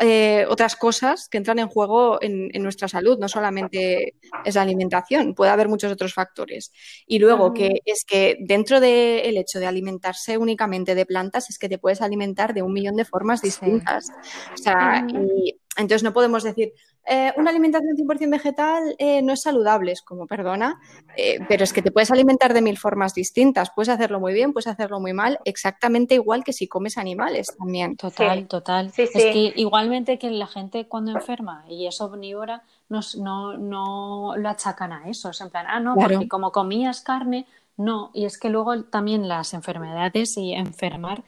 eh, 0.00 0.46
otras 0.48 0.74
cosas 0.74 1.28
que 1.28 1.38
entran 1.38 1.58
en 1.58 1.68
juego 1.68 2.18
en, 2.22 2.50
nuestra 2.62 2.88
salud, 2.88 3.18
no 3.18 3.28
solamente 3.28 4.14
es 4.44 4.54
la 4.54 4.62
alimentación, 4.62 5.34
puede 5.34 5.50
haber 5.50 5.68
muchos 5.68 5.92
otros 5.92 6.14
factores. 6.14 6.72
Y 7.06 7.18
luego 7.18 7.52
que 7.52 7.82
es 7.84 8.04
que 8.04 8.36
dentro 8.40 8.80
del 8.80 9.36
hecho 9.36 9.60
de 9.60 9.66
alimentarse 9.66 10.38
únicamente 10.38 10.94
de 10.94 11.06
plantas, 11.06 11.50
es 11.50 11.58
que 11.58 11.68
te 11.68 11.78
puedes 11.78 12.00
alimentar 12.00 12.54
de 12.54 12.62
un 12.62 12.72
millón 12.72 12.96
de 12.96 13.04
formas 13.04 13.42
distintas. 13.42 14.08
O 14.54 14.56
sea, 14.56 15.06
y 15.08 15.60
entonces 15.76 16.02
no 16.02 16.12
podemos 16.12 16.42
decir, 16.42 16.72
eh, 17.04 17.32
una 17.36 17.50
alimentación 17.50 17.96
100% 17.96 18.30
vegetal 18.30 18.94
eh, 18.96 19.22
no 19.22 19.32
es 19.32 19.42
saludable, 19.42 19.90
es 19.90 20.02
como, 20.02 20.26
perdona, 20.28 20.80
eh, 21.16 21.40
pero 21.48 21.64
es 21.64 21.72
que 21.72 21.82
te 21.82 21.90
puedes 21.90 22.12
alimentar 22.12 22.54
de 22.54 22.62
mil 22.62 22.78
formas 22.78 23.12
distintas, 23.12 23.70
puedes 23.74 23.88
hacerlo 23.88 24.20
muy 24.20 24.32
bien, 24.32 24.52
puedes 24.52 24.68
hacerlo 24.68 25.00
muy 25.00 25.12
mal, 25.12 25.40
exactamente 25.44 26.14
igual 26.14 26.44
que 26.44 26.52
si 26.52 26.68
comes 26.68 26.98
animales 26.98 27.48
también. 27.58 27.96
Total, 27.96 28.46
total. 28.46 28.92
es 28.96 29.10
que 29.10 29.52
igualmente 29.56 30.16
que 30.16 30.30
la 30.30 30.46
gente 30.46 30.86
cuando 30.86 31.10
enferma 31.10 31.64
y 31.68 31.88
es 31.88 32.00
omnívora, 32.00 32.62
no, 32.88 33.00
no, 33.18 33.58
no 33.58 34.36
lo 34.36 34.48
achacan 34.48 34.92
a 34.92 35.08
eso, 35.08 35.30
es 35.30 35.40
en 35.40 35.50
plan, 35.50 35.66
ah, 35.68 35.80
no, 35.80 35.96
porque 35.96 36.28
como 36.28 36.52
comías 36.52 37.00
carne, 37.00 37.46
no, 37.76 38.10
y 38.14 38.26
es 38.26 38.38
que 38.38 38.48
luego 38.48 38.84
también 38.84 39.26
las 39.26 39.54
enfermedades 39.54 40.36
y 40.36 40.52
enfermar, 40.52 41.24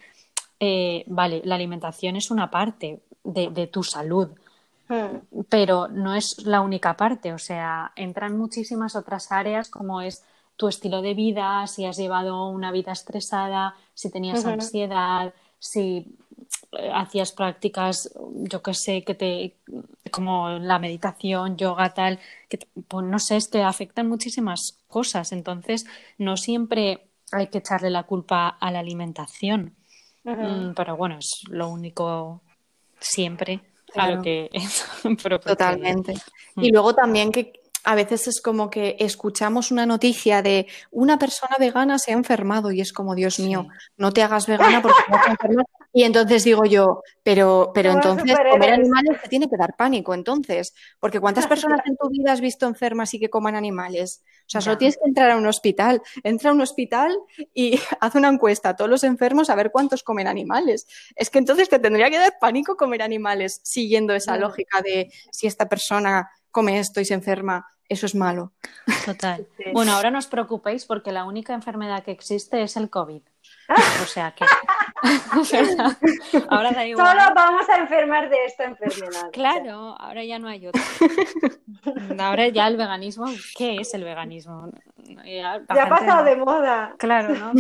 vale, 1.08 1.42
la 1.44 1.56
alimentación 1.56 2.14
es 2.14 2.30
una 2.30 2.48
parte 2.48 3.00
de, 3.24 3.50
de 3.50 3.66
tu 3.66 3.82
salud 3.82 4.28
Hmm. 4.88 5.44
Pero 5.48 5.88
no 5.88 6.14
es 6.14 6.44
la 6.44 6.60
única 6.60 6.96
parte, 6.96 7.32
o 7.32 7.38
sea, 7.38 7.92
entran 7.96 8.36
muchísimas 8.36 8.96
otras 8.96 9.32
áreas 9.32 9.70
como 9.70 10.00
es 10.00 10.22
tu 10.56 10.68
estilo 10.68 11.02
de 11.02 11.14
vida, 11.14 11.66
si 11.66 11.84
has 11.84 11.96
llevado 11.96 12.48
una 12.48 12.70
vida 12.70 12.92
estresada, 12.92 13.74
si 13.94 14.10
tenías 14.10 14.44
ansiedad, 14.44 15.34
si 15.58 16.16
eh, 16.72 16.90
hacías 16.94 17.32
prácticas, 17.32 18.12
yo 18.34 18.62
qué 18.62 18.74
sé, 18.74 19.04
que 19.04 19.14
te 19.14 19.56
como 20.10 20.50
la 20.50 20.78
meditación, 20.78 21.56
yoga, 21.56 21.92
tal, 21.92 22.20
que 22.48 22.58
pues 22.86 23.04
no 23.04 23.18
sé, 23.18 23.38
te 23.50 23.62
afectan 23.62 24.08
muchísimas 24.08 24.78
cosas. 24.86 25.32
Entonces, 25.32 25.86
no 26.18 26.36
siempre 26.36 27.08
hay 27.32 27.48
que 27.48 27.58
echarle 27.58 27.90
la 27.90 28.04
culpa 28.04 28.48
a 28.48 28.70
la 28.70 28.78
alimentación. 28.78 29.74
Mm, 30.22 30.72
pero 30.74 30.96
bueno, 30.96 31.18
es 31.18 31.42
lo 31.48 31.68
único 31.68 32.42
siempre 33.00 33.60
Claro 33.94 34.22
que 34.22 34.50
es. 34.52 34.84
Totalmente. 35.44 36.14
Y 36.56 36.70
luego 36.70 36.94
también 36.94 37.32
que 37.32 37.63
a 37.84 37.94
veces 37.94 38.26
es 38.26 38.40
como 38.40 38.70
que 38.70 38.96
escuchamos 38.98 39.70
una 39.70 39.86
noticia 39.86 40.42
de 40.42 40.66
una 40.90 41.18
persona 41.18 41.56
vegana 41.58 41.98
se 41.98 42.12
ha 42.12 42.14
enfermado 42.14 42.72
y 42.72 42.80
es 42.80 42.92
como, 42.92 43.14
Dios 43.14 43.38
mío, 43.38 43.68
no 43.96 44.12
te 44.12 44.22
hagas 44.22 44.46
vegana 44.46 44.80
porque 44.80 45.02
te 45.06 45.12
vas 45.12 45.26
a 45.26 45.30
enfermar. 45.30 45.66
Y 45.96 46.02
entonces 46.02 46.42
digo 46.42 46.64
yo, 46.64 47.02
pero, 47.22 47.70
pero 47.72 47.92
entonces 47.92 48.36
comer 48.50 48.72
animales 48.72 49.22
te 49.22 49.28
tiene 49.28 49.48
que 49.48 49.56
dar 49.56 49.76
pánico, 49.76 50.12
entonces, 50.12 50.74
porque 50.98 51.20
¿cuántas 51.20 51.46
personas 51.46 51.82
en 51.86 51.96
tu 51.96 52.08
vida 52.08 52.32
has 52.32 52.40
visto 52.40 52.66
enfermas 52.66 53.14
y 53.14 53.20
que 53.20 53.30
coman 53.30 53.54
animales? 53.54 54.24
O 54.40 54.48
sea, 54.48 54.60
solo 54.60 54.76
tienes 54.76 54.96
que 54.96 55.08
entrar 55.08 55.30
a 55.30 55.36
un 55.36 55.46
hospital, 55.46 56.02
entra 56.24 56.50
a 56.50 56.52
un 56.52 56.62
hospital 56.62 57.16
y 57.52 57.78
haz 58.00 58.14
una 58.16 58.28
encuesta 58.28 58.70
a 58.70 58.76
todos 58.76 58.90
los 58.90 59.04
enfermos 59.04 59.50
a 59.50 59.54
ver 59.54 59.70
cuántos 59.70 60.02
comen 60.02 60.26
animales. 60.26 60.86
Es 61.14 61.30
que 61.30 61.38
entonces 61.38 61.68
te 61.68 61.78
tendría 61.78 62.10
que 62.10 62.18
dar 62.18 62.34
pánico 62.40 62.76
comer 62.76 63.02
animales, 63.02 63.60
siguiendo 63.62 64.14
esa 64.14 64.36
lógica 64.36 64.82
de 64.82 65.12
si 65.30 65.46
esta 65.46 65.68
persona 65.68 66.28
come 66.54 66.78
esto 66.78 67.00
y 67.00 67.04
se 67.04 67.14
enferma, 67.14 67.66
eso 67.88 68.06
es 68.06 68.14
malo. 68.14 68.52
Total. 69.04 69.46
Bueno, 69.72 69.92
ahora 69.92 70.10
no 70.10 70.18
os 70.18 70.28
preocupéis 70.28 70.84
porque 70.84 71.10
la 71.10 71.24
única 71.24 71.52
enfermedad 71.52 72.04
que 72.04 72.12
existe 72.12 72.62
es 72.62 72.76
el 72.76 72.90
COVID. 72.90 73.22
O 74.02 74.06
sea 74.06 74.32
que. 74.32 74.44
ahora 76.50 76.70
da 76.70 76.86
igual. 76.86 77.06
Solo 77.06 77.34
vamos 77.34 77.68
a 77.68 77.78
enfermar 77.78 78.30
de 78.30 78.44
esta 78.46 78.64
enfermedad. 78.64 79.30
Claro, 79.32 79.96
ahora 79.98 80.22
ya 80.22 80.38
no 80.38 80.48
hay 80.48 80.68
otra. 80.68 80.82
Ahora 82.18 82.48
ya 82.48 82.68
el 82.68 82.76
veganismo, 82.76 83.26
¿qué 83.56 83.78
es 83.80 83.92
el 83.94 84.04
veganismo? 84.04 84.70
Ya, 85.24 85.60
ha 85.66 85.88
pasado 85.88 86.24
de 86.24 86.36
moda. 86.36 86.94
Claro, 86.98 87.34
¿no? 87.34 87.52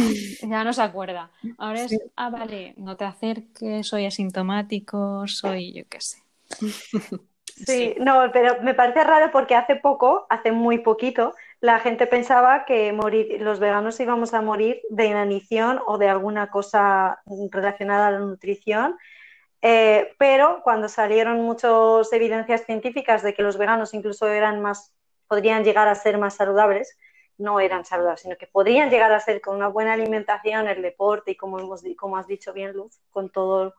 Ya 0.42 0.62
no 0.62 0.72
se 0.72 0.82
acuerda. 0.82 1.30
Ahora 1.58 1.82
es, 1.82 1.98
ah, 2.16 2.30
vale, 2.30 2.74
no 2.76 2.96
te 2.96 3.04
acerques, 3.04 3.88
soy 3.88 4.06
asintomático, 4.06 5.26
soy 5.26 5.72
yo 5.72 5.82
qué 5.88 6.00
sé. 6.00 6.18
Sí, 7.56 7.94
no, 7.98 8.30
pero 8.32 8.60
me 8.62 8.74
parece 8.74 9.04
raro 9.04 9.30
porque 9.30 9.54
hace 9.54 9.76
poco, 9.76 10.26
hace 10.28 10.50
muy 10.50 10.78
poquito, 10.78 11.34
la 11.60 11.78
gente 11.78 12.08
pensaba 12.08 12.64
que 12.64 12.92
morir, 12.92 13.40
los 13.40 13.60
veganos 13.60 14.00
íbamos 14.00 14.34
a 14.34 14.42
morir 14.42 14.82
de 14.90 15.06
inanición 15.06 15.80
o 15.86 15.96
de 15.96 16.08
alguna 16.08 16.50
cosa 16.50 17.22
relacionada 17.50 18.08
a 18.08 18.10
la 18.10 18.18
nutrición. 18.18 18.98
Eh, 19.62 20.14
pero 20.18 20.60
cuando 20.62 20.88
salieron 20.88 21.40
muchas 21.42 22.12
evidencias 22.12 22.66
científicas 22.66 23.22
de 23.22 23.32
que 23.34 23.42
los 23.42 23.56
veganos 23.56 23.94
incluso 23.94 24.28
eran 24.28 24.60
más, 24.60 24.92
podrían 25.28 25.64
llegar 25.64 25.86
a 25.88 25.94
ser 25.94 26.18
más 26.18 26.34
saludables, 26.34 26.98
no 27.38 27.60
eran 27.60 27.84
saludables, 27.84 28.20
sino 28.20 28.36
que 28.36 28.46
podrían 28.46 28.90
llegar 28.90 29.12
a 29.12 29.20
ser 29.20 29.40
con 29.40 29.56
una 29.56 29.68
buena 29.68 29.92
alimentación, 29.94 30.68
el 30.68 30.82
deporte 30.82 31.30
y 31.30 31.36
como, 31.36 31.60
hemos, 31.60 31.82
como 31.96 32.16
has 32.16 32.26
dicho 32.26 32.52
bien, 32.52 32.72
Luz, 32.72 33.00
con 33.10 33.30
todo 33.30 33.74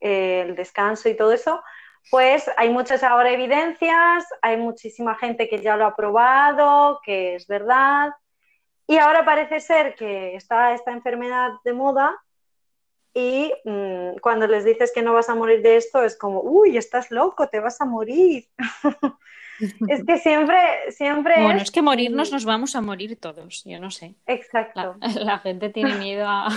eh, 0.00 0.42
el 0.46 0.56
descanso 0.56 1.08
y 1.08 1.16
todo 1.16 1.32
eso, 1.32 1.62
pues 2.10 2.50
hay 2.56 2.70
muchas 2.70 3.02
ahora 3.02 3.30
evidencias, 3.30 4.24
hay 4.42 4.56
muchísima 4.56 5.14
gente 5.16 5.48
que 5.48 5.60
ya 5.60 5.76
lo 5.76 5.86
ha 5.86 5.96
probado, 5.96 7.00
que 7.04 7.36
es 7.36 7.46
verdad. 7.46 8.10
Y 8.86 8.98
ahora 8.98 9.24
parece 9.24 9.60
ser 9.60 9.94
que 9.94 10.36
está 10.36 10.74
esta 10.74 10.92
enfermedad 10.92 11.52
de 11.64 11.72
moda 11.72 12.14
y 13.14 13.52
mm, 13.64 14.18
cuando 14.20 14.48
les 14.48 14.64
dices 14.64 14.90
que 14.92 15.00
no 15.02 15.14
vas 15.14 15.28
a 15.28 15.36
morir 15.36 15.62
de 15.62 15.76
esto 15.76 16.02
es 16.02 16.18
como, 16.18 16.40
uy, 16.40 16.76
estás 16.76 17.12
loco, 17.12 17.48
te 17.48 17.60
vas 17.60 17.80
a 17.80 17.84
morir. 17.84 18.48
es 19.88 20.04
que 20.04 20.18
siempre, 20.18 20.58
siempre... 20.90 21.40
Bueno, 21.40 21.60
es... 21.60 21.70
que 21.70 21.80
morirnos 21.80 22.32
nos 22.32 22.44
vamos 22.44 22.74
a 22.74 22.80
morir 22.80 23.16
todos, 23.20 23.62
yo 23.64 23.78
no 23.78 23.92
sé. 23.92 24.16
Exacto. 24.26 24.96
La, 25.00 25.38
gente 25.44 25.68
tiene 25.70 25.94
miedo 25.94 26.26
a... 26.28 26.48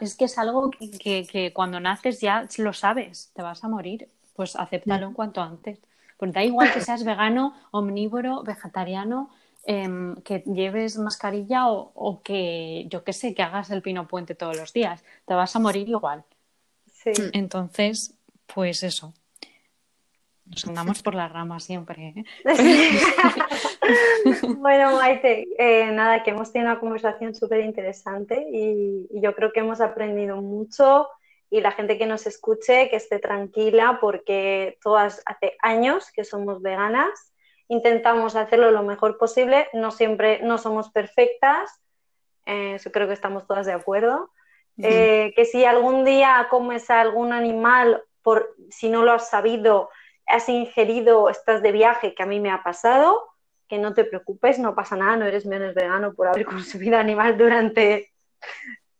es 0.00 0.16
que 0.16 0.24
es 0.24 0.36
algo 0.38 0.72
que, 0.72 1.24
que, 1.24 1.52
cuando 1.54 1.78
naces 1.78 2.20
ya 2.20 2.44
lo 2.58 2.72
sabes, 2.72 3.30
te 3.32 3.42
vas 3.42 3.62
a 3.62 3.68
morir, 3.68 4.08
pues 4.38 4.54
acéptalo 4.54 5.08
en 5.08 5.14
cuanto 5.14 5.42
antes. 5.42 5.80
Pues 6.16 6.32
da 6.32 6.44
igual 6.44 6.72
que 6.72 6.80
seas 6.80 7.02
vegano, 7.02 7.54
omnívoro, 7.72 8.44
vegetariano, 8.44 9.30
Em, 9.70 10.16
que 10.22 10.42
lleves 10.46 10.96
mascarilla 10.96 11.68
o, 11.68 12.22
que, 12.24 12.86
yo 12.88 13.04
qué 13.04 13.12
sé, 13.12 13.34
que 13.34 13.42
hagas 13.42 13.68
el 13.68 13.82
pino 13.82 14.08
puente 14.08 14.34
todos 14.34 14.56
los 14.56 14.72
días. 14.72 15.04
Te 15.26 15.34
vas 15.34 15.54
a 15.54 15.58
morir 15.58 15.86
igual. 15.90 16.24
Sí. 16.86 17.12
Entonces, 17.34 18.14
pues 18.46 18.82
eso. 18.82 19.12
Nos 20.46 20.66
andamos 20.66 21.02
por 21.02 21.14
las 21.14 21.30
ramas 21.30 21.64
siempre. 21.64 22.14
¿eh? 22.16 22.24
bueno, 24.56 24.96
Maite, 24.96 25.46
eh, 25.58 25.92
nada, 25.92 26.22
que 26.22 26.30
hemos 26.30 26.50
tenido 26.50 26.70
una 26.70 26.80
conversación 26.80 27.34
súper 27.34 27.60
interesante 27.60 28.48
y, 28.50 29.06
y, 29.10 29.20
yo 29.20 29.34
creo 29.34 29.52
que 29.52 29.60
hemos 29.60 29.82
aprendido 29.82 30.40
mucho 30.40 31.08
y 31.50 31.60
la 31.60 31.72
gente 31.72 31.98
que 31.98 32.06
nos 32.06 32.26
escuche 32.26 32.90
que 32.90 32.96
esté 32.96 33.18
tranquila 33.18 33.98
porque 34.00 34.78
todas 34.82 35.22
hace 35.26 35.56
años 35.62 36.10
que 36.12 36.24
somos 36.24 36.60
veganas 36.60 37.32
intentamos 37.68 38.34
hacerlo 38.34 38.70
lo 38.70 38.82
mejor 38.82 39.18
posible, 39.18 39.68
no 39.74 39.90
siempre, 39.90 40.40
no 40.42 40.58
somos 40.58 40.90
perfectas, 40.90 41.70
eh, 42.46 42.74
eso 42.76 42.90
creo 42.90 43.06
que 43.06 43.14
estamos 43.14 43.46
todas 43.46 43.66
de 43.66 43.72
acuerdo. 43.72 44.30
Eh, 44.80 45.32
que 45.34 45.44
si 45.44 45.64
algún 45.64 46.04
día 46.04 46.46
comes 46.50 46.88
a 46.88 47.00
algún 47.00 47.32
animal, 47.32 48.00
por, 48.22 48.54
si 48.70 48.88
no 48.88 49.02
lo 49.02 49.12
has 49.12 49.28
sabido, 49.28 49.90
has 50.26 50.48
ingerido, 50.48 51.28
estás 51.28 51.62
de 51.62 51.72
viaje, 51.72 52.14
que 52.14 52.22
a 52.22 52.26
mí 52.26 52.38
me 52.38 52.52
ha 52.52 52.62
pasado, 52.62 53.24
que 53.68 53.78
no 53.78 53.92
te 53.92 54.04
preocupes, 54.04 54.58
no 54.60 54.76
pasa 54.76 54.94
nada, 54.94 55.16
no 55.16 55.26
eres 55.26 55.46
menos 55.46 55.74
vegano 55.74 56.14
por 56.14 56.28
haber 56.28 56.44
consumido 56.46 56.96
animal 56.96 57.36
durante 57.36 58.12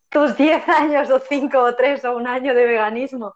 tus 0.09 0.37
10 0.37 0.67
años 0.69 1.09
o 1.09 1.19
5 1.19 1.57
o 1.59 1.75
3 1.75 2.05
o 2.05 2.15
un 2.15 2.27
año 2.27 2.53
de 2.53 2.65
veganismo. 2.65 3.35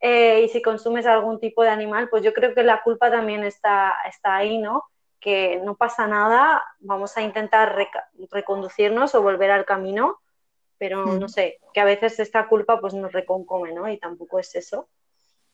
Eh, 0.00 0.42
y 0.44 0.48
si 0.48 0.60
consumes 0.60 1.06
algún 1.06 1.38
tipo 1.38 1.62
de 1.62 1.68
animal, 1.68 2.08
pues 2.08 2.24
yo 2.24 2.32
creo 2.32 2.54
que 2.54 2.64
la 2.64 2.82
culpa 2.82 3.10
también 3.10 3.44
está, 3.44 3.94
está 4.08 4.36
ahí, 4.36 4.58
¿no? 4.58 4.84
Que 5.20 5.60
no 5.64 5.76
pasa 5.76 6.08
nada, 6.08 6.64
vamos 6.80 7.16
a 7.16 7.22
intentar 7.22 7.76
reconducirnos 8.32 9.14
o 9.14 9.22
volver 9.22 9.52
al 9.52 9.64
camino, 9.64 10.18
pero 10.76 11.06
mm. 11.06 11.20
no 11.20 11.28
sé, 11.28 11.60
que 11.72 11.80
a 11.80 11.84
veces 11.84 12.18
esta 12.18 12.48
culpa 12.48 12.80
pues 12.80 12.94
nos 12.94 13.12
reconcome, 13.12 13.72
¿no? 13.72 13.88
Y 13.88 13.98
tampoco 13.98 14.40
es 14.40 14.52
eso. 14.56 14.88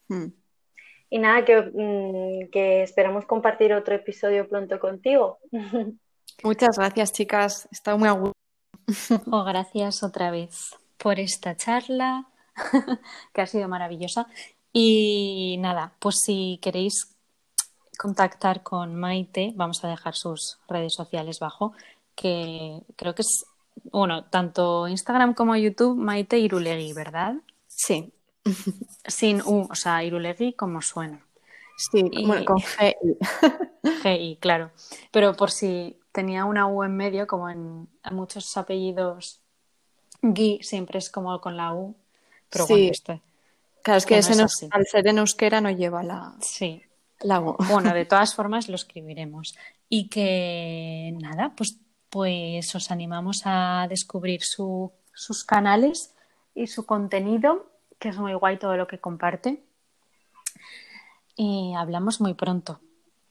Mm. 0.08 0.28
Y 1.10 1.18
nada, 1.18 1.44
que, 1.44 1.60
mm, 1.60 2.50
que 2.50 2.82
esperamos 2.82 3.26
compartir 3.26 3.74
otro 3.74 3.94
episodio 3.94 4.48
pronto 4.48 4.80
contigo. 4.80 5.40
Muchas 6.42 6.78
gracias, 6.78 7.12
chicas. 7.12 7.68
Estado 7.70 7.98
muy 7.98 8.08
a 8.08 8.14
oh, 9.30 9.44
gracias 9.44 10.02
otra 10.02 10.30
vez 10.30 10.76
por 10.96 11.20
esta 11.20 11.56
charla 11.56 12.26
que 13.32 13.40
ha 13.40 13.46
sido 13.46 13.68
maravillosa. 13.68 14.26
Y 14.72 15.56
nada, 15.60 15.92
pues 15.98 16.16
si 16.24 16.58
queréis 16.62 17.14
contactar 17.98 18.62
con 18.62 18.94
Maite, 18.94 19.52
vamos 19.56 19.84
a 19.84 19.88
dejar 19.88 20.14
sus 20.14 20.58
redes 20.68 20.94
sociales 20.94 21.38
bajo, 21.40 21.72
que 22.14 22.82
creo 22.96 23.14
que 23.14 23.22
es, 23.22 23.44
bueno, 23.90 24.24
tanto 24.24 24.86
Instagram 24.88 25.34
como 25.34 25.56
YouTube, 25.56 25.96
Maite 25.96 26.38
Irulegui, 26.38 26.92
¿verdad? 26.92 27.34
Sí. 27.66 28.12
Sin 29.06 29.42
U, 29.42 29.66
o 29.70 29.74
sea, 29.74 30.04
Irulegui 30.04 30.52
como 30.52 30.80
suena. 30.82 31.24
Sí, 31.76 32.02
con 32.44 32.58
G. 32.58 32.96
GI, 34.02 34.38
claro. 34.40 34.72
Pero 35.12 35.34
por 35.34 35.52
si 35.52 35.96
tenía 36.18 36.46
una 36.46 36.66
U 36.66 36.82
en 36.82 36.96
medio, 36.96 37.28
como 37.28 37.48
en, 37.48 37.88
muchos 38.10 38.56
apellidos 38.56 39.40
Gui, 40.20 40.58
siempre 40.64 40.98
es 40.98 41.10
como 41.10 41.40
con 41.40 41.56
la 41.56 41.72
U, 41.72 41.94
pero 42.50 42.66
sí. 42.66 42.88
Este, 42.88 43.22
claro, 43.84 43.98
es 43.98 44.04
que, 44.04 44.16
al 44.16 44.86
ser 44.86 45.06
en 45.06 45.18
euskera 45.18 45.60
no 45.60 45.70
lleva 45.70 46.02
la, 46.02 46.34
sí. 46.40 46.82
la 47.20 47.38
Bueno, 47.38 47.94
de 47.94 48.04
todas 48.12 48.34
formas 48.34 48.68
lo 48.68 48.74
escribiremos. 48.74 49.56
Y 49.88 50.08
que 50.08 51.14
nada, 51.20 51.52
pues, 51.56 51.78
pues 52.10 52.74
os 52.74 52.90
animamos 52.90 53.42
a 53.44 53.86
descubrir 53.88 54.42
su, 54.42 54.90
sus 55.12 55.44
canales 55.44 56.16
y 56.52 56.66
su 56.66 56.84
contenido, 56.84 57.70
que 58.00 58.08
es 58.08 58.18
muy 58.18 58.34
guay 58.34 58.58
todo 58.58 58.76
lo 58.76 58.88
que 58.88 58.98
comparte. 58.98 59.62
Y 61.36 61.74
hablamos 61.76 62.20
muy 62.20 62.34
pronto. 62.34 62.80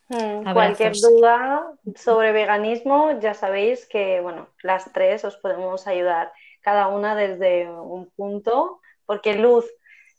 Mm, 0.10 0.54
cualquier 0.54 0.94
duda 0.94 1.74
sobre 1.96 2.32
veganismo, 2.32 3.20
ya 3.20 3.34
sabéis 3.34 3.86
que 3.88 4.22
bueno, 4.22 4.48
las 4.64 4.92
tres 4.94 5.26
os 5.26 5.36
podemos 5.38 5.86
ayudar, 5.86 6.32
cada 6.62 6.88
una 6.88 7.16
desde 7.16 7.70
un 7.70 8.10
punto 8.16 8.80
porque 9.06 9.36
Luz 9.36 9.66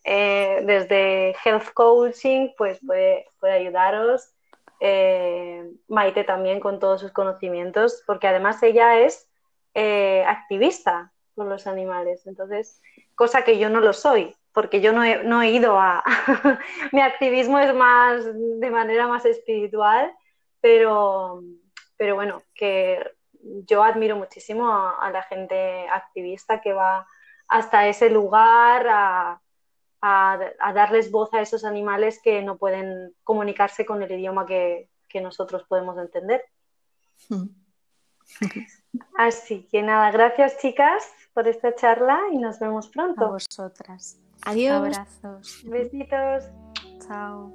eh, 0.05 0.63
desde 0.65 1.35
Health 1.45 1.73
Coaching 1.75 2.51
pues 2.57 2.81
puede, 2.85 3.27
puede 3.41 3.55
ayudaros, 3.55 4.35
eh, 4.81 5.71
Maite 5.89 6.25
también 6.25 6.61
con 6.61 6.79
todos 6.79 7.01
sus 7.01 7.13
conocimientos, 7.13 8.03
porque 8.07 8.27
además 8.27 8.63
ella 8.63 9.01
es 9.01 9.29
eh, 9.75 10.25
activista 10.27 11.13
con 11.35 11.49
los 11.49 11.67
animales, 11.67 12.27
entonces, 12.27 12.81
cosa 13.15 13.43
que 13.43 13.59
yo 13.59 13.69
no 13.69 13.81
lo 13.81 13.93
soy, 13.93 14.35
porque 14.59 14.81
yo 14.81 14.93
no 14.93 15.05
he, 15.05 15.23
no 15.23 15.41
he 15.41 15.53
ido 15.53 15.79
a... 15.79 16.03
Mi 16.93 17.01
activismo 17.01 17.61
es 17.61 17.73
más 17.73 18.25
de 18.25 18.71
manera 18.73 19.07
más 19.07 19.25
espiritual, 19.25 20.13
pero, 20.61 21.45
pero 21.97 22.17
bueno, 22.17 22.43
que 22.57 23.09
yo 23.41 23.85
admiro 23.85 24.17
muchísimo 24.17 24.69
a 24.69 25.13
la 25.13 25.23
gente 25.23 25.89
activista 25.89 26.61
que 26.61 26.73
va 26.73 27.07
hasta 27.47 27.87
ese 27.87 28.11
lugar 28.11 28.85
a, 28.89 29.41
darles 30.75 31.13
voz 31.13 31.33
a 31.35 31.41
esos 31.41 31.65
animales 31.65 32.21
que 32.21 32.43
no 32.43 32.59
pueden 32.59 33.15
comunicarse 33.23 33.87
con 33.87 34.03
el 34.03 34.11
idioma 34.11 34.45
que, 34.45 34.89
nosotros 35.23 35.63
podemos 35.69 35.97
entender. 35.99 36.45
Así 39.17 39.69
que 39.71 39.85
nada, 39.85 40.11
gracias 40.11 40.59
chicas 40.59 41.09
por 41.33 41.47
esta 41.47 41.77
charla 41.77 42.23
y 42.33 42.39
nos 42.39 42.59
vemos 42.59 42.89
pronto. 42.89 43.25
A 43.25 43.29
vosotras. 43.29 44.19
Adiós. 44.43 44.97
Abrazos. 44.97 45.63
Besitos. 45.65 46.45
Chao. 47.07 47.53